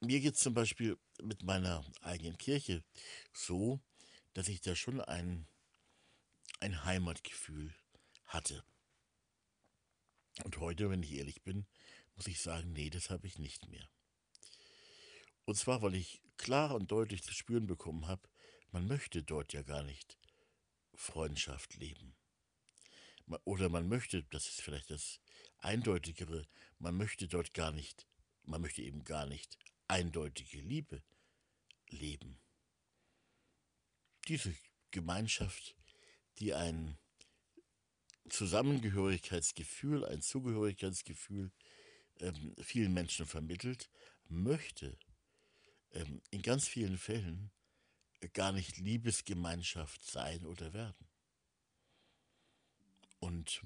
Mir 0.00 0.20
geht 0.20 0.34
es 0.34 0.40
zum 0.40 0.54
Beispiel 0.54 0.98
mit 1.22 1.42
meiner 1.42 1.84
eigenen 2.00 2.36
Kirche 2.36 2.84
so, 3.32 3.80
dass 4.34 4.48
ich 4.48 4.60
da 4.60 4.76
schon 4.76 5.00
ein, 5.00 5.48
ein 6.60 6.84
Heimatgefühl 6.84 7.74
hatte. 8.26 8.64
Und 10.42 10.58
heute, 10.58 10.90
wenn 10.90 11.02
ich 11.02 11.12
ehrlich 11.12 11.42
bin, 11.42 11.66
muss 12.16 12.26
ich 12.26 12.40
sagen, 12.40 12.72
nee, 12.72 12.90
das 12.90 13.10
habe 13.10 13.26
ich 13.26 13.38
nicht 13.38 13.68
mehr. 13.68 13.88
Und 15.44 15.56
zwar, 15.56 15.82
weil 15.82 15.94
ich 15.94 16.22
klar 16.36 16.74
und 16.74 16.90
deutlich 16.90 17.22
zu 17.22 17.32
spüren 17.32 17.66
bekommen 17.66 18.08
habe, 18.08 18.28
man 18.70 18.86
möchte 18.86 19.22
dort 19.22 19.52
ja 19.52 19.62
gar 19.62 19.84
nicht 19.84 20.18
Freundschaft 20.94 21.76
leben. 21.76 22.16
Oder 23.44 23.68
man 23.68 23.88
möchte, 23.88 24.24
das 24.24 24.48
ist 24.48 24.60
vielleicht 24.60 24.90
das 24.90 25.20
Eindeutigere, 25.58 26.46
man 26.78 26.96
möchte 26.96 27.28
dort 27.28 27.54
gar 27.54 27.72
nicht, 27.72 28.06
man 28.42 28.60
möchte 28.60 28.82
eben 28.82 29.04
gar 29.04 29.26
nicht 29.26 29.58
eindeutige 29.88 30.60
Liebe 30.60 31.02
leben. 31.88 32.40
Diese 34.28 34.54
Gemeinschaft, 34.90 35.76
die 36.38 36.54
ein 36.54 36.98
Zusammengehörigkeitsgefühl, 38.28 40.04
ein 40.04 40.22
Zugehörigkeitsgefühl 40.22 41.52
ähm, 42.20 42.54
vielen 42.60 42.94
Menschen 42.94 43.26
vermittelt, 43.26 43.90
möchte 44.28 44.98
ähm, 45.92 46.22
in 46.30 46.42
ganz 46.42 46.68
vielen 46.68 46.98
Fällen 46.98 47.50
gar 48.32 48.52
nicht 48.52 48.78
Liebesgemeinschaft 48.78 50.02
sein 50.04 50.46
oder 50.46 50.72
werden. 50.72 51.08
Und 53.18 53.62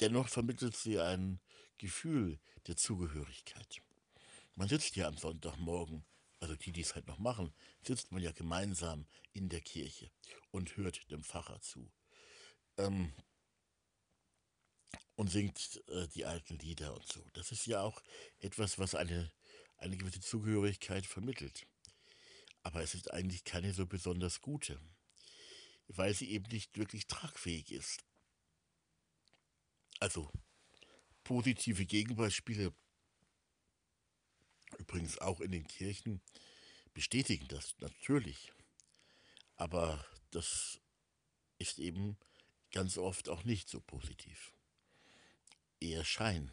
dennoch 0.00 0.28
vermittelt 0.28 0.76
sie 0.76 1.00
ein 1.00 1.40
Gefühl 1.78 2.38
der 2.66 2.76
Zugehörigkeit. 2.76 3.82
Man 4.54 4.68
sitzt 4.68 4.96
ja 4.96 5.08
am 5.08 5.16
Sonntagmorgen, 5.16 6.04
also 6.40 6.54
die, 6.56 6.72
die 6.72 6.82
es 6.82 6.94
halt 6.94 7.06
noch 7.06 7.18
machen, 7.18 7.52
sitzt 7.82 8.12
man 8.12 8.22
ja 8.22 8.32
gemeinsam 8.32 9.06
in 9.32 9.48
der 9.48 9.60
Kirche 9.60 10.10
und 10.50 10.76
hört 10.76 11.10
dem 11.10 11.24
Pfarrer 11.24 11.60
zu. 11.60 11.90
Ähm, 12.76 13.12
und 15.16 15.30
singt 15.30 15.82
äh, 15.88 16.08
die 16.08 16.24
alten 16.24 16.58
Lieder 16.58 16.94
und 16.94 17.06
so. 17.06 17.24
Das 17.34 17.52
ist 17.52 17.66
ja 17.66 17.82
auch 17.82 18.02
etwas, 18.40 18.78
was 18.78 18.94
eine, 18.94 19.32
eine 19.76 19.96
gewisse 19.96 20.20
Zugehörigkeit 20.20 21.06
vermittelt. 21.06 21.66
Aber 22.62 22.82
es 22.82 22.94
ist 22.94 23.12
eigentlich 23.12 23.44
keine 23.44 23.72
so 23.74 23.86
besonders 23.86 24.40
gute, 24.40 24.80
weil 25.88 26.14
sie 26.14 26.30
eben 26.30 26.46
nicht 26.50 26.76
wirklich 26.76 27.06
tragfähig 27.06 27.70
ist. 27.72 28.02
Also 30.00 30.30
positive 31.22 31.86
Gegenbeispiele, 31.86 32.74
übrigens 34.78 35.18
auch 35.18 35.40
in 35.40 35.52
den 35.52 35.66
Kirchen, 35.66 36.20
bestätigen 36.92 37.46
das 37.48 37.74
natürlich. 37.80 38.52
Aber 39.56 40.04
das 40.30 40.80
ist 41.58 41.78
eben 41.78 42.16
ganz 42.72 42.98
oft 42.98 43.28
auch 43.28 43.44
nicht 43.44 43.68
so 43.68 43.80
positiv 43.80 44.53
eher 45.84 46.04
Schein. 46.04 46.50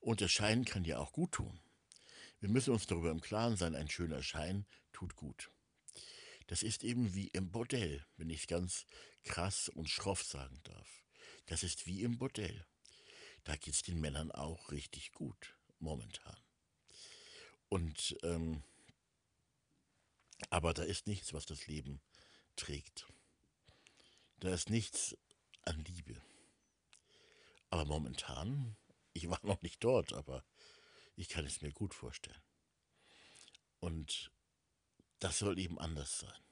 Und 0.00 0.20
der 0.20 0.28
Schein 0.28 0.64
kann 0.64 0.84
ja 0.84 0.98
auch 0.98 1.12
gut 1.12 1.32
tun. 1.32 1.60
Wir 2.40 2.48
müssen 2.48 2.72
uns 2.72 2.86
darüber 2.86 3.10
im 3.10 3.20
Klaren 3.20 3.56
sein, 3.56 3.74
ein 3.74 3.88
schöner 3.88 4.22
Schein 4.22 4.66
tut 4.92 5.14
gut. 5.16 5.50
Das 6.48 6.62
ist 6.62 6.82
eben 6.82 7.14
wie 7.14 7.28
im 7.28 7.50
Bordell, 7.50 8.04
wenn 8.16 8.30
ich 8.30 8.40
es 8.40 8.46
ganz 8.46 8.86
krass 9.24 9.68
und 9.68 9.88
schroff 9.88 10.22
sagen 10.22 10.60
darf. 10.64 11.04
Das 11.46 11.62
ist 11.62 11.86
wie 11.86 12.02
im 12.02 12.18
Bordell. 12.18 12.66
Da 13.44 13.56
geht 13.56 13.74
es 13.74 13.82
den 13.82 14.00
Männern 14.00 14.30
auch 14.30 14.70
richtig 14.70 15.12
gut, 15.12 15.56
momentan. 15.78 16.36
Und, 17.68 18.16
ähm, 18.22 18.62
aber 20.50 20.74
da 20.74 20.82
ist 20.82 21.06
nichts, 21.06 21.32
was 21.32 21.46
das 21.46 21.66
Leben 21.66 22.00
trägt. 22.56 23.06
Da 24.40 24.52
ist 24.52 24.68
nichts 24.68 25.16
an 25.62 25.82
Liebe. 25.84 26.20
Aber 27.72 27.86
momentan, 27.86 28.76
ich 29.14 29.30
war 29.30 29.40
noch 29.44 29.62
nicht 29.62 29.82
dort, 29.82 30.12
aber 30.12 30.44
ich 31.16 31.30
kann 31.30 31.46
es 31.46 31.62
mir 31.62 31.72
gut 31.72 31.94
vorstellen. 31.94 32.42
Und 33.80 34.30
das 35.20 35.38
soll 35.38 35.58
eben 35.58 35.78
anders 35.78 36.18
sein. 36.18 36.44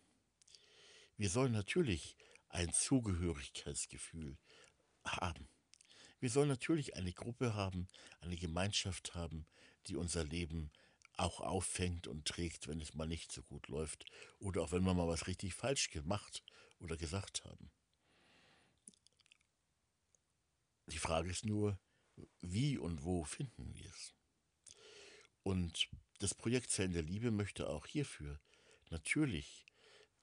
Wir 1.18 1.29
sollen 1.29 1.53
natürlich 1.53 2.16
ein 2.49 2.73
Zugehörigkeitsgefühl 2.73 4.39
haben. 5.05 5.47
Wir 6.21 6.31
sollen 6.31 6.49
natürlich 6.49 6.97
eine 6.97 7.12
Gruppe 7.12 7.53
haben, 7.53 7.91
eine 8.21 8.39
Gemeinschaft 8.39 9.14
haben, 9.14 9.47
die 9.89 9.97
unser 9.97 10.25
Leben 10.25 10.73
auch 11.18 11.41
auffängt 11.41 12.07
und 12.07 12.27
trägt, 12.27 12.66
wenn 12.66 12.81
es 12.81 12.95
mal 12.95 13.07
nicht 13.07 13.31
so 13.31 13.43
gut 13.43 13.68
läuft 13.68 14.07
oder 14.39 14.62
auch 14.62 14.73
wenn 14.73 14.85
wir 14.85 14.95
mal 14.95 15.07
was 15.07 15.27
richtig 15.27 15.53
falsch 15.53 15.91
gemacht 15.91 16.43
oder 16.79 16.97
gesagt 16.97 17.45
haben. 17.45 17.71
Die 20.91 20.99
Frage 20.99 21.30
ist 21.30 21.45
nur, 21.45 21.78
wie 22.41 22.78
und 22.78 23.05
wo 23.05 23.24
finden 23.24 23.74
wir 23.74 23.91
es? 23.91 24.14
Und 25.43 25.88
das 26.18 26.34
Projekt 26.34 26.70
Zellen 26.70 26.93
der 26.93 27.03
Liebe 27.03 27.30
möchte 27.30 27.68
auch 27.68 27.86
hierfür 27.86 28.41
natürlich 28.91 29.66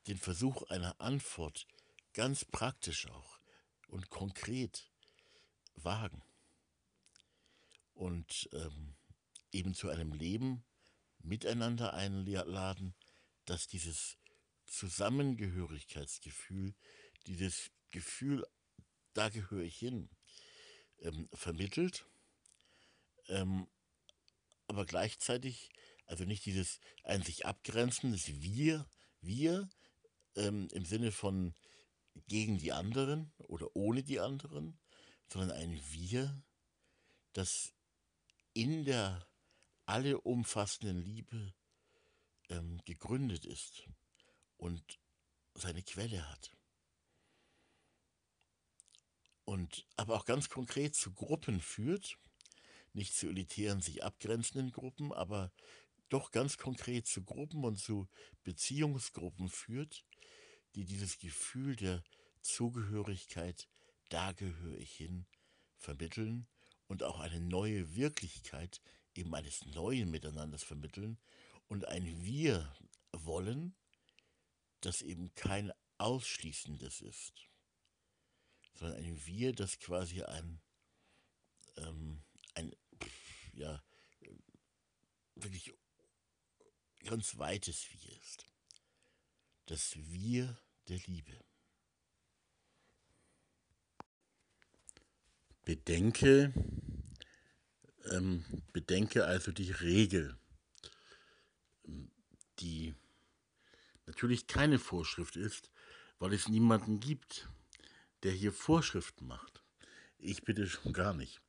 den 0.07 0.17
Versuch 0.17 0.63
einer 0.63 0.99
Antwort 0.99 1.67
ganz 2.13 2.43
praktisch 2.45 3.07
auch 3.07 3.39
und 3.87 4.09
konkret 4.09 4.91
wagen 5.75 6.23
und 7.93 8.49
ähm, 8.53 8.95
eben 9.51 9.73
zu 9.73 9.89
einem 9.89 10.13
Leben 10.13 10.63
miteinander 11.19 11.93
einladen, 11.93 12.95
das 13.45 13.67
dieses 13.67 14.17
Zusammengehörigkeitsgefühl, 14.65 16.75
dieses 17.25 17.71
Gefühl, 17.89 18.45
da 19.13 19.29
gehöre 19.29 19.63
ich 19.63 19.77
hin, 19.77 20.09
ähm, 21.01 21.29
vermittelt, 21.33 22.05
ähm, 23.27 23.67
aber 24.67 24.85
gleichzeitig, 24.85 25.69
also 26.05 26.25
nicht 26.25 26.45
dieses 26.45 26.79
ein 27.03 27.23
sich 27.23 27.45
abgrenzen, 27.45 28.11
das 28.11 28.27
Wir, 28.27 28.89
wir 29.21 29.69
ähm, 30.35 30.67
im 30.73 30.85
Sinne 30.85 31.11
von 31.11 31.53
gegen 32.27 32.57
die 32.57 32.71
anderen 32.71 33.31
oder 33.47 33.75
ohne 33.75 34.03
die 34.03 34.19
anderen, 34.19 34.79
sondern 35.31 35.51
ein 35.51 35.79
Wir, 35.89 36.43
das 37.33 37.73
in 38.53 38.85
der 38.85 39.27
alle 39.85 40.19
umfassenden 40.19 41.03
Liebe 41.03 41.53
ähm, 42.49 42.81
gegründet 42.85 43.45
ist 43.45 43.87
und 44.57 44.99
seine 45.53 45.83
Quelle 45.83 46.29
hat. 46.29 46.56
Und 49.47 49.87
aber 49.95 50.15
auch 50.17 50.25
ganz 50.25 50.49
konkret 50.49 50.93
zu 50.93 51.13
Gruppen 51.13 51.61
führt, 51.61 52.17
nicht 52.91 53.15
zu 53.15 53.29
elitären, 53.29 53.79
sich 53.79 54.03
abgrenzenden 54.03 54.73
Gruppen, 54.73 55.13
aber 55.13 55.53
doch 56.09 56.31
ganz 56.31 56.57
konkret 56.57 57.07
zu 57.07 57.23
Gruppen 57.23 57.63
und 57.63 57.79
zu 57.79 58.09
Beziehungsgruppen 58.43 59.47
führt, 59.47 60.03
die 60.75 60.83
dieses 60.83 61.17
Gefühl 61.17 61.77
der 61.77 62.03
Zugehörigkeit, 62.41 63.69
da 64.09 64.33
gehöre 64.33 64.79
ich 64.79 64.91
hin, 64.91 65.25
vermitteln 65.77 66.45
und 66.87 67.03
auch 67.03 67.21
eine 67.21 67.39
neue 67.39 67.95
Wirklichkeit 67.95 68.81
eben 69.15 69.33
eines 69.33 69.65
neuen 69.65 70.11
Miteinanders 70.11 70.63
vermitteln 70.63 71.17
und 71.69 71.87
ein 71.87 72.21
Wir 72.21 72.75
wollen, 73.13 73.77
das 74.81 75.01
eben 75.01 75.33
kein 75.35 75.71
Ausschließendes 75.99 76.99
ist, 76.99 77.46
sondern 78.77 78.97
ein 78.99 79.25
Wir, 79.25 79.53
das 79.53 79.79
quasi 79.79 80.21
ein, 80.23 80.61
ähm, 81.77 82.23
ein 82.53 82.71
ja, 83.53 83.83
wirklich 85.35 85.73
ganz 87.05 87.37
weites 87.37 87.87
Wir 87.91 88.11
ist. 88.17 88.45
Das 89.65 89.95
Wir 89.95 90.57
der 90.87 90.99
Liebe. 91.07 91.43
Bedenke, 95.65 96.53
ähm, 98.11 98.45
bedenke 98.71 99.25
also 99.25 99.51
die 99.51 99.71
Regel, 99.71 100.39
die 102.59 102.95
natürlich 104.05 104.47
keine 104.47 104.79
Vorschrift 104.79 105.35
ist, 105.35 105.69
weil 106.19 106.33
es 106.33 106.47
niemanden 106.47 107.01
gibt, 107.01 107.49
der 108.23 108.31
hier 108.31 108.53
Vorschriften 108.53 109.27
macht. 109.27 109.63
Ich 110.17 110.43
bitte 110.43 110.67
schon 110.67 110.93
gar 110.93 111.13
nicht. 111.13 111.41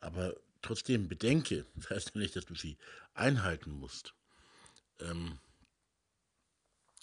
Aber 0.00 0.36
trotzdem 0.62 1.08
bedenke, 1.08 1.66
das 1.74 1.90
heißt 1.90 2.14
ja 2.14 2.20
nicht, 2.20 2.36
dass 2.36 2.46
du 2.46 2.54
sie 2.54 2.76
einhalten 3.14 3.70
musst. 3.70 4.14
Ähm, 5.00 5.38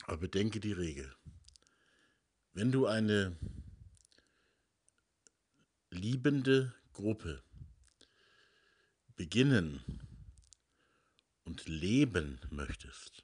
aber 0.06 0.18
bedenke 0.18 0.60
die 0.60 0.74
Regel. 0.74 1.14
Wenn 2.54 2.72
du 2.72 2.86
eine 2.86 3.38
liebende 5.90 6.74
Gruppe 6.94 7.44
beginnen 9.16 10.02
und 11.44 11.68
leben 11.68 12.40
möchtest, 12.50 13.24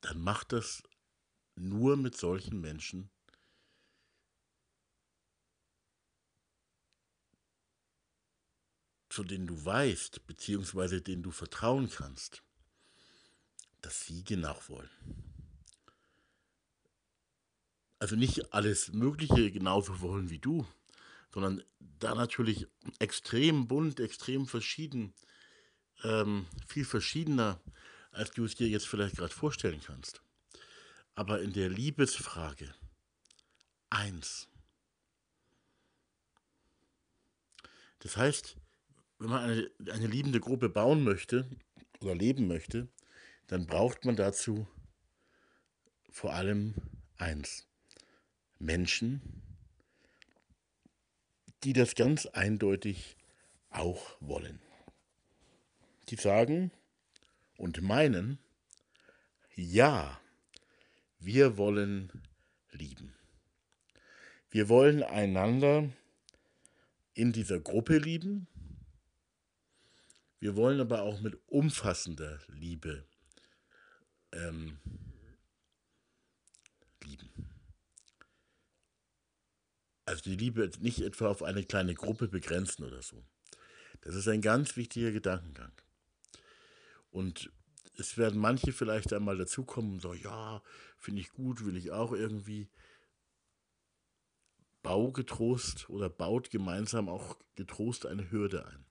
dann 0.00 0.20
mach 0.20 0.44
das 0.44 0.82
nur 1.56 1.96
mit 1.96 2.16
solchen 2.16 2.60
Menschen, 2.60 3.10
zu 9.08 9.24
denen 9.24 9.46
du 9.46 9.64
weißt, 9.64 10.26
beziehungsweise 10.26 11.00
denen 11.00 11.22
du 11.22 11.30
vertrauen 11.30 11.88
kannst, 11.88 12.42
dass 13.80 14.04
sie 14.04 14.22
genau 14.24 14.56
wollen. 14.68 14.90
Also 17.98 18.14
nicht 18.14 18.52
alles 18.52 18.92
Mögliche 18.92 19.50
genauso 19.50 20.00
wollen 20.00 20.28
wie 20.28 20.38
du, 20.38 20.66
sondern 21.32 21.62
da 21.78 22.14
natürlich 22.14 22.66
extrem 22.98 23.68
bunt, 23.68 24.00
extrem 24.00 24.46
verschieden, 24.46 25.14
ähm, 26.04 26.46
viel 26.66 26.84
verschiedener, 26.84 27.58
als 28.10 28.32
du 28.32 28.44
es 28.44 28.54
dir 28.54 28.68
jetzt 28.68 28.86
vielleicht 28.86 29.16
gerade 29.16 29.32
vorstellen 29.32 29.80
kannst. 29.82 30.20
Aber 31.16 31.42
in 31.42 31.52
der 31.52 31.68
Liebesfrage 31.68 32.72
eins. 33.90 34.48
Das 38.00 38.16
heißt, 38.16 38.56
wenn 39.18 39.30
man 39.30 39.42
eine, 39.42 39.70
eine 39.92 40.06
liebende 40.06 40.40
Gruppe 40.40 40.68
bauen 40.68 41.02
möchte 41.02 41.48
oder 42.00 42.14
leben 42.14 42.46
möchte, 42.46 42.88
dann 43.46 43.66
braucht 43.66 44.04
man 44.04 44.14
dazu 44.14 44.68
vor 46.10 46.34
allem 46.34 46.74
eins. 47.16 47.66
Menschen, 48.58 49.42
die 51.64 51.72
das 51.72 51.94
ganz 51.94 52.26
eindeutig 52.26 53.16
auch 53.70 54.16
wollen. 54.20 54.60
Die 56.08 56.16
sagen 56.16 56.70
und 57.56 57.80
meinen, 57.82 58.38
ja, 59.54 60.20
wir 61.18 61.56
wollen 61.56 62.12
lieben. 62.70 63.14
Wir 64.50 64.68
wollen 64.68 65.02
einander 65.02 65.90
in 67.14 67.32
dieser 67.32 67.60
Gruppe 67.60 67.98
lieben. 67.98 68.46
Wir 70.38 70.56
wollen 70.56 70.80
aber 70.80 71.02
auch 71.02 71.20
mit 71.20 71.38
umfassender 71.46 72.38
Liebe 72.48 73.06
ähm, 74.32 74.78
lieben. 77.02 77.30
Also 80.04 80.22
die 80.22 80.36
Liebe 80.36 80.70
nicht 80.80 81.00
etwa 81.00 81.28
auf 81.28 81.42
eine 81.42 81.64
kleine 81.64 81.94
Gruppe 81.94 82.28
begrenzen 82.28 82.84
oder 82.84 83.02
so. 83.02 83.24
Das 84.02 84.14
ist 84.14 84.28
ein 84.28 84.42
ganz 84.42 84.76
wichtiger 84.76 85.10
Gedankengang. 85.10 85.72
Und 87.10 87.50
es 87.98 88.18
werden 88.18 88.40
manche 88.40 88.72
vielleicht 88.72 89.12
einmal 89.12 89.36
dazukommen 89.36 89.94
und 89.94 90.02
sagen, 90.02 90.20
ja, 90.22 90.62
finde 90.98 91.20
ich 91.20 91.30
gut, 91.30 91.64
will 91.64 91.76
ich 91.76 91.92
auch 91.92 92.12
irgendwie. 92.12 92.68
Bau 94.82 95.10
getrost 95.10 95.90
oder 95.90 96.08
baut 96.08 96.50
gemeinsam 96.50 97.08
auch 97.08 97.36
getrost 97.56 98.06
eine 98.06 98.30
Hürde 98.30 98.66
ein. 98.66 98.84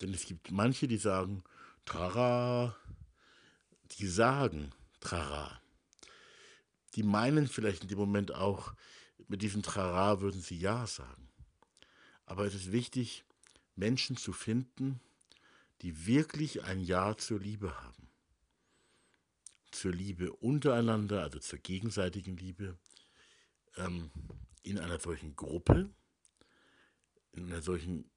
Denn 0.00 0.14
es 0.14 0.24
gibt 0.24 0.50
manche, 0.50 0.88
die 0.88 0.96
sagen, 0.96 1.44
trara, 1.84 2.74
die 3.92 4.06
sagen 4.06 4.72
trara. 5.00 5.60
Die 6.94 7.02
meinen 7.02 7.46
vielleicht 7.46 7.82
in 7.82 7.88
dem 7.88 7.98
Moment 7.98 8.34
auch, 8.34 8.72
mit 9.28 9.42
diesem 9.42 9.62
Trara 9.62 10.20
würden 10.20 10.40
sie 10.40 10.58
Ja 10.58 10.86
sagen. 10.86 11.28
Aber 12.24 12.46
es 12.46 12.54
ist 12.54 12.72
wichtig, 12.72 13.24
Menschen 13.76 14.16
zu 14.16 14.32
finden, 14.32 15.00
die 15.82 16.06
wirklich 16.06 16.62
ein 16.64 16.80
Ja 16.80 17.16
zur 17.16 17.40
Liebe 17.40 17.74
haben. 17.82 18.08
Zur 19.70 19.92
Liebe 19.92 20.32
untereinander, 20.32 21.22
also 21.22 21.38
zur 21.38 21.58
gegenseitigen 21.58 22.36
Liebe, 22.36 22.76
ähm, 23.76 24.10
in 24.62 24.78
einer 24.78 24.98
solchen 24.98 25.36
Gruppe, 25.36 25.90
in 27.32 27.46
einer 27.46 27.62
solchen 27.62 28.10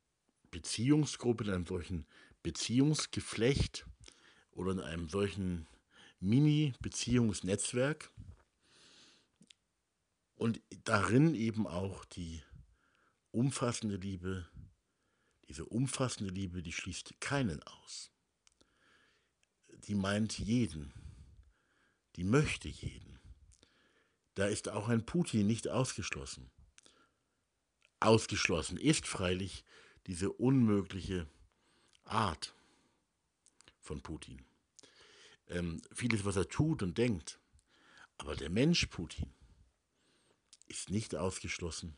Beziehungsgruppe, 0.51 1.45
in 1.45 1.51
einem 1.51 1.65
solchen 1.65 2.05
Beziehungsgeflecht 2.41 3.85
oder 4.51 4.71
in 4.71 4.79
einem 4.79 5.09
solchen 5.09 5.67
Mini-Beziehungsnetzwerk 6.19 8.11
und 10.35 10.61
darin 10.83 11.35
eben 11.35 11.67
auch 11.67 12.05
die 12.05 12.41
umfassende 13.31 13.95
Liebe, 13.95 14.47
diese 15.47 15.65
umfassende 15.65 16.33
Liebe, 16.33 16.63
die 16.63 16.71
schließt 16.71 17.19
keinen 17.19 17.61
aus. 17.63 18.11
Die 19.87 19.95
meint 19.95 20.39
jeden, 20.39 20.93
die 22.15 22.23
möchte 22.23 22.69
jeden. 22.69 23.19
Da 24.35 24.47
ist 24.47 24.69
auch 24.69 24.89
ein 24.89 25.05
Putin 25.05 25.47
nicht 25.47 25.67
ausgeschlossen. 25.67 26.49
Ausgeschlossen 27.99 28.77
ist 28.77 29.07
freilich 29.07 29.63
diese 30.07 30.31
unmögliche 30.31 31.27
Art 32.05 32.53
von 33.79 34.01
Putin. 34.01 34.43
Ähm, 35.47 35.81
vieles, 35.93 36.25
was 36.25 36.35
er 36.35 36.47
tut 36.47 36.81
und 36.81 36.97
denkt. 36.97 37.39
Aber 38.17 38.35
der 38.35 38.49
Mensch 38.49 38.85
Putin 38.87 39.33
ist 40.67 40.89
nicht 40.89 41.15
ausgeschlossen 41.15 41.95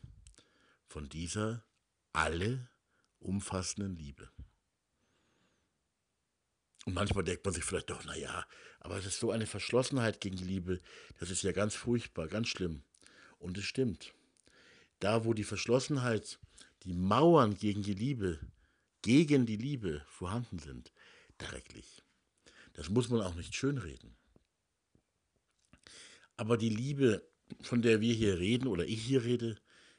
von 0.88 1.08
dieser 1.08 1.64
alle 2.12 2.68
umfassenden 3.18 3.96
Liebe. 3.96 4.30
Und 6.86 6.94
manchmal 6.94 7.24
denkt 7.24 7.44
man 7.44 7.52
sich 7.52 7.64
vielleicht 7.64 7.90
doch, 7.90 8.04
naja, 8.04 8.46
aber 8.78 8.96
es 8.96 9.06
ist 9.06 9.18
so 9.18 9.32
eine 9.32 9.46
Verschlossenheit 9.46 10.20
gegen 10.20 10.36
die 10.36 10.44
Liebe, 10.44 10.80
das 11.18 11.30
ist 11.30 11.42
ja 11.42 11.52
ganz 11.52 11.74
furchtbar, 11.74 12.28
ganz 12.28 12.48
schlimm. 12.48 12.82
Und 13.38 13.58
es 13.58 13.64
stimmt. 13.64 14.14
Da, 15.00 15.24
wo 15.24 15.34
die 15.34 15.44
Verschlossenheit, 15.44 16.38
die 16.84 16.94
Mauern 16.94 17.56
gegen 17.56 17.82
die 17.82 17.94
Liebe, 17.94 18.38
gegen 19.02 19.46
die 19.46 19.56
Liebe 19.56 20.04
vorhanden 20.08 20.58
sind, 20.58 20.92
drecklich. 21.38 22.02
Das 22.74 22.88
muss 22.88 23.08
man 23.08 23.20
auch 23.20 23.34
nicht 23.34 23.54
schönreden. 23.54 24.16
Aber 26.36 26.56
die 26.56 26.70
Liebe, 26.70 27.26
von 27.62 27.82
der 27.82 28.00
wir 28.00 28.14
hier 28.14 28.38
reden 28.38 28.68
oder 28.68 28.84
ich 28.84 29.02
hier 29.02 29.24
rede, 29.24 29.56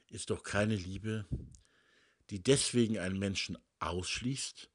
ist 0.10 0.30
doch 0.30 0.44
keine 0.44 0.76
Liebe, 0.76 1.26
die 2.30 2.42
deswegen 2.42 2.98
einen 2.98 3.20
Menschen 3.20 3.58
ausschließt 3.80 4.70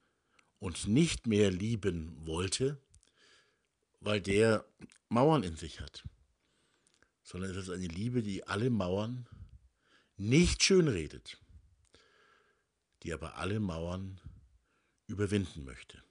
und 0.59 0.87
nicht 0.87 1.27
mehr 1.27 1.51
lieben 1.51 2.27
wollte, 2.27 2.81
weil 4.01 4.21
der 4.21 4.65
Mauern 5.09 5.43
in 5.43 5.57
sich 5.57 5.81
hat, 5.81 6.05
sondern 7.23 7.51
es 7.51 7.57
ist 7.57 7.71
eine 7.71 7.87
Liebe, 7.87 8.23
die 8.23 8.47
alle 8.47 8.71
Mauern 8.71 9.29
nicht 10.17 10.63
schönredet, 10.63 11.41
die 13.03 13.13
aber 13.13 13.37
alle 13.37 13.61
Mauern 13.61 14.21
überwinden 15.07 15.65
möchte. 15.65 16.03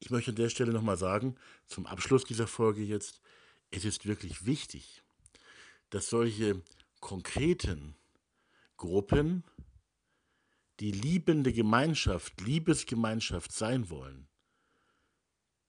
Ich 0.00 0.10
möchte 0.10 0.30
an 0.30 0.36
der 0.36 0.48
Stelle 0.48 0.72
nochmal 0.72 0.96
sagen, 0.96 1.36
zum 1.66 1.86
Abschluss 1.86 2.24
dieser 2.24 2.46
Folge 2.46 2.82
jetzt, 2.82 3.20
es 3.70 3.84
ist 3.84 4.06
wirklich 4.06 4.46
wichtig, 4.46 5.02
dass 5.90 6.08
solche 6.08 6.62
konkreten 7.00 7.94
Gruppen, 8.80 9.44
die 10.80 10.90
liebende 10.90 11.52
Gemeinschaft, 11.52 12.40
Liebesgemeinschaft 12.40 13.52
sein 13.52 13.90
wollen, 13.90 14.26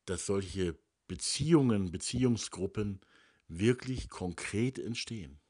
dass 0.06 0.26
solche 0.26 0.80
Beziehungen, 1.08 1.92
Beziehungsgruppen 1.92 3.02
wirklich 3.50 4.08
konkret 4.08 4.80
entstehen. 4.80 5.42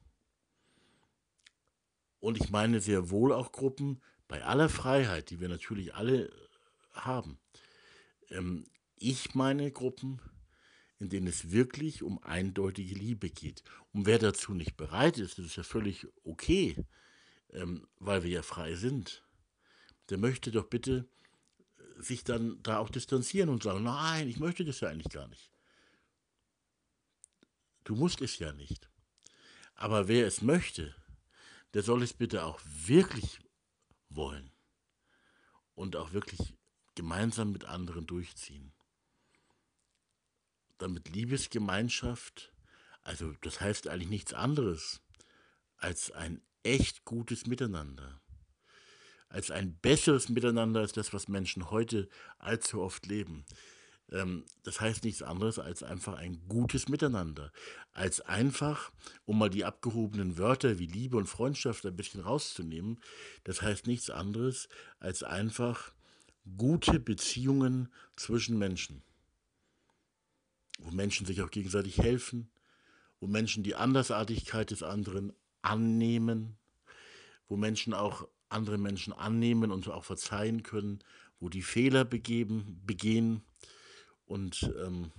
Und 2.18 2.36
ich 2.36 2.50
meine 2.50 2.80
sehr 2.80 3.10
wohl 3.10 3.32
auch 3.32 3.52
Gruppen, 3.52 4.02
bei 4.26 4.42
aller 4.42 4.68
Freiheit, 4.68 5.30
die 5.30 5.38
wir 5.38 5.48
natürlich 5.48 5.94
alle 5.94 6.32
haben. 6.94 7.38
Ähm, 8.30 8.66
ich 8.96 9.36
meine 9.36 9.70
Gruppen, 9.70 10.20
in 10.98 11.10
denen 11.10 11.28
es 11.28 11.52
wirklich 11.52 12.02
um 12.02 12.20
eindeutige 12.24 12.96
Liebe 12.96 13.30
geht. 13.30 13.62
Und 13.92 14.06
wer 14.06 14.18
dazu 14.18 14.52
nicht 14.52 14.76
bereit 14.76 15.18
ist, 15.18 15.38
das 15.38 15.46
ist 15.46 15.56
ja 15.56 15.62
völlig 15.62 16.08
okay, 16.24 16.76
ähm, 17.52 17.86
weil 17.98 18.22
wir 18.22 18.30
ja 18.30 18.42
frei 18.42 18.74
sind, 18.74 19.24
der 20.10 20.18
möchte 20.18 20.50
doch 20.50 20.66
bitte 20.66 21.08
äh, 21.78 22.02
sich 22.02 22.24
dann 22.24 22.62
da 22.62 22.78
auch 22.78 22.90
distanzieren 22.90 23.48
und 23.48 23.62
sagen, 23.62 23.82
nein, 23.82 24.28
ich 24.28 24.38
möchte 24.38 24.64
das 24.64 24.80
ja 24.80 24.88
eigentlich 24.88 25.12
gar 25.12 25.28
nicht. 25.28 25.50
Du 27.84 27.94
musst 27.94 28.20
es 28.20 28.38
ja 28.38 28.52
nicht. 28.52 28.88
Aber 29.74 30.08
wer 30.08 30.26
es 30.26 30.42
möchte, 30.42 30.94
der 31.74 31.82
soll 31.82 32.02
es 32.02 32.12
bitte 32.12 32.44
auch 32.44 32.60
wirklich 32.64 33.40
wollen 34.08 34.52
und 35.74 35.96
auch 35.96 36.12
wirklich 36.12 36.54
gemeinsam 36.94 37.50
mit 37.50 37.64
anderen 37.64 38.06
durchziehen 38.06 38.72
damit 40.82 41.08
Liebesgemeinschaft, 41.08 42.52
also 43.02 43.32
das 43.40 43.60
heißt 43.60 43.88
eigentlich 43.88 44.08
nichts 44.08 44.34
anderes 44.34 45.00
als 45.76 46.10
ein 46.10 46.42
echt 46.62 47.04
gutes 47.04 47.46
Miteinander, 47.46 48.20
als 49.28 49.50
ein 49.50 49.76
besseres 49.78 50.28
Miteinander 50.28 50.80
als 50.80 50.92
das, 50.92 51.12
was 51.12 51.28
Menschen 51.28 51.70
heute 51.70 52.08
allzu 52.38 52.80
oft 52.80 53.06
leben. 53.06 53.44
Ähm, 54.10 54.44
das 54.62 54.80
heißt 54.80 55.04
nichts 55.04 55.22
anderes 55.22 55.58
als 55.58 55.82
einfach 55.82 56.14
ein 56.14 56.46
gutes 56.48 56.88
Miteinander, 56.88 57.52
als 57.92 58.20
einfach, 58.20 58.92
um 59.24 59.38
mal 59.38 59.50
die 59.50 59.64
abgehobenen 59.64 60.38
Wörter 60.38 60.78
wie 60.78 60.86
Liebe 60.86 61.16
und 61.16 61.26
Freundschaft 61.26 61.86
ein 61.86 61.96
bisschen 61.96 62.20
rauszunehmen, 62.20 63.00
das 63.44 63.62
heißt 63.62 63.86
nichts 63.86 64.10
anderes 64.10 64.68
als 65.00 65.22
einfach 65.22 65.92
gute 66.56 67.00
Beziehungen 67.00 67.92
zwischen 68.16 68.58
Menschen. 68.58 69.02
Wo 70.78 70.90
Menschen 70.90 71.26
sich 71.26 71.40
auch 71.42 71.50
gegenseitig 71.50 71.98
helfen, 71.98 72.50
wo 73.20 73.26
Menschen 73.28 73.62
die 73.62 73.76
Andersartigkeit 73.76 74.70
des 74.72 74.82
anderen 74.82 75.32
annehmen, 75.62 76.56
wo 77.48 77.56
Menschen 77.56 77.94
auch 77.94 78.28
andere 78.48 78.78
Menschen 78.78 79.12
annehmen 79.12 79.70
und 79.70 79.88
auch 79.88 80.04
verzeihen 80.04 80.62
können, 80.62 81.00
wo 81.40 81.48
die 81.48 81.62
Fehler 81.62 82.04
begeben, 82.04 82.80
begehen. 82.84 83.42
Und 84.26 84.72
ähm, 84.84 85.10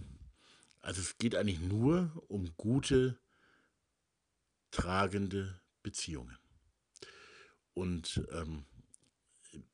also 0.81 1.01
es 1.01 1.17
geht 1.17 1.35
eigentlich 1.35 1.59
nur 1.59 2.11
um 2.27 2.55
gute, 2.55 3.17
tragende 4.71 5.59
Beziehungen. 5.81 6.37
Und 7.73 8.23
ähm, 8.31 8.65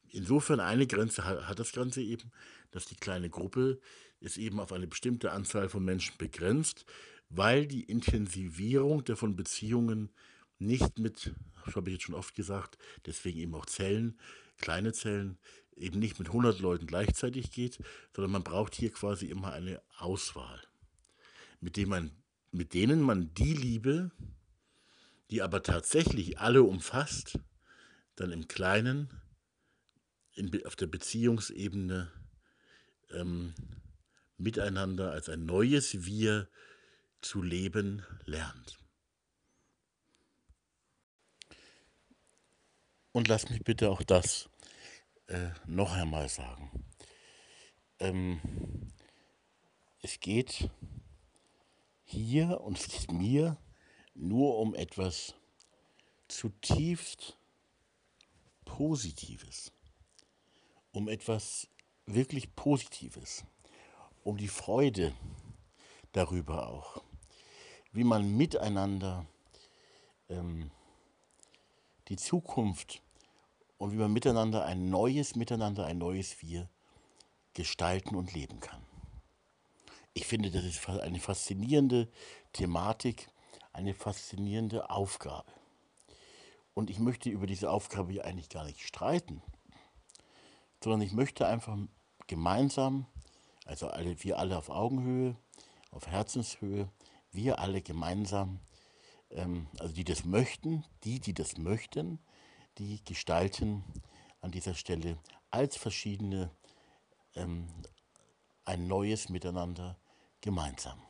insofern 0.10 0.60
eine 0.60 0.88
Grenze 0.88 1.26
hat, 1.26 1.48
hat 1.48 1.60
das 1.60 1.72
Ganze 1.72 2.02
eben, 2.02 2.32
dass 2.72 2.86
die 2.86 2.96
kleine 2.96 3.30
Gruppe 3.30 3.80
ist 4.20 4.38
eben 4.38 4.60
auf 4.60 4.74
eine 4.74 4.88
bestimmte 4.88 5.32
Anzahl 5.32 5.70
von 5.70 5.84
Menschen 5.84 6.18
begrenzt, 6.18 6.86
weil 7.30 7.68
die 7.68 7.84
Intensivierung 7.84 9.04
der 9.04 9.16
von 9.16 9.36
Beziehungen 9.36 10.10
nicht 10.60 11.00
mit, 11.00 11.34
das 11.66 11.76
habe 11.76 11.90
ich 11.90 11.96
jetzt 11.96 12.06
schon 12.06 12.16
oft 12.16 12.36
gesagt, 12.36 12.78
deswegen 13.06 13.40
eben 13.40 13.56
auch 13.56 13.66
Zellen, 13.66 14.20
kleine 14.58 14.94
Zellen, 14.94 15.38
eben 15.76 16.00
nicht 16.00 16.20
mit 16.20 16.28
100 16.28 16.60
Leuten 16.60 16.86
gleichzeitig 16.86 17.52
geht, 17.52 17.80
sondern 18.14 18.32
man 18.32 18.44
braucht 18.44 18.76
hier 18.76 18.92
quasi 18.92 19.28
immer 19.28 19.54
eine 19.54 19.82
Auswahl, 19.98 20.62
mit, 21.62 21.78
dem 21.78 21.90
man, 21.90 22.12
mit 22.52 22.74
denen 22.74 23.02
man 23.02 23.34
die 23.34 23.54
Liebe, 23.54 24.12
die 25.32 25.42
aber 25.42 25.64
tatsächlich 25.64 26.40
alle 26.40 26.64
umfasst, 26.64 27.40
dann 28.16 28.32
im 28.32 28.48
Kleinen, 28.48 29.10
in, 30.34 30.66
auf 30.66 30.76
der 30.76 30.88
Beziehungsebene 30.88 32.12
ähm, 33.12 33.54
miteinander 34.38 35.12
als 35.12 35.30
ein 35.30 35.46
neues 35.46 36.06
Wir 36.06 36.50
zu 37.22 37.42
leben 37.42 38.04
lernt. 38.26 38.79
Und 43.12 43.28
lass 43.28 43.50
mich 43.50 43.64
bitte 43.64 43.90
auch 43.90 44.04
das 44.04 44.50
äh, 45.28 45.50
noch 45.66 45.94
einmal 45.94 46.30
sagen. 46.30 46.86
Ähm, 48.00 48.40
es 50.02 50.20
geht 50.20 50.70
hier 52.04 52.62
und 52.62 52.80
es 52.80 52.88
geht 52.88 53.12
mir 53.12 53.58
nur 54.14 54.58
um 54.58 54.76
etwas 54.76 55.34
zutiefst 56.28 57.38
Positives, 58.66 59.72
um 60.92 61.08
etwas 61.08 61.68
wirklich 62.06 62.56
Positives. 62.56 63.44
Um 64.24 64.38
die 64.38 64.48
Freude 64.48 65.14
darüber 66.12 66.68
auch, 66.68 67.02
wie 67.94 68.04
man 68.04 68.36
miteinander 68.36 69.26
ähm, 70.28 70.72
die 72.10 72.18
Zukunft 72.18 73.02
und 73.78 73.92
wie 73.92 73.98
man 73.98 74.12
miteinander 74.12 74.66
ein 74.66 74.90
neues 74.90 75.36
Miteinander, 75.36 75.86
ein 75.86 75.98
neues 75.98 76.42
Wir 76.42 76.70
gestalten 77.54 78.16
und 78.16 78.34
leben 78.34 78.60
kann. 78.60 78.82
Ich 80.14 80.26
finde, 80.26 80.52
das 80.52 80.66
ist 80.66 80.88
eine 80.90 81.20
faszinierende 81.20 82.10
Thematik, 82.52 83.30
eine 83.72 83.94
faszinierende 83.94 84.90
Aufgabe. 84.90 85.52
Und 86.74 86.90
ich 86.90 87.00
möchte 87.00 87.30
über 87.30 87.48
diese 87.48 87.70
Aufgabe 87.70 88.12
hier 88.12 88.26
eigentlich 88.26 88.50
gar 88.50 88.66
nicht 88.66 88.82
streiten, 88.82 89.42
sondern 90.84 91.02
ich 91.02 91.14
möchte 91.14 91.48
einfach 91.48 91.78
gemeinsam 92.28 93.06
also 93.70 93.88
alle, 93.88 94.24
wir 94.24 94.40
alle 94.40 94.58
auf 94.58 94.70
Augenhöhe, 94.70 95.36
auf 95.92 96.08
Herzenshöhe, 96.08 96.90
wir 97.32 97.60
alle 97.60 97.84
gemeinsam, 97.84 98.60
ähm, 99.32 99.68
also 99.80 99.94
die 99.94 100.04
das 100.04 100.26
möchten, 100.26 100.86
die, 101.04 101.20
die 101.20 101.34
das 101.34 101.58
möchten, 101.58 102.20
die 102.78 103.04
gestalten 103.04 103.84
an 104.42 104.52
dieser 104.52 104.74
Stelle 104.74 105.18
als 105.52 105.78
verschiedene 105.78 106.52
ähm, 107.36 107.68
ein 108.66 108.88
neues 108.88 109.30
Miteinander 109.30 109.98
gemeinsam. 110.42 111.02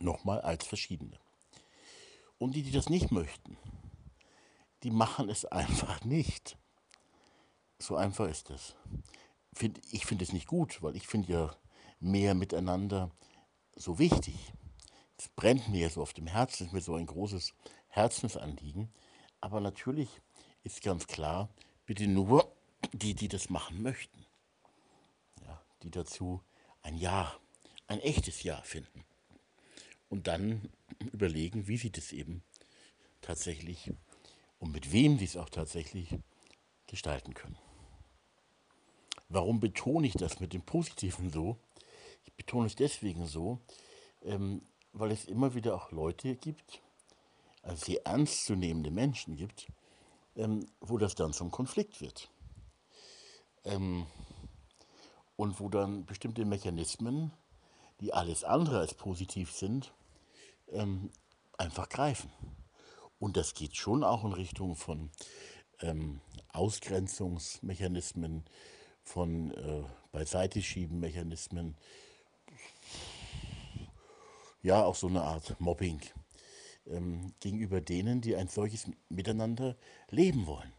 Nochmal 0.00 0.40
als 0.40 0.66
verschiedene. 0.66 1.18
Und 2.38 2.56
die, 2.56 2.62
die 2.62 2.72
das 2.72 2.88
nicht 2.88 3.12
möchten, 3.12 3.56
die 4.82 4.90
machen 4.90 5.28
es 5.28 5.44
einfach 5.52 6.04
nicht. 6.04 6.56
So 7.78 7.96
einfach 7.96 8.28
ist 8.28 8.50
es 8.50 8.74
ich 9.90 10.06
finde 10.06 10.24
es 10.24 10.32
nicht 10.32 10.46
gut, 10.46 10.82
weil 10.82 10.96
ich 10.96 11.06
finde 11.06 11.32
ja 11.32 11.56
mehr 12.00 12.34
miteinander 12.34 13.10
so 13.76 13.98
wichtig. 13.98 14.52
Es 15.16 15.28
brennt 15.28 15.68
mir 15.68 15.90
so 15.90 16.02
auf 16.02 16.12
dem 16.12 16.26
Herzen, 16.26 16.66
ist 16.66 16.72
mir 16.72 16.80
so 16.80 16.94
ein 16.94 17.06
großes 17.06 17.54
Herzensanliegen. 17.88 18.92
Aber 19.40 19.60
natürlich 19.60 20.08
ist 20.64 20.82
ganz 20.82 21.06
klar, 21.06 21.48
bitte 21.86 22.06
nur 22.06 22.52
die, 22.92 23.14
die 23.14 23.28
das 23.28 23.50
machen 23.50 23.82
möchten, 23.82 24.24
ja, 25.44 25.60
die 25.82 25.90
dazu 25.90 26.40
ein 26.82 26.96
Ja, 26.96 27.36
ein 27.86 28.00
echtes 28.00 28.42
Ja 28.42 28.60
finden 28.62 29.04
und 30.08 30.26
dann 30.26 30.70
überlegen, 31.12 31.68
wie 31.68 31.76
sie 31.76 31.90
das 31.90 32.12
eben 32.12 32.42
tatsächlich 33.20 33.92
und 34.58 34.72
mit 34.72 34.92
wem 34.92 35.18
sie 35.18 35.24
es 35.24 35.36
auch 35.36 35.48
tatsächlich 35.48 36.08
gestalten 36.86 37.34
können. 37.34 37.58
Warum 39.28 39.60
betone 39.60 40.06
ich 40.06 40.14
das 40.14 40.40
mit 40.40 40.52
dem 40.52 40.62
Positiven 40.62 41.30
so? 41.30 41.56
Ich 42.24 42.32
betone 42.34 42.66
es 42.66 42.76
deswegen 42.76 43.26
so, 43.26 43.58
ähm, 44.22 44.60
weil 44.92 45.10
es 45.10 45.24
immer 45.24 45.54
wieder 45.54 45.74
auch 45.74 45.90
Leute 45.90 46.36
gibt, 46.36 46.82
also 47.62 47.84
sehr 47.84 48.06
ernstzunehmende 48.06 48.90
Menschen 48.90 49.36
gibt, 49.36 49.68
ähm, 50.36 50.66
wo 50.80 50.98
das 50.98 51.14
dann 51.14 51.32
zum 51.32 51.50
Konflikt 51.50 52.00
wird. 52.00 52.30
Ähm, 53.64 54.06
und 55.36 55.60
wo 55.60 55.68
dann 55.68 56.04
bestimmte 56.04 56.44
Mechanismen, 56.44 57.32
die 58.00 58.12
alles 58.12 58.44
andere 58.44 58.78
als 58.80 58.94
positiv 58.94 59.52
sind, 59.52 59.92
ähm, 60.68 61.10
einfach 61.58 61.88
greifen. 61.88 62.30
Und 63.18 63.36
das 63.36 63.54
geht 63.54 63.76
schon 63.76 64.04
auch 64.04 64.24
in 64.24 64.32
Richtung 64.32 64.74
von 64.74 65.10
ähm, 65.80 66.20
Ausgrenzungsmechanismen, 66.52 68.44
von 69.02 69.52
äh, 69.52 69.84
Beiseiteschieben-Mechanismen, 70.12 71.76
ja, 74.62 74.84
auch 74.84 74.94
so 74.94 75.08
eine 75.08 75.22
Art 75.22 75.58
Mobbing 75.60 76.00
ähm, 76.86 77.32
gegenüber 77.40 77.80
denen, 77.80 78.20
die 78.20 78.36
ein 78.36 78.48
solches 78.48 78.86
Miteinander 79.08 79.76
leben 80.08 80.46
wollen. 80.46 80.72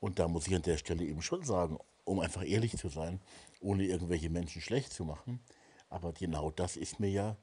Und 0.00 0.18
da 0.18 0.28
muss 0.28 0.46
ich 0.46 0.54
an 0.54 0.62
der 0.62 0.78
Stelle 0.78 1.04
eben 1.04 1.22
schon 1.22 1.44
sagen, 1.44 1.78
um 2.04 2.20
einfach 2.20 2.44
ehrlich 2.44 2.76
zu 2.76 2.88
sein, 2.88 3.20
ohne 3.60 3.84
irgendwelche 3.84 4.30
Menschen 4.30 4.60
schlecht 4.60 4.92
zu 4.92 5.04
machen, 5.04 5.40
aber 5.88 6.12
genau 6.12 6.50
das 6.50 6.76
ist 6.76 7.00
mir 7.00 7.10
ja 7.10 7.36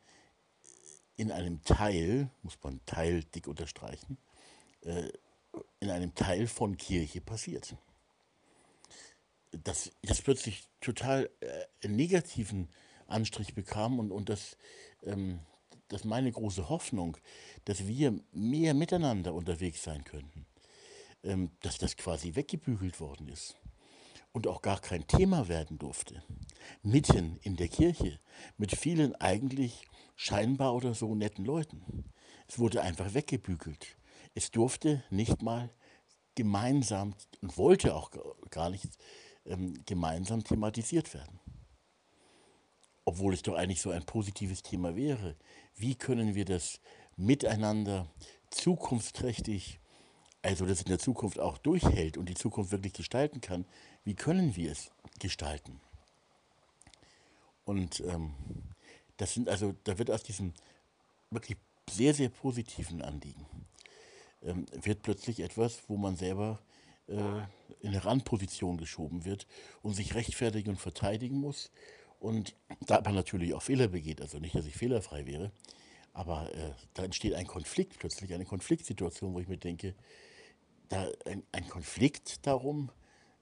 in 1.15 1.31
einem 1.31 1.63
Teil, 1.63 2.29
muss 2.43 2.57
man 2.63 2.79
Teil 2.85 3.23
dick 3.23 3.47
unterstreichen, 3.47 4.17
äh, 4.81 5.09
in 5.79 5.89
einem 5.89 6.15
Teil 6.15 6.47
von 6.47 6.77
Kirche 6.77 7.21
passiert. 7.21 7.75
Dass 9.51 9.91
das 10.01 10.21
plötzlich 10.21 10.67
total 10.81 11.29
äh, 11.41 11.87
negativen 11.87 12.69
Anstrich 13.07 13.53
bekam 13.53 13.99
und, 13.99 14.11
und 14.11 14.29
das, 14.29 14.57
ähm, 15.03 15.39
das 15.89 16.03
meine 16.03 16.31
große 16.31 16.69
Hoffnung, 16.69 17.17
dass 17.65 17.87
wir 17.87 18.19
mehr 18.31 18.73
miteinander 18.73 19.33
unterwegs 19.33 19.83
sein 19.83 20.03
könnten, 20.03 20.45
ähm, 21.23 21.51
dass 21.61 21.77
das 21.77 21.97
quasi 21.97 22.35
weggebügelt 22.35 22.99
worden 22.99 23.27
ist 23.27 23.55
und 24.31 24.47
auch 24.47 24.61
gar 24.61 24.79
kein 24.79 25.07
Thema 25.07 25.47
werden 25.47 25.79
durfte. 25.79 26.23
Mitten 26.83 27.37
in 27.41 27.55
der 27.55 27.67
Kirche 27.67 28.19
mit 28.57 28.75
vielen 28.75 29.15
eigentlich 29.15 29.87
scheinbar 30.15 30.75
oder 30.75 30.93
so 30.93 31.15
netten 31.15 31.45
Leuten. 31.45 32.05
Es 32.47 32.59
wurde 32.59 32.81
einfach 32.81 33.13
weggebügelt. 33.13 33.97
Es 34.35 34.51
durfte 34.51 35.03
nicht 35.09 35.41
mal 35.41 35.69
gemeinsam 36.35 37.15
und 37.41 37.57
wollte 37.57 37.95
auch 37.95 38.11
gar 38.49 38.69
nicht 38.69 38.87
ähm, 39.45 39.73
gemeinsam 39.85 40.43
thematisiert 40.43 41.13
werden. 41.13 41.39
Obwohl 43.09 43.33
es 43.33 43.41
doch 43.41 43.55
eigentlich 43.55 43.81
so 43.81 43.89
ein 43.89 44.05
positives 44.05 44.61
Thema 44.61 44.95
wäre. 44.95 45.35
Wie 45.75 45.95
können 45.95 46.35
wir 46.35 46.45
das 46.45 46.79
miteinander 47.17 48.07
zukunftsträchtig 48.51 49.79
also 50.41 50.65
das 50.65 50.81
in 50.81 50.89
der 50.89 50.99
Zukunft 50.99 51.39
auch 51.39 51.57
durchhält 51.57 52.17
und 52.17 52.29
die 52.29 52.35
Zukunft 52.35 52.71
wirklich 52.71 52.93
gestalten 52.93 53.41
kann, 53.41 53.65
wie 54.03 54.15
können 54.15 54.55
wir 54.55 54.71
es 54.71 54.91
gestalten? 55.19 55.81
Und 57.65 57.99
ähm, 58.01 58.33
das 59.17 59.33
sind 59.33 59.49
also, 59.49 59.75
da 59.83 59.97
wird 59.97 60.09
aus 60.09 60.23
diesem 60.23 60.53
wirklich 61.29 61.57
sehr, 61.89 62.13
sehr 62.13 62.29
positiven 62.29 63.01
Anliegen, 63.01 63.45
ähm, 64.43 64.65
wird 64.71 65.01
plötzlich 65.01 65.41
etwas, 65.41 65.81
wo 65.87 65.97
man 65.97 66.15
selber 66.15 66.59
äh, 67.07 67.13
in 67.81 67.89
eine 67.89 68.05
Randposition 68.05 68.77
geschoben 68.77 69.25
wird 69.25 69.45
und 69.81 69.93
sich 69.93 70.15
rechtfertigen 70.15 70.69
und 70.69 70.77
verteidigen 70.77 71.39
muss. 71.39 71.71
Und 72.19 72.55
da 72.81 73.01
man 73.01 73.15
natürlich 73.15 73.53
auch 73.53 73.61
Fehler 73.61 73.87
begeht, 73.87 74.21
also 74.21 74.39
nicht, 74.39 74.55
dass 74.55 74.65
ich 74.65 74.75
fehlerfrei 74.75 75.25
wäre, 75.25 75.51
aber 76.13 76.53
äh, 76.53 76.71
da 76.93 77.03
entsteht 77.03 77.33
ein 77.33 77.47
Konflikt 77.47 77.97
plötzlich, 77.99 78.33
eine 78.33 78.45
Konfliktsituation, 78.45 79.33
wo 79.33 79.39
ich 79.39 79.47
mir 79.47 79.57
denke, 79.57 79.95
da 80.89 81.07
ein, 81.25 81.43
ein 81.51 81.67
Konflikt 81.69 82.45
darum, 82.45 82.91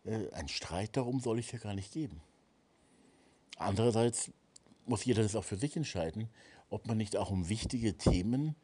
äh, 0.06 0.30
ein 0.32 0.48
Streit 0.48 0.96
darum 0.96 1.20
soll 1.20 1.40
es 1.40 1.52
ja 1.52 1.60
gar 1.60 1.74
nicht 1.74 1.92
geben. 1.92 2.22
Andererseits 3.58 4.32
muss 4.86 5.06
jeder 5.06 5.24
das 5.24 5.36
auch 5.36 5.44
für 5.44 5.58
sich 5.58 5.76
entscheiden, 5.76 6.30
ob 6.70 6.88
man 6.88 6.98
nicht 6.98 7.18
auch 7.18 7.32
um 7.32 7.50
wichtige 7.50 7.98
Themen, 7.98 8.56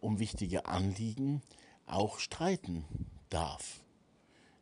um 0.00 0.18
wichtige 0.18 0.66
Anliegen 0.66 1.42
auch 1.86 2.18
streiten 2.18 2.84
darf. 3.28 3.80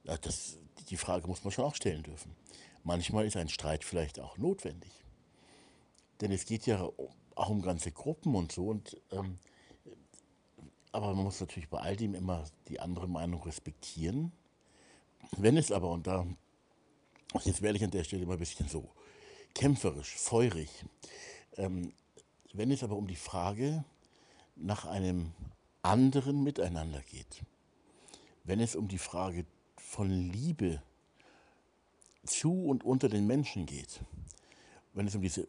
Das, 0.05 0.59
die 0.89 0.97
Frage 0.97 1.27
muss 1.27 1.45
man 1.45 1.53
schon 1.53 1.65
auch 1.65 1.75
stellen 1.75 2.03
dürfen. 2.03 2.35
Manchmal 2.83 3.27
ist 3.27 3.37
ein 3.37 3.49
Streit 3.49 3.85
vielleicht 3.85 4.21
auch 4.21 4.39
notwendig. 4.39 4.93
Denn 6.21 6.33
es 6.33 6.47
geht 6.47 6.67
ja 6.67 6.89
auch 7.35 7.49
um 7.49 7.63
ganze 7.63 7.93
Gruppen 7.93 8.35
und 8.35 8.53
so. 8.53 8.69
Und 8.69 9.01
ähm, 9.11 9.39
aber 10.93 11.15
man 11.15 11.25
muss 11.25 11.41
natürlich 11.41 11.69
bei 11.69 11.79
all 11.79 11.97
dem 11.97 12.15
immer 12.15 12.45
die 12.69 12.81
andere 12.81 13.09
Meinung 13.09 13.43
respektieren. 13.43 14.33
Wenn 15.37 15.57
es 15.57 15.71
aber, 15.71 15.91
und 15.91 16.07
da, 16.07 16.27
jetzt 17.45 17.63
werde 17.63 17.77
ich 17.77 17.85
an 17.85 17.91
der 17.91 18.05
Stelle 18.05 18.25
immer 18.25 18.33
ein 18.33 18.39
bisschen 18.39 18.69
so 18.69 18.91
kämpferisch, 19.55 20.17
feurig, 20.17 20.85
ähm, 21.57 21.93
wenn 22.53 22.71
es 22.71 22.83
aber 22.83 22.97
um 22.97 23.07
die 23.07 23.17
Frage 23.17 23.85
nach 24.57 24.85
einem 24.85 25.33
anderen 25.83 26.43
Miteinander 26.43 27.01
geht, 27.03 27.43
wenn 28.45 28.61
es 28.61 28.75
um 28.75 28.89
die 28.89 28.99
Frage 28.99 29.47
von 29.77 30.11
Liebe 30.11 30.83
zu 32.25 32.65
und 32.65 32.85
unter 32.85 33.09
den 33.09 33.27
Menschen 33.27 33.67
geht, 33.67 34.01
wenn 34.93 35.07
es 35.07 35.15
um 35.15 35.23
diese, 35.23 35.49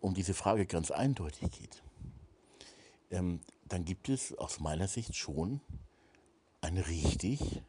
um 0.00 0.14
diese 0.14 0.34
Frage 0.34 0.66
ganz 0.66 0.90
eindeutig 0.90 1.50
geht, 1.50 1.82
ähm, 3.10 3.40
dann 3.66 3.84
gibt 3.84 4.08
es 4.08 4.36
aus 4.36 4.60
meiner 4.60 4.88
Sicht 4.88 5.16
schon 5.16 5.60
ein 6.60 6.76
richtig. 6.76 7.62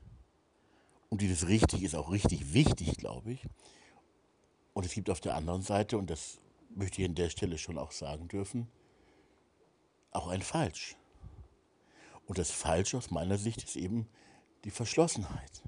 Und 1.10 1.22
dieses 1.22 1.48
richtig 1.48 1.84
ist 1.84 1.96
auch 1.96 2.12
richtig 2.12 2.54
wichtig, 2.54 2.98
glaube 2.98 3.34
ich. 3.34 3.48
Und 4.74 4.86
es 4.86 4.94
gibt 4.94 5.10
auf 5.10 5.20
der 5.20 5.36
anderen 5.36 5.62
Seite, 5.62 5.98
und 5.98 6.10
das 6.10 6.40
möchte 6.74 7.02
ich 7.02 7.08
an 7.08 7.16
der 7.16 7.30
Stelle 7.30 7.58
schon 7.58 7.78
auch 7.78 7.92
sagen 7.92 8.28
dürfen, 8.28 8.68
auch 10.12 10.28
ein 10.28 10.42
falsch. 10.42 10.96
Und 12.26 12.38
das 12.38 12.52
Falsche 12.52 12.98
aus 12.98 13.12
meiner 13.12 13.38
Sicht 13.38 13.64
ist 13.64 13.76
eben 13.76 14.08
die 14.64 14.72
Verschlossenheit. 14.72 15.64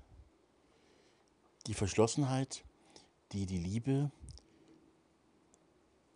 Die 1.68 1.74
Verschlossenheit, 1.74 2.66
die 3.32 3.45
die 3.45 3.57
Liebe 3.57 4.11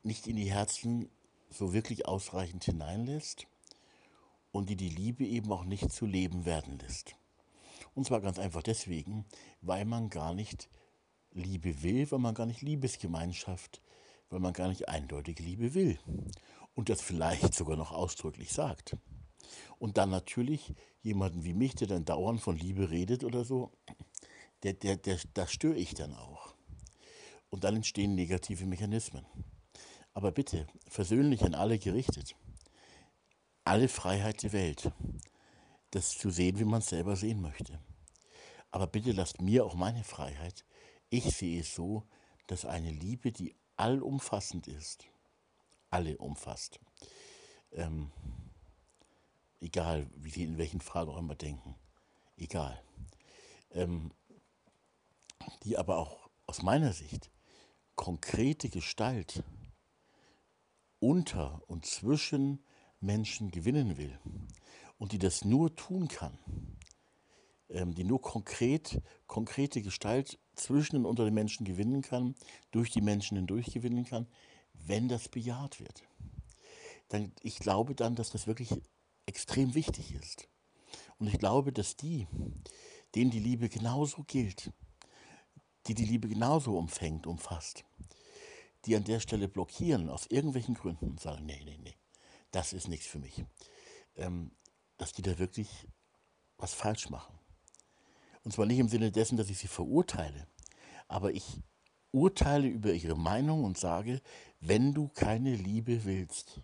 nicht 0.03 0.27
in 0.27 0.35
die 0.35 0.51
Herzen 0.51 1.09
so 1.49 1.73
wirklich 1.73 2.05
ausreichend 2.05 2.63
hineinlässt 2.65 3.47
und 4.51 4.69
die 4.69 4.75
die 4.75 4.89
Liebe 4.89 5.25
eben 5.25 5.51
auch 5.51 5.63
nicht 5.63 5.91
zu 5.91 6.05
leben 6.05 6.45
werden 6.45 6.79
lässt. 6.79 7.15
Und 7.95 8.05
zwar 8.05 8.21
ganz 8.21 8.39
einfach 8.39 8.61
deswegen, 8.61 9.25
weil 9.61 9.85
man 9.85 10.09
gar 10.09 10.33
nicht 10.33 10.69
Liebe 11.31 11.81
will, 11.81 12.09
weil 12.11 12.19
man 12.19 12.35
gar 12.35 12.45
nicht 12.45 12.61
Liebesgemeinschaft, 12.61 13.81
weil 14.29 14.39
man 14.39 14.53
gar 14.53 14.67
nicht 14.67 14.89
eindeutig 14.89 15.39
Liebe 15.39 15.73
will. 15.73 15.99
Und 16.75 16.89
das 16.89 17.01
vielleicht 17.01 17.53
sogar 17.53 17.77
noch 17.77 17.91
ausdrücklich 17.91 18.51
sagt. 18.51 18.97
Und 19.79 19.97
dann 19.97 20.09
natürlich 20.09 20.73
jemanden 21.01 21.43
wie 21.43 21.53
mich, 21.53 21.75
der 21.75 21.87
dann 21.87 22.05
dauernd 22.05 22.41
von 22.41 22.57
Liebe 22.57 22.89
redet 22.89 23.23
oder 23.23 23.45
so, 23.45 23.71
der, 24.63 24.73
der, 24.73 24.97
der, 24.97 25.19
da 25.33 25.47
störe 25.47 25.75
ich 25.75 25.93
dann 25.93 26.13
auch. 26.13 26.55
Und 27.49 27.63
dann 27.63 27.77
entstehen 27.77 28.15
negative 28.15 28.65
Mechanismen. 28.65 29.25
Aber 30.13 30.31
bitte, 30.31 30.67
versöhnlich 30.87 31.43
an 31.43 31.55
alle 31.55 31.79
gerichtet 31.79 32.35
alle 33.67 33.89
Freiheit 33.89 34.43
der 34.43 34.53
Welt, 34.53 34.91
das 35.91 36.17
zu 36.17 36.29
sehen, 36.29 36.57
wie 36.57 36.63
man 36.63 36.79
es 36.79 36.87
selber 36.87 37.17
sehen 37.17 37.41
möchte. 37.41 37.79
Aber 38.71 38.87
bitte 38.87 39.11
lasst 39.11 39.41
mir 39.41 39.65
auch 39.65 39.75
meine 39.75 40.05
Freiheit. 40.05 40.65
Ich 41.09 41.35
sehe 41.35 41.59
es 41.59 41.75
so, 41.75 42.03
dass 42.47 42.65
eine 42.65 42.91
Liebe, 42.91 43.33
die 43.33 43.55
allumfassend 43.75 44.67
ist, 44.67 45.03
alle 45.89 46.17
umfasst, 46.17 46.79
ähm, 47.73 48.11
egal 49.59 50.07
wie 50.15 50.29
sie 50.29 50.43
in 50.43 50.57
welchen 50.57 50.79
Fragen 50.79 51.11
auch 51.11 51.17
immer 51.17 51.35
denken, 51.35 51.75
egal, 52.37 52.81
ähm, 53.71 54.11
die 55.63 55.77
aber 55.77 55.97
auch 55.97 56.29
aus 56.45 56.61
meiner 56.61 56.93
Sicht 56.93 57.31
konkrete 57.95 58.69
Gestalt 58.69 59.43
unter 60.99 61.61
und 61.67 61.85
zwischen 61.85 62.63
Menschen 62.99 63.51
gewinnen 63.51 63.97
will 63.97 64.17
und 64.97 65.11
die 65.11 65.19
das 65.19 65.45
nur 65.45 65.75
tun 65.75 66.07
kann, 66.07 66.37
ähm, 67.69 67.93
die 67.93 68.03
nur 68.03 68.21
konkret, 68.21 69.01
konkrete 69.27 69.81
Gestalt 69.81 70.39
zwischen 70.55 70.97
und 70.97 71.05
unter 71.05 71.25
den 71.25 71.33
Menschen 71.33 71.65
gewinnen 71.65 72.01
kann, 72.01 72.35
durch 72.71 72.91
die 72.91 73.01
Menschen 73.01 73.37
hindurch 73.37 73.67
gewinnen 73.67 74.05
kann, 74.05 74.27
wenn 74.73 75.07
das 75.07 75.29
bejaht 75.29 75.79
wird. 75.79 76.03
Dann, 77.09 77.31
ich 77.41 77.59
glaube 77.59 77.95
dann, 77.95 78.15
dass 78.15 78.31
das 78.31 78.47
wirklich 78.47 78.69
extrem 79.25 79.75
wichtig 79.75 80.13
ist. 80.13 80.47
Und 81.19 81.27
ich 81.27 81.39
glaube, 81.39 81.71
dass 81.71 81.95
die, 81.95 82.27
denen 83.15 83.31
die 83.31 83.39
Liebe 83.39 83.69
genauso 83.69 84.23
gilt, 84.23 84.71
die 85.87 85.93
die 85.93 86.05
Liebe 86.05 86.27
genauso 86.27 86.77
umfängt, 86.77 87.27
umfasst, 87.27 87.85
die 88.85 88.95
an 88.95 89.03
der 89.03 89.19
Stelle 89.19 89.47
blockieren, 89.47 90.09
aus 90.09 90.27
irgendwelchen 90.27 90.75
Gründen 90.75 91.09
und 91.11 91.19
sagen, 91.19 91.45
nee, 91.45 91.61
nee, 91.63 91.79
nee, 91.81 91.95
das 92.51 92.73
ist 92.73 92.87
nichts 92.87 93.07
für 93.07 93.19
mich, 93.19 93.43
ähm, 94.15 94.51
dass 94.97 95.13
die 95.13 95.21
da 95.21 95.37
wirklich 95.39 95.87
was 96.57 96.73
falsch 96.73 97.09
machen. 97.09 97.37
Und 98.43 98.51
zwar 98.51 98.65
nicht 98.65 98.79
im 98.79 98.89
Sinne 98.89 99.11
dessen, 99.11 99.37
dass 99.37 99.49
ich 99.49 99.57
sie 99.57 99.67
verurteile, 99.67 100.47
aber 101.07 101.33
ich 101.33 101.61
urteile 102.11 102.67
über 102.67 102.93
ihre 102.93 103.17
Meinung 103.17 103.63
und 103.63 103.77
sage, 103.77 104.21
wenn 104.59 104.93
du 104.93 105.09
keine 105.09 105.55
Liebe 105.55 106.05
willst, 106.05 106.61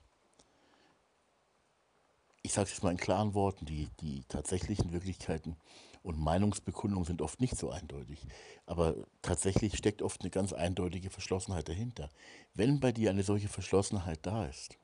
ich 2.42 2.54
sage 2.54 2.66
es 2.66 2.72
jetzt 2.72 2.84
mal 2.84 2.92
in 2.92 2.98
klaren 2.98 3.34
Worten, 3.34 3.66
die, 3.66 3.90
die 4.02 4.24
tatsächlichen 4.26 4.92
Wirklichkeiten 4.92 5.56
und 6.04 6.20
Meinungsbekundungen 6.20 7.06
sind 7.06 7.22
oft 7.22 7.42
nicht 7.42 7.58
so 7.58 7.72
eindeutig. 7.72 8.28
Aber 8.66 8.96
tatsächlich 9.22 9.78
steckt 9.78 10.02
oft 10.02 10.22
eine 10.22 10.30
ganz 10.30 10.54
eindeutige 10.54 11.10
Verschlossenheit 11.10 11.68
dahinter. 11.68 12.10
Wenn 12.54 12.80
bei 12.80 12.92
dir 12.92 13.10
eine 13.10 13.24
solche 13.24 13.48
Verschlossenheit 13.48 14.20
da 14.22 14.46
ist, 14.46 14.78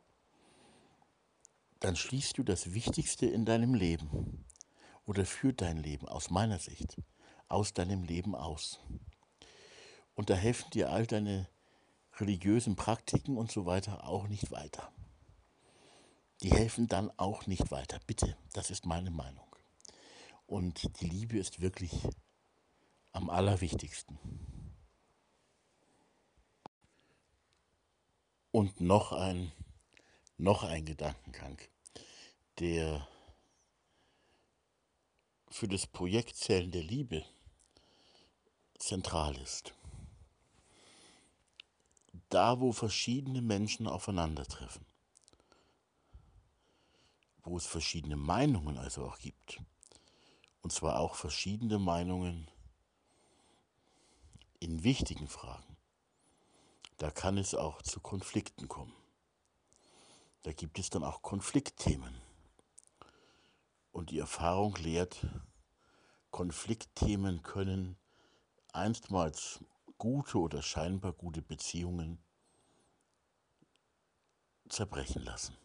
dann 1.79 1.95
schließt 1.95 2.37
du 2.37 2.43
das 2.43 2.73
Wichtigste 2.73 3.25
in 3.25 3.45
deinem 3.45 3.73
Leben 3.73 4.45
oder 5.05 5.25
für 5.25 5.53
dein 5.53 5.77
Leben 5.77 6.07
aus 6.07 6.29
meiner 6.29 6.59
Sicht 6.59 6.97
aus 7.47 7.73
deinem 7.73 8.03
Leben 8.03 8.35
aus. 8.35 8.79
Und 10.13 10.29
da 10.29 10.35
helfen 10.35 10.69
dir 10.71 10.91
all 10.91 11.07
deine 11.07 11.47
religiösen 12.17 12.75
Praktiken 12.75 13.37
und 13.37 13.51
so 13.51 13.65
weiter 13.65 14.07
auch 14.07 14.27
nicht 14.27 14.51
weiter 14.51 14.91
die 16.41 16.51
helfen 16.51 16.87
dann 16.87 17.11
auch 17.17 17.47
nicht 17.47 17.71
weiter. 17.71 17.99
Bitte, 18.07 18.37
das 18.53 18.71
ist 18.71 18.85
meine 18.85 19.11
Meinung. 19.11 19.48
Und 20.49 20.99
die 20.99 21.07
Liebe 21.07 21.37
ist 21.37 21.61
wirklich 21.61 21.91
am 23.11 23.29
allerwichtigsten. 23.29 24.17
Und 28.49 28.81
noch 28.81 29.11
ein, 29.11 29.51
noch 30.37 30.63
ein 30.63 30.85
Gedankengang, 30.85 31.59
der 32.57 33.07
für 35.51 35.67
das 35.67 35.85
Projekt 35.85 36.35
Zellen 36.35 36.71
der 36.71 36.81
Liebe 36.83 37.23
zentral 38.79 39.37
ist. 39.37 39.75
Da, 42.29 42.59
wo 42.59 42.71
verschiedene 42.71 43.43
Menschen 43.43 43.85
aufeinandertreffen, 43.85 44.83
wo 47.43 47.55
es 47.55 47.67
verschiedene 47.67 48.15
Meinungen 48.15 48.79
also 48.79 49.05
auch 49.05 49.19
gibt. 49.19 49.61
Und 50.61 50.71
zwar 50.71 50.99
auch 50.99 51.15
verschiedene 51.15 51.79
Meinungen 51.79 52.49
in 54.59 54.83
wichtigen 54.83 55.27
Fragen. 55.27 55.77
Da 56.97 57.11
kann 57.11 57.37
es 57.37 57.55
auch 57.55 57.81
zu 57.81 58.01
Konflikten 58.01 58.67
kommen. 58.67 58.93
Da 60.43 60.51
gibt 60.51 60.79
es 60.79 60.89
dann 60.89 61.03
auch 61.03 61.21
Konfliktthemen. 61.21 62.21
Und 63.91 64.11
die 64.11 64.19
Erfahrung 64.19 64.75
lehrt, 64.75 65.25
Konfliktthemen 66.31 67.41
können 67.41 67.97
einstmals 68.73 69.63
gute 69.97 70.39
oder 70.39 70.61
scheinbar 70.61 71.13
gute 71.13 71.41
Beziehungen 71.41 72.23
zerbrechen 74.69 75.23
lassen 75.23 75.57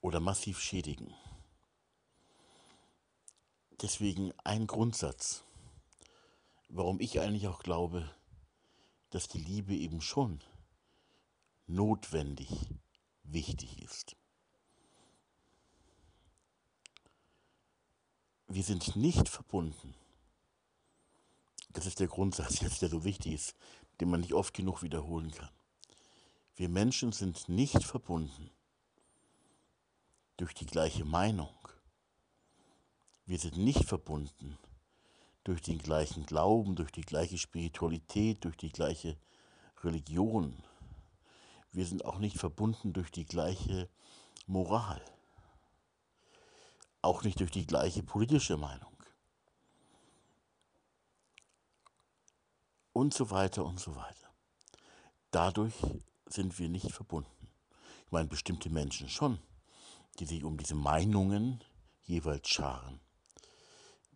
oder 0.00 0.20
massiv 0.20 0.60
schädigen. 0.60 1.14
Deswegen 3.82 4.32
ein 4.44 4.66
Grundsatz, 4.66 5.42
warum 6.68 7.00
ich 7.00 7.20
eigentlich 7.20 7.48
auch 7.48 7.62
glaube, 7.62 8.08
dass 9.10 9.28
die 9.28 9.38
Liebe 9.38 9.74
eben 9.74 10.00
schon 10.00 10.40
notwendig 11.66 12.50
wichtig 13.24 13.82
ist. 13.82 14.16
Wir 18.46 18.62
sind 18.62 18.94
nicht 18.94 19.28
verbunden. 19.28 19.94
Das 21.70 21.86
ist 21.86 21.98
der 22.00 22.08
Grundsatz 22.08 22.60
jetzt, 22.60 22.82
der 22.82 22.88
so 22.88 23.04
wichtig 23.04 23.32
ist, 23.32 23.56
den 24.00 24.10
man 24.10 24.20
nicht 24.20 24.34
oft 24.34 24.54
genug 24.54 24.82
wiederholen 24.82 25.32
kann. 25.32 25.50
Wir 26.56 26.68
Menschen 26.68 27.10
sind 27.10 27.48
nicht 27.48 27.82
verbunden 27.82 28.50
durch 30.36 30.54
die 30.54 30.66
gleiche 30.66 31.04
Meinung. 31.04 31.54
Wir 33.26 33.38
sind 33.38 33.56
nicht 33.56 33.84
verbunden 33.84 34.58
durch 35.44 35.62
den 35.62 35.78
gleichen 35.78 36.26
Glauben, 36.26 36.76
durch 36.76 36.90
die 36.90 37.02
gleiche 37.02 37.38
Spiritualität, 37.38 38.44
durch 38.44 38.56
die 38.56 38.70
gleiche 38.70 39.16
Religion. 39.82 40.62
Wir 41.72 41.86
sind 41.86 42.04
auch 42.04 42.18
nicht 42.18 42.38
verbunden 42.38 42.92
durch 42.92 43.10
die 43.10 43.24
gleiche 43.24 43.88
Moral. 44.46 45.02
Auch 47.02 47.22
nicht 47.22 47.40
durch 47.40 47.50
die 47.50 47.66
gleiche 47.66 48.02
politische 48.02 48.56
Meinung. 48.56 48.92
Und 52.92 53.12
so 53.12 53.30
weiter 53.30 53.64
und 53.64 53.80
so 53.80 53.96
weiter. 53.96 54.30
Dadurch 55.30 55.74
sind 56.26 56.58
wir 56.58 56.68
nicht 56.68 56.92
verbunden. 56.92 57.48
Ich 58.06 58.12
meine, 58.12 58.28
bestimmte 58.28 58.70
Menschen 58.70 59.08
schon 59.08 59.38
die 60.18 60.26
sich 60.26 60.44
um 60.44 60.56
diese 60.56 60.74
Meinungen 60.74 61.62
jeweils 62.04 62.48
scharen. 62.48 63.00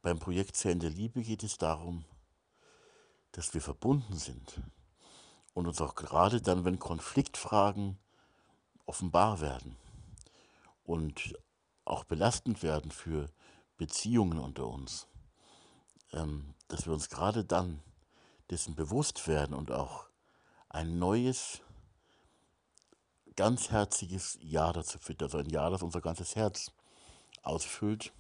Beim 0.09 0.21
Projekt 0.21 0.57
Zellen 0.57 0.81
der 0.81 0.89
Liebe 0.89 1.21
geht 1.21 1.43
es 1.43 1.59
darum, 1.59 2.07
dass 3.33 3.53
wir 3.53 3.61
verbunden 3.61 4.17
sind 4.17 4.59
und 5.53 5.67
uns 5.67 5.83
auch 5.83 5.97
gerade 5.97 6.41
dann, 6.41 6.65
wenn 6.65 6.79
Konfliktfragen 6.79 7.99
offenbar 8.87 9.43
werden 9.43 9.77
und 10.83 11.39
auch 11.85 12.05
belastend 12.05 12.63
werden 12.63 12.91
für 12.91 13.29
Beziehungen 13.77 14.39
unter 14.39 14.67
uns, 14.69 15.09
ähm, 16.15 16.55
dass 16.69 16.87
wir 16.87 16.95
uns 16.95 17.11
gerade 17.11 17.45
dann 17.45 17.83
dessen 18.49 18.75
bewusst 18.75 19.29
werden 19.29 19.55
und 19.55 19.71
auch 19.71 20.07
ein 20.71 20.99
neues 20.99 21.61
ganzherziges 23.37 24.39
Ja 24.41 24.73
dazu 24.73 24.99
führt, 24.99 25.23
also 25.23 25.37
ein 25.37 25.51
Ja, 25.51 25.69
das 25.69 25.83
unser 25.83 26.01
ganzes 26.01 26.35
Herz 26.35 26.73
ausfüllt, 27.43 28.15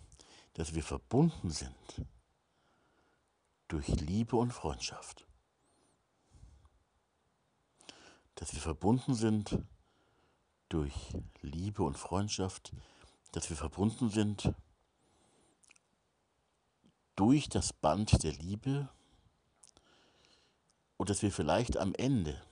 dass 0.58 0.74
wir 0.74 0.82
verbunden 0.82 1.50
sind 1.50 2.04
durch 3.68 3.86
Liebe 3.86 4.34
und 4.34 4.52
Freundschaft. 4.52 5.24
Dass 8.34 8.52
wir 8.52 8.60
verbunden 8.60 9.14
sind 9.14 9.56
durch 10.68 11.14
Liebe 11.42 11.84
und 11.84 11.96
Freundschaft, 11.96 12.72
dass 13.30 13.48
wir 13.50 13.56
verbunden 13.56 14.10
sind 14.10 14.52
durch 17.14 17.48
das 17.48 17.72
Band 17.72 18.24
der 18.24 18.32
Liebe 18.32 18.88
und 20.96 21.08
dass 21.08 21.22
wir 21.22 21.30
vielleicht 21.30 21.76
am 21.76 21.94
Ende 21.94 22.42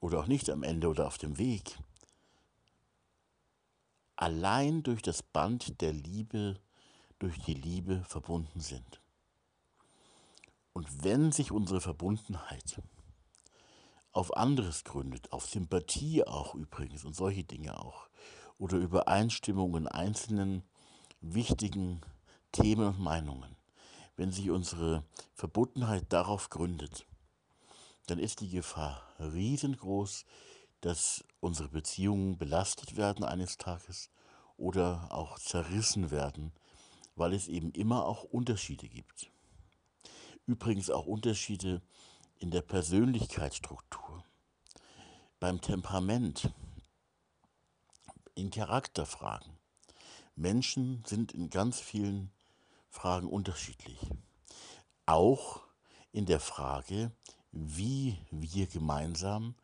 oder 0.00 0.20
auch 0.20 0.28
nicht 0.28 0.48
am 0.48 0.62
Ende 0.62 0.88
oder 0.88 1.08
auf 1.08 1.18
dem 1.18 1.36
Weg, 1.36 1.76
allein 4.16 4.82
durch 4.82 5.02
das 5.02 5.22
Band 5.22 5.80
der 5.80 5.92
Liebe, 5.92 6.58
durch 7.18 7.38
die 7.40 7.54
Liebe 7.54 8.02
verbunden 8.04 8.60
sind. 8.60 9.00
Und 10.72 11.04
wenn 11.04 11.32
sich 11.32 11.52
unsere 11.52 11.80
Verbundenheit 11.80 12.82
auf 14.12 14.36
anderes 14.36 14.84
gründet, 14.84 15.32
auf 15.32 15.46
Sympathie 15.46 16.26
auch 16.26 16.54
übrigens 16.54 17.04
und 17.04 17.14
solche 17.14 17.44
Dinge 17.44 17.78
auch, 17.78 18.08
oder 18.58 18.78
Übereinstimmung 18.78 19.76
in 19.76 19.86
einzelnen 19.86 20.62
wichtigen 21.20 22.00
Themen 22.52 22.88
und 22.88 23.00
Meinungen, 23.00 23.56
wenn 24.16 24.32
sich 24.32 24.50
unsere 24.50 25.04
Verbundenheit 25.34 26.10
darauf 26.10 26.48
gründet, 26.48 27.06
dann 28.06 28.18
ist 28.18 28.40
die 28.40 28.48
Gefahr 28.48 29.02
riesengroß, 29.18 30.24
dass 30.86 31.24
unsere 31.40 31.68
Beziehungen 31.68 32.38
belastet 32.38 32.96
werden 32.96 33.24
eines 33.24 33.58
Tages 33.58 34.08
oder 34.56 35.08
auch 35.10 35.36
zerrissen 35.40 36.12
werden, 36.12 36.52
weil 37.16 37.34
es 37.34 37.48
eben 37.48 37.72
immer 37.72 38.04
auch 38.04 38.22
Unterschiede 38.22 38.88
gibt. 38.88 39.32
Übrigens 40.46 40.88
auch 40.90 41.06
Unterschiede 41.06 41.82
in 42.38 42.52
der 42.52 42.62
Persönlichkeitsstruktur, 42.62 44.22
beim 45.40 45.60
Temperament, 45.60 46.52
in 48.36 48.50
Charakterfragen. 48.52 49.58
Menschen 50.36 51.02
sind 51.04 51.32
in 51.32 51.50
ganz 51.50 51.80
vielen 51.80 52.30
Fragen 52.90 53.26
unterschiedlich. 53.26 53.98
auch 55.04 55.62
in 56.12 56.26
der 56.26 56.38
Frage, 56.38 57.10
wie 57.50 58.18
wir 58.30 58.68
gemeinsam 58.68 59.56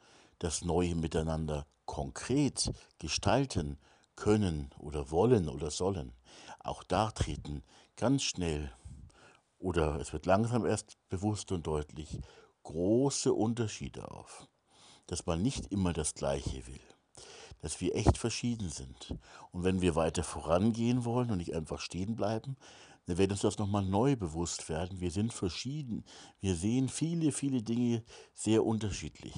das 0.43 0.64
neue 0.64 0.97
Miteinander 0.97 1.66
konkret 1.84 2.72
gestalten 2.99 3.78
können 4.16 4.70
oder 4.78 5.12
wollen 5.12 5.49
oder 5.49 5.70
sollen. 5.70 6.12
Auch 6.59 6.82
da 6.82 7.12
treten 7.12 7.62
ganz 7.97 8.24
schnell 8.24 8.72
oder 9.59 10.01
es 10.01 10.12
wird 10.12 10.26
langsam 10.26 10.66
erst 10.66 10.97
bewusst 11.09 11.53
und 11.53 11.66
deutlich 11.66 12.18
große 12.64 13.32
Unterschiede 13.32 14.11
auf. 14.11 14.49
Dass 15.07 15.26
man 15.26 15.43
nicht 15.43 15.66
immer 15.70 15.93
das 15.93 16.14
Gleiche 16.14 16.66
will. 16.66 16.80
Dass 17.61 17.80
wir 17.80 17.95
echt 17.95 18.18
verschieden 18.18 18.68
sind. 18.68 19.14
Und 19.53 19.62
wenn 19.62 19.80
wir 19.80 19.95
weiter 19.95 20.24
vorangehen 20.24 21.05
wollen 21.05 21.30
und 21.30 21.38
nicht 21.38 21.55
einfach 21.55 21.80
stehen 21.80 22.16
bleiben, 22.16 22.57
dann 23.07 23.18
wird 23.18 23.30
uns 23.30 23.43
das 23.43 23.59
nochmal 23.59 23.84
neu 23.84 24.16
bewusst 24.16 24.68
werden. 24.68 25.01
Wir 25.01 25.12
sind 25.12 25.32
verschieden. 25.32 26.05
Wir 26.40 26.57
sehen 26.57 26.88
viele, 26.88 27.30
viele 27.30 27.62
Dinge 27.62 28.03
sehr 28.34 28.64
unterschiedlich. 28.64 29.34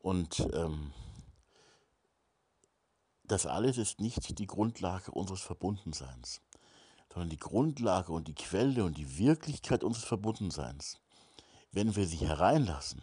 Und 0.00 0.48
ähm, 0.54 0.92
das 3.24 3.46
alles 3.46 3.78
ist 3.78 4.00
nicht 4.00 4.38
die 4.38 4.46
Grundlage 4.46 5.12
unseres 5.12 5.42
Verbundenseins, 5.42 6.40
sondern 7.12 7.30
die 7.30 7.38
Grundlage 7.38 8.12
und 8.12 8.26
die 8.26 8.34
Quelle 8.34 8.84
und 8.84 8.96
die 8.96 9.18
Wirklichkeit 9.18 9.84
unseres 9.84 10.06
Verbundenseins, 10.06 11.00
wenn 11.70 11.94
wir 11.94 12.06
sie 12.06 12.26
hereinlassen, 12.26 13.02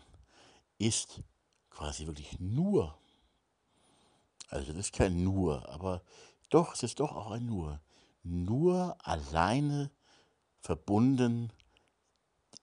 ist 0.79 1.21
quasi 1.69 2.07
wirklich 2.07 2.39
nur, 2.39 2.97
also 4.49 4.67
das 4.67 4.87
ist 4.87 4.93
kein 4.93 5.23
nur, 5.23 5.69
aber 5.69 6.01
doch, 6.49 6.73
es 6.73 6.83
ist 6.83 6.99
doch 6.99 7.15
auch 7.15 7.31
ein 7.31 7.45
nur, 7.45 7.79
nur 8.23 8.97
alleine 9.05 9.91
verbunden 10.59 11.53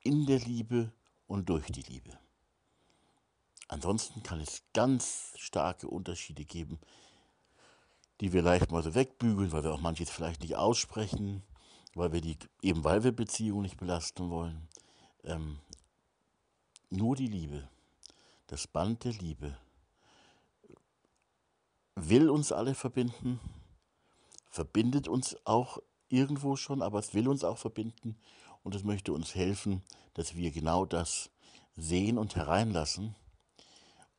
in 0.03 0.27
der 0.27 0.41
Liebe 0.41 0.93
und 1.27 1.49
durch 1.49 1.67
die 1.71 1.83
Liebe. 1.83 2.19
Ansonsten 3.69 4.23
kann 4.23 4.41
es 4.41 4.63
ganz 4.75 5.33
starke 5.37 5.89
Unterschiede 5.89 6.45
geben, 6.45 6.79
die 8.21 8.33
wir 8.33 8.43
leicht 8.43 8.71
mal 8.71 8.83
so 8.83 8.95
wegbügeln, 8.95 9.53
weil 9.53 9.65
wir 9.65 9.73
auch 9.73 9.81
manches 9.81 10.11
vielleicht 10.11 10.43
nicht 10.43 10.57
aussprechen, 10.57 11.43
weil 11.95 12.13
wir 12.13 12.21
die, 12.21 12.37
eben 12.63 12.85
weil 12.85 13.05
wir 13.05 13.13
Beziehungen 13.13 13.63
nicht 13.63 13.79
belasten 13.79 14.31
wollen. 14.31 14.69
Ähm, 15.25 15.59
nur 16.91 17.17
die 17.17 17.27
Liebe, 17.27 17.69
das 18.47 18.67
Band 18.67 19.05
der 19.05 19.13
Liebe, 19.13 19.57
will 21.95 22.29
uns 22.29 22.53
alle 22.53 22.75
verbinden, 22.75 23.41
verbindet 24.51 25.09
uns 25.09 25.37
auch 25.47 25.79
irgendwo 26.09 26.57
schon, 26.57 26.83
aber 26.83 26.99
es 26.99 27.15
will 27.15 27.29
uns 27.29 27.45
auch 27.45 27.59
verbinden 27.59 28.17
und 28.63 28.75
es 28.75 28.85
möchte 28.85 29.13
uns 29.13 29.35
helfen, 29.35 29.83
dass 30.13 30.37
wir 30.37 30.51
genau 30.51 30.85
das 30.85 31.31
sehen 31.77 32.19
und 32.19 32.37
hereinlassen 32.37 33.17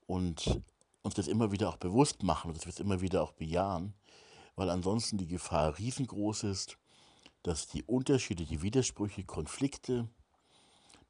und 0.07 0.61
uns 1.01 1.15
das 1.15 1.27
immer 1.27 1.51
wieder 1.51 1.69
auch 1.69 1.77
bewusst 1.77 2.23
machen 2.23 2.49
und 2.49 2.57
dass 2.57 2.65
wir 2.65 2.71
es 2.71 2.79
immer 2.79 3.01
wieder 3.01 3.23
auch 3.23 3.33
bejahen, 3.33 3.93
weil 4.55 4.69
ansonsten 4.69 5.17
die 5.17 5.27
Gefahr 5.27 5.77
riesengroß 5.77 6.43
ist, 6.43 6.77
dass 7.43 7.67
die 7.67 7.83
Unterschiede, 7.83 8.45
die 8.45 8.61
Widersprüche, 8.61 9.23
Konflikte, 9.23 10.07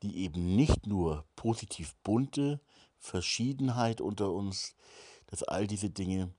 die 0.02 0.18
eben 0.18 0.56
nicht 0.56 0.88
nur 0.88 1.26
positiv 1.36 1.96
bunte 2.04 2.60
Verschiedenheit 3.00 4.02
unter 4.02 4.32
uns, 4.32 4.76
dass 5.28 5.44
all 5.44 5.68
diese 5.68 5.90
Dinge 5.90 6.34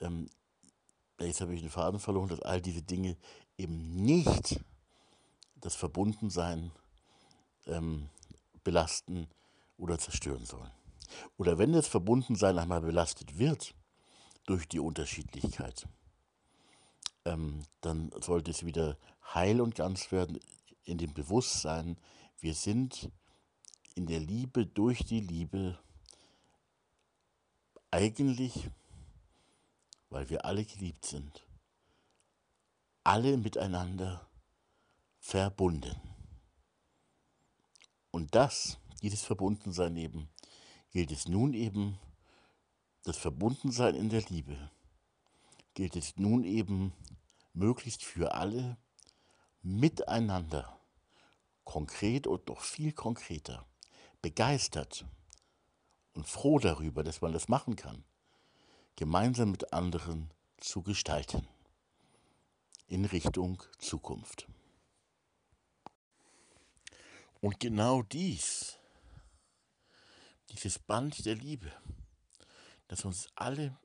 ähm, 0.00 0.28
jetzt 1.24 1.40
habe 1.40 1.54
ich 1.54 1.60
den 1.60 1.70
Faden 1.70 2.00
verloren, 2.00 2.28
dass 2.28 2.42
all 2.42 2.60
diese 2.60 2.82
Dinge 2.82 3.16
eben 3.56 3.94
nicht 3.94 4.60
das 5.60 5.74
Verbundensein 5.74 6.70
ähm, 7.66 8.08
belasten 8.62 9.26
oder 9.78 9.98
zerstören 9.98 10.44
sollen. 10.44 10.70
Oder 11.36 11.58
wenn 11.58 11.72
das 11.72 11.86
Verbundensein 11.86 12.58
einmal 12.58 12.80
belastet 12.80 13.38
wird 13.38 13.74
durch 14.46 14.68
die 14.68 14.80
Unterschiedlichkeit, 14.80 15.88
ähm, 17.24 17.62
dann 17.80 18.10
sollte 18.20 18.50
es 18.50 18.64
wieder 18.64 18.96
heil 19.34 19.60
und 19.60 19.74
ganz 19.74 20.12
werden 20.12 20.38
in 20.84 20.98
dem 20.98 21.12
Bewusstsein, 21.14 21.98
wir 22.38 22.54
sind 22.54 23.10
in 23.94 24.06
der 24.06 24.20
Liebe, 24.20 24.66
durch 24.66 25.04
die 25.04 25.20
Liebe 25.20 25.78
eigentlich 27.90 28.70
weil 30.10 30.30
wir 30.30 30.44
alle 30.44 30.64
geliebt 30.64 31.04
sind, 31.04 31.46
alle 33.04 33.36
miteinander 33.36 34.28
verbunden. 35.18 36.00
Und 38.10 38.34
das, 38.34 38.78
dieses 39.02 39.22
Verbundensein 39.22 39.96
eben, 39.96 40.28
gilt 40.96 41.12
es 41.12 41.28
nun 41.28 41.52
eben, 41.52 41.98
das 43.02 43.18
Verbundensein 43.18 43.94
in 43.96 44.08
der 44.08 44.22
Liebe, 44.30 44.70
gilt 45.74 45.94
es 45.94 46.16
nun 46.16 46.42
eben 46.42 46.94
möglichst 47.52 48.02
für 48.02 48.32
alle 48.32 48.78
miteinander, 49.60 50.80
konkret 51.64 52.26
und 52.26 52.48
noch 52.48 52.62
viel 52.62 52.94
konkreter, 52.94 53.66
begeistert 54.22 55.04
und 56.14 56.26
froh 56.26 56.58
darüber, 56.58 57.04
dass 57.04 57.20
man 57.20 57.34
das 57.34 57.48
machen 57.48 57.76
kann 57.76 58.02
gemeinsam 58.96 59.50
mit 59.50 59.74
anderen 59.74 60.30
zu 60.56 60.80
gestalten 60.80 61.46
in 62.88 63.04
Richtung 63.04 63.62
Zukunft. 63.78 64.48
Und 67.42 67.60
genau 67.60 68.00
dies, 68.00 68.75
dieses 70.56 70.78
Band 70.78 71.24
der 71.24 71.34
Liebe, 71.34 71.72
das 72.88 73.04
uns 73.04 73.28
alle 73.34 73.78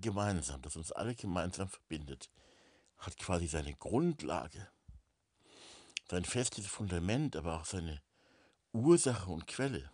gemeinsam, 0.00 0.62
das 0.62 0.76
uns 0.76 0.92
alle 0.92 1.14
gemeinsam 1.14 1.68
verbindet, 1.68 2.30
hat 2.98 3.16
quasi 3.18 3.46
seine 3.46 3.74
Grundlage, 3.74 4.68
sein 6.08 6.24
festes 6.24 6.66
Fundament, 6.66 7.36
aber 7.36 7.60
auch 7.60 7.64
seine 7.64 8.02
Ursache 8.72 9.30
und 9.30 9.46
Quelle 9.46 9.90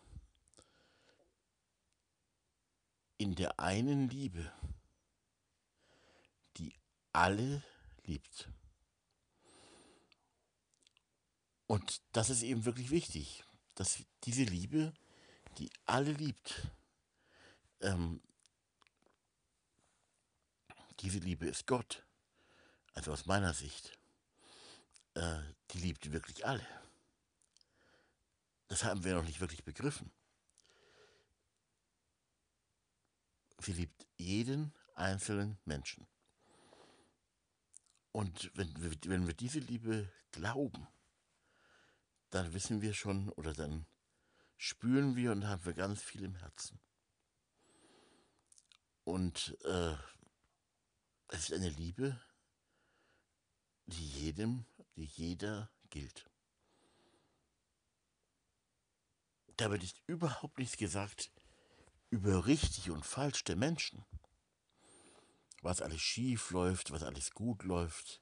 in 3.19 3.35
der 3.35 3.59
einen 3.59 4.09
Liebe, 4.09 4.53
die 6.57 6.75
alle 7.13 7.63
liebt. 8.05 8.51
Und 11.67 12.03
das 12.13 12.31
ist 12.31 12.43
eben 12.43 12.65
wirklich 12.65 12.91
wichtig, 12.91 13.45
dass 13.75 14.05
diese 14.25 14.45
Liebe, 14.45 14.93
die 15.59 15.71
alle 15.87 16.13
liebt, 16.13 16.69
ähm, 17.81 18.21
diese 21.01 21.19
Liebe 21.19 21.47
ist 21.47 21.67
Gott. 21.67 22.05
Also 22.95 23.13
aus 23.13 23.27
meiner 23.27 23.53
Sicht. 23.53 23.99
Äh, 25.15 25.41
die 25.71 25.79
liebt 25.79 26.13
wirklich 26.13 26.47
alle. 26.47 26.67
Das 28.69 28.85
haben 28.85 29.05
wir 29.05 29.15
noch 29.15 29.25
nicht 29.25 29.41
wirklich 29.41 29.65
begriffen. 29.65 30.11
Sie 33.59 33.73
liebt 33.73 34.07
jeden 34.17 34.75
einzelnen 34.95 35.59
Menschen. 35.65 36.07
Und 38.13 38.51
wenn 38.55 38.75
wenn 39.05 39.27
wir 39.27 39.35
diese 39.35 39.59
Liebe 39.59 40.11
glauben, 40.33 40.87
dann 42.31 42.53
wissen 42.55 42.81
wir 42.81 42.95
schon 42.95 43.29
oder 43.31 43.53
dann 43.55 43.87
spüren 44.57 45.17
wir 45.17 45.33
und 45.33 45.47
haben 45.47 45.65
wir 45.65 45.75
ganz 45.75 46.03
viel 46.03 46.25
im 46.25 46.37
Herzen. 46.37 46.81
Und 49.05 49.57
äh, 49.65 49.95
es 51.29 51.51
ist 51.51 51.53
eine 51.53 51.69
Liebe, 51.69 52.21
die 53.87 54.09
jedem, 54.09 54.65
die 54.97 55.05
jeder 55.05 55.71
gilt. 55.91 56.29
Damit 59.57 59.83
ist 59.83 60.03
überhaupt 60.07 60.59
nichts 60.59 60.77
gesagt, 60.77 61.31
über 62.11 62.47
richtig 62.47 62.91
und 62.91 63.05
falsch 63.07 63.45
der 63.45 63.57
Menschen. 63.57 64.05
Was 65.63 65.81
alles 65.81 66.01
schief 66.01 66.51
läuft, 66.51 66.91
was 66.91 67.03
alles 67.03 67.31
gut 67.31 67.63
läuft, 67.63 68.21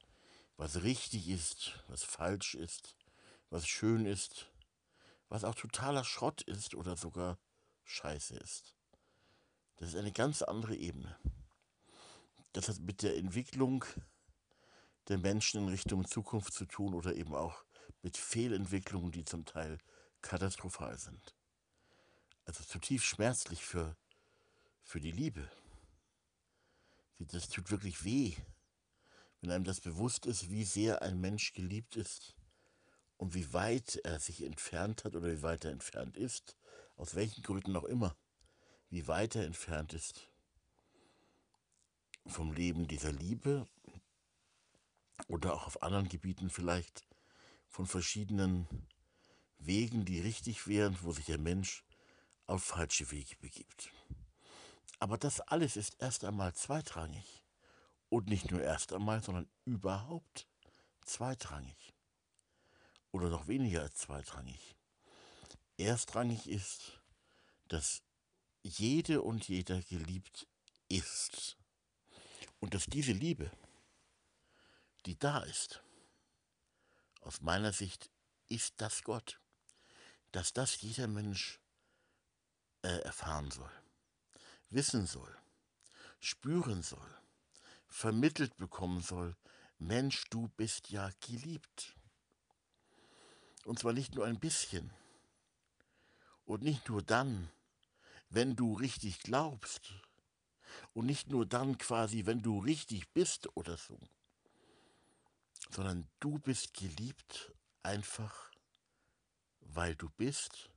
was 0.56 0.82
richtig 0.82 1.28
ist, 1.28 1.82
was 1.89 2.05
falsch 2.05 2.55
ist, 2.55 2.97
was 3.51 3.66
schön 3.66 4.06
ist, 4.06 4.51
was 5.35 5.44
auch 5.44 5.56
totaler 5.56 6.05
Schrott 6.05 6.43
ist 6.43 6.74
oder 6.74 6.97
sogar 6.97 7.39
Scheiße 7.82 8.36
ist. 8.36 8.77
Das 9.77 9.89
ist 9.89 9.97
eine 9.97 10.12
ganz 10.12 10.43
andere 10.43 10.77
Ebene. 10.77 11.19
Das 12.52 12.69
hat 12.69 12.78
mit 12.78 13.02
der 13.02 13.16
Entwicklung 13.16 13.85
der 15.09 15.19
Menschen 15.19 15.62
in 15.62 15.69
Richtung 15.69 16.06
Zukunft 16.06 16.55
zu 16.55 16.66
tun 16.66 16.94
oder 16.94 17.16
eben 17.16 17.35
auch 17.35 17.65
mit 18.01 18.16
Fehlentwicklungen, 18.16 19.11
die 19.11 19.24
zum 19.24 19.44
Teil 19.44 19.78
katastrophal 20.23 20.97
sind 20.98 21.35
also 22.44 22.62
zutiefst 22.62 23.06
schmerzlich 23.06 23.65
für, 23.65 23.97
für 24.82 25.01
die 25.01 25.11
Liebe. 25.11 25.51
Das 27.19 27.48
tut 27.48 27.70
wirklich 27.70 28.05
weh, 28.05 28.35
wenn 29.40 29.51
einem 29.51 29.65
das 29.65 29.81
bewusst 29.81 30.27
ist, 30.27 30.51
wie 30.51 30.65
sehr 30.65 31.02
ein 31.02 31.20
Mensch 31.20 31.52
geliebt 31.52 31.97
ist 31.97 32.36
und 33.16 33.35
wie 33.35 33.53
weit 33.53 33.97
er 34.05 34.20
sich 34.20 34.43
entfernt 34.43 35.05
hat 35.05 35.15
oder 35.15 35.31
wie 35.31 35.43
weit 35.43 35.65
er 35.65 35.70
entfernt 35.70 36.16
ist, 36.16 36.57
aus 36.97 37.15
welchen 37.15 37.43
Gründen 37.43 37.77
auch 37.77 37.85
immer, 37.85 38.16
wie 38.91 39.07
weit 39.09 39.36
er 39.36 39.45
entfernt 39.45 39.93
ist 39.93 40.28
vom 42.27 42.53
Leben 42.53 42.89
dieser 42.89 43.12
Liebe 43.12 43.66
oder 45.28 45.55
auch 45.55 45.66
auf 45.66 45.82
anderen 45.82 46.09
Gebieten 46.09 46.51
vielleicht 46.51 47.07
von 47.69 47.86
verschiedenen 47.86 48.69
Wegen, 49.59 50.05
die 50.05 50.20
richtig 50.20 50.66
wären, 50.66 50.97
wo 51.03 51.12
sich 51.12 51.27
der 51.27 51.39
Mensch 51.39 51.85
auf 52.47 52.62
falsche 52.62 53.11
Wege 53.11 53.36
begibt. 53.36 53.91
Aber 54.99 55.19
das 55.19 55.41
alles 55.41 55.77
ist 55.77 55.97
erst 56.01 56.24
einmal 56.24 56.55
zweitrangig. 56.55 57.45
Und 58.11 58.28
nicht 58.28 58.51
nur 58.51 58.62
erst 58.62 58.93
einmal, 58.93 59.23
sondern 59.23 59.49
überhaupt 59.65 60.47
zweitrangig. 61.05 61.94
Oder 63.15 63.28
noch 63.28 63.47
weniger 63.47 63.82
als 63.82 63.95
zweitrangig. 63.95 64.74
Erstrangig 65.77 66.49
ist, 66.49 67.01
dass 67.69 68.03
jede 68.65 69.23
und 69.23 69.47
jeder 69.47 69.81
geliebt 69.82 70.49
ist. 70.89 71.57
Und 72.59 72.74
dass 72.74 72.86
diese 72.86 73.12
Liebe, 73.12 73.53
die 75.07 75.16
da 75.16 75.45
ist, 75.45 75.81
aus 77.20 77.41
meiner 77.41 77.73
Sicht 77.73 78.11
ist 78.49 78.74
das 78.78 79.05
Gott, 79.05 79.41
dass 80.32 80.53
das 80.53 80.81
jeder 80.81 81.07
Mensch 81.07 81.61
äh, 82.82 82.99
erfahren 83.03 83.53
soll, 83.53 83.70
wissen 84.70 85.07
soll, 85.07 85.39
spüren 86.19 86.82
soll, 86.82 87.19
vermittelt 87.86 88.57
bekommen 88.57 89.03
soll, 89.03 89.36
Mensch, 89.78 90.24
du 90.31 90.49
bist 90.57 90.91
ja 90.91 91.12
geliebt. 91.20 91.95
Und 93.65 93.78
zwar 93.78 93.93
nicht 93.93 94.15
nur 94.15 94.27
ein 94.27 94.39
bisschen. 94.39 94.91
Und 96.45 96.62
nicht 96.62 96.89
nur 96.89 97.03
dann, 97.03 97.51
wenn 98.28 98.57
du 98.57 98.74
richtig 98.74 99.20
glaubst. 99.20 99.95
Und 100.93 101.07
nicht 101.07 101.28
nur 101.28 101.47
dann 101.47 101.78
quasi, 101.78 102.27
wenn 102.27 102.43
du 102.43 102.59
richtig 102.59 103.11
bist 103.12 103.49
oder 103.57 103.77
so. 103.77 103.99
Sondern 105.70 106.09
du 106.20 106.39
bist 106.39 106.74
geliebt 106.74 107.53
einfach, 107.82 108.51
weil 109.61 109.97
du 109.97 110.11
bist. 110.11 110.70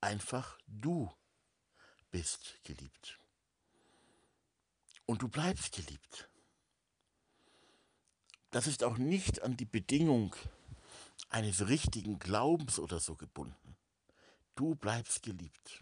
Einfach 0.00 0.58
du 0.66 1.10
bist 2.10 2.62
geliebt. 2.64 3.18
Und 5.06 5.22
du 5.22 5.28
bleibst 5.28 5.72
geliebt. 5.72 6.28
Das 8.52 8.66
ist 8.66 8.84
auch 8.84 8.98
nicht 8.98 9.42
an 9.42 9.56
die 9.56 9.64
Bedingung 9.64 10.36
eines 11.30 11.68
richtigen 11.68 12.18
Glaubens 12.18 12.78
oder 12.78 13.00
so 13.00 13.16
gebunden. 13.16 13.76
Du 14.54 14.74
bleibst 14.74 15.22
geliebt. 15.22 15.80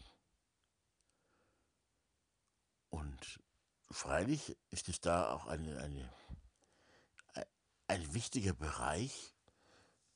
Und 2.90 3.40
freilich 3.90 4.56
ist 4.70 4.88
es 4.88 5.00
da 5.00 5.32
auch 5.32 5.46
eine, 5.46 5.80
eine, 5.80 6.12
ein 7.88 8.14
wichtiger 8.14 8.52
Bereich, 8.52 9.34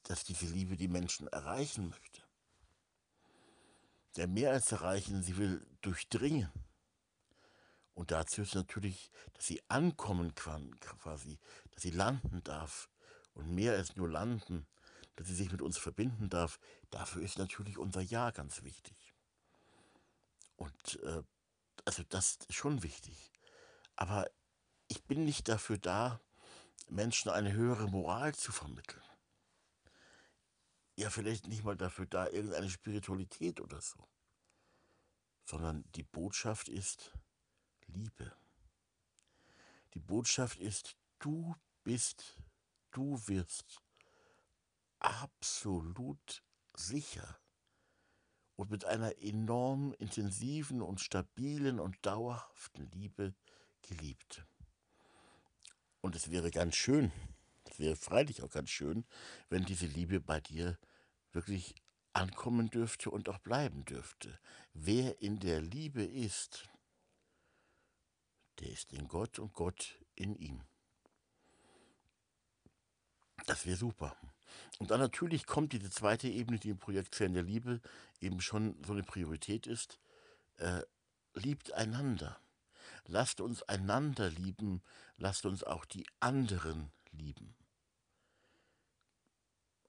dass 0.05 0.23
diese 0.23 0.47
Liebe 0.47 0.77
die 0.77 0.89
Menschen 0.89 1.27
erreichen 1.27 1.89
möchte. 1.89 2.23
Der 4.15 4.29
mehr 4.29 4.53
als 4.53 4.71
erreichen, 4.71 5.25
sie 5.25 5.37
will 5.39 5.67
durchdringen. 5.81 6.53
Und 7.95 8.11
dazu 8.11 8.43
ist 8.43 8.55
natürlich, 8.55 9.11
dass 9.35 9.47
sie 9.47 9.63
ankommen 9.69 10.35
kann, 10.35 10.79
quasi, 10.81 11.39
dass 11.71 11.83
sie 11.83 11.91
landen 11.91 12.43
darf. 12.43 12.91
Und 13.35 13.53
mehr 13.55 13.73
als 13.73 13.97
nur 13.97 14.09
landen, 14.09 14.67
dass 15.17 15.29
sie 15.29 15.35
sich 15.35 15.51
mit 15.53 15.63
uns 15.63 15.79
verbinden 15.79 16.29
darf. 16.29 16.59
Dafür 16.91 17.23
ist 17.23 17.39
natürlich 17.39 17.79
unser 17.79 18.01
Ja 18.01 18.31
ganz 18.31 18.63
wichtig. 18.63 19.15
Und 20.57 21.01
äh, 21.03 21.23
also 21.85 22.03
das 22.09 22.39
ist 22.49 22.55
schon 22.55 22.83
wichtig. 22.83 23.33
Aber 23.97 24.29
ich 24.89 25.05
bin 25.05 25.25
nicht 25.25 25.49
dafür 25.49 25.79
da, 25.79 26.21
Menschen 26.89 27.31
eine 27.31 27.53
höhere 27.53 27.89
Moral 27.89 28.35
zu 28.35 28.53
vermitteln. 28.53 29.03
Ja, 30.97 31.11
vielleicht 31.11 31.49
nicht 31.49 31.65
mal 31.65 31.77
dafür 31.77 32.07
da, 32.07 32.29
irgendeine 32.29 32.71
Spiritualität 32.71 33.61
oder 33.61 33.81
so. 33.81 34.07
Sondern 35.45 35.85
die 35.93 36.05
Botschaft 36.05 36.69
ist, 36.69 37.13
Liebe. 37.95 38.33
Die 39.95 40.01
Botschaft 40.01 40.59
ist, 40.59 40.97
du 41.21 41.55
bist, 41.85 42.37
du 42.91 43.21
wirst 43.29 43.81
absolut 44.99 46.43
sicher 46.75 47.39
und 48.57 48.71
mit 48.71 48.85
einer 48.85 49.19
enorm 49.19 49.95
intensiven 49.99 50.83
und 50.83 51.01
stabilen 51.01 51.79
und 51.79 51.97
dauerhaften 52.05 52.91
Liebe 52.91 53.35
geliebt. 53.83 54.45
Und 56.01 56.17
es 56.17 56.31
wäre 56.31 56.51
ganz 56.51 56.75
schön, 56.77 57.13
es 57.71 57.79
wäre 57.79 57.97
freilich 57.97 58.43
auch 58.43 58.51
ganz 58.51 58.71
schön, 58.71 59.05
wenn 59.49 59.65
diese 59.65 59.87
Liebe 59.87 60.21
bei 60.21 60.41
dir 60.41 60.79
wirklich 61.33 61.75
ankommen 62.13 62.71
dürfte 62.71 63.11
und 63.11 63.29
auch 63.29 63.39
bleiben 63.39 63.85
dürfte. 63.85 64.39
Wer 64.73 65.21
in 65.21 65.41
der 65.41 65.61
Liebe 65.61 66.05
ist, 66.05 66.69
der 68.61 68.71
ist 68.71 68.93
in 68.93 69.09
Gott 69.09 69.39
und 69.39 69.53
Gott 69.53 69.99
in 70.15 70.37
ihm. 70.37 70.63
Das 73.47 73.67
wäre 73.67 73.77
super. 73.77 74.17
Und 74.79 74.91
dann 74.91 75.01
natürlich 75.01 75.47
kommt 75.47 75.73
diese 75.73 75.91
zweite 75.91 76.29
Ebene, 76.29 76.59
die 76.59 76.71
im 76.71 76.79
Projekt 76.79 77.15
Fern 77.15 77.35
der 77.35 77.43
Liebe 77.43 77.81
eben 78.21 78.41
schon 78.41 78.77
so 78.85 78.93
eine 78.93 79.03
Priorität 79.03 79.67
ist. 79.67 79.99
Äh, 80.57 80.83
liebt 81.35 81.73
einander. 81.73 82.39
Lasst 83.07 83.41
uns 83.41 83.63
einander 83.65 84.31
lieben, 84.31 84.83
lasst 85.17 85.47
uns 85.47 85.63
auch 85.65 85.85
die 85.85 86.07
anderen 86.21 86.91
lieben. 87.11 87.55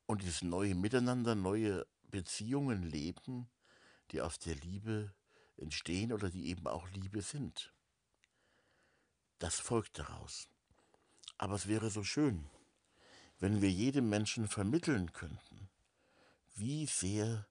Und 0.05 0.21
dieses 0.21 0.41
neue 0.41 0.75
Miteinander, 0.75 1.35
neue 1.35 1.85
Beziehungen 2.09 2.83
leben, 2.83 3.47
die 4.11 4.21
aus 4.21 4.37
der 4.39 4.55
Liebe 4.55 5.13
entstehen 5.57 6.11
oder 6.11 6.29
die 6.29 6.47
eben 6.47 6.67
auch 6.67 6.87
Liebe 6.89 7.21
sind. 7.21 7.74
Das 9.39 9.59
folgt 9.59 9.99
daraus. 9.99 10.49
Aber 11.37 11.55
es 11.55 11.67
wäre 11.67 11.89
so 11.89 12.03
schön, 12.03 12.49
wenn 13.39 13.61
wir 13.61 13.69
jedem 13.69 14.09
Menschen 14.09 14.47
vermitteln 14.47 15.11
könnten, 15.11 15.69
wie 16.53 16.85
sehr 16.85 17.47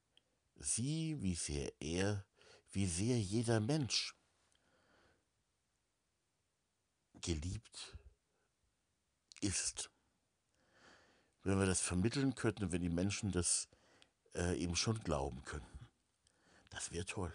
sie, 0.55 1.21
wie 1.21 1.35
sehr 1.35 1.71
er, 1.79 2.25
wie 2.71 2.87
sehr 2.87 3.19
jeder 3.19 3.59
Mensch 3.59 4.15
geliebt 7.21 7.97
ist. 9.41 9.91
Wenn 11.43 11.59
wir 11.59 11.67
das 11.67 11.81
vermitteln 11.81 12.33
könnten, 12.33 12.71
wenn 12.71 12.81
die 12.81 12.89
Menschen 12.89 13.31
das 13.31 13.69
äh, 14.33 14.57
eben 14.57 14.75
schon 14.75 14.99
glauben 14.99 15.43
könnten. 15.43 15.87
Das 16.71 16.91
wäre 16.91 17.05
toll. 17.05 17.33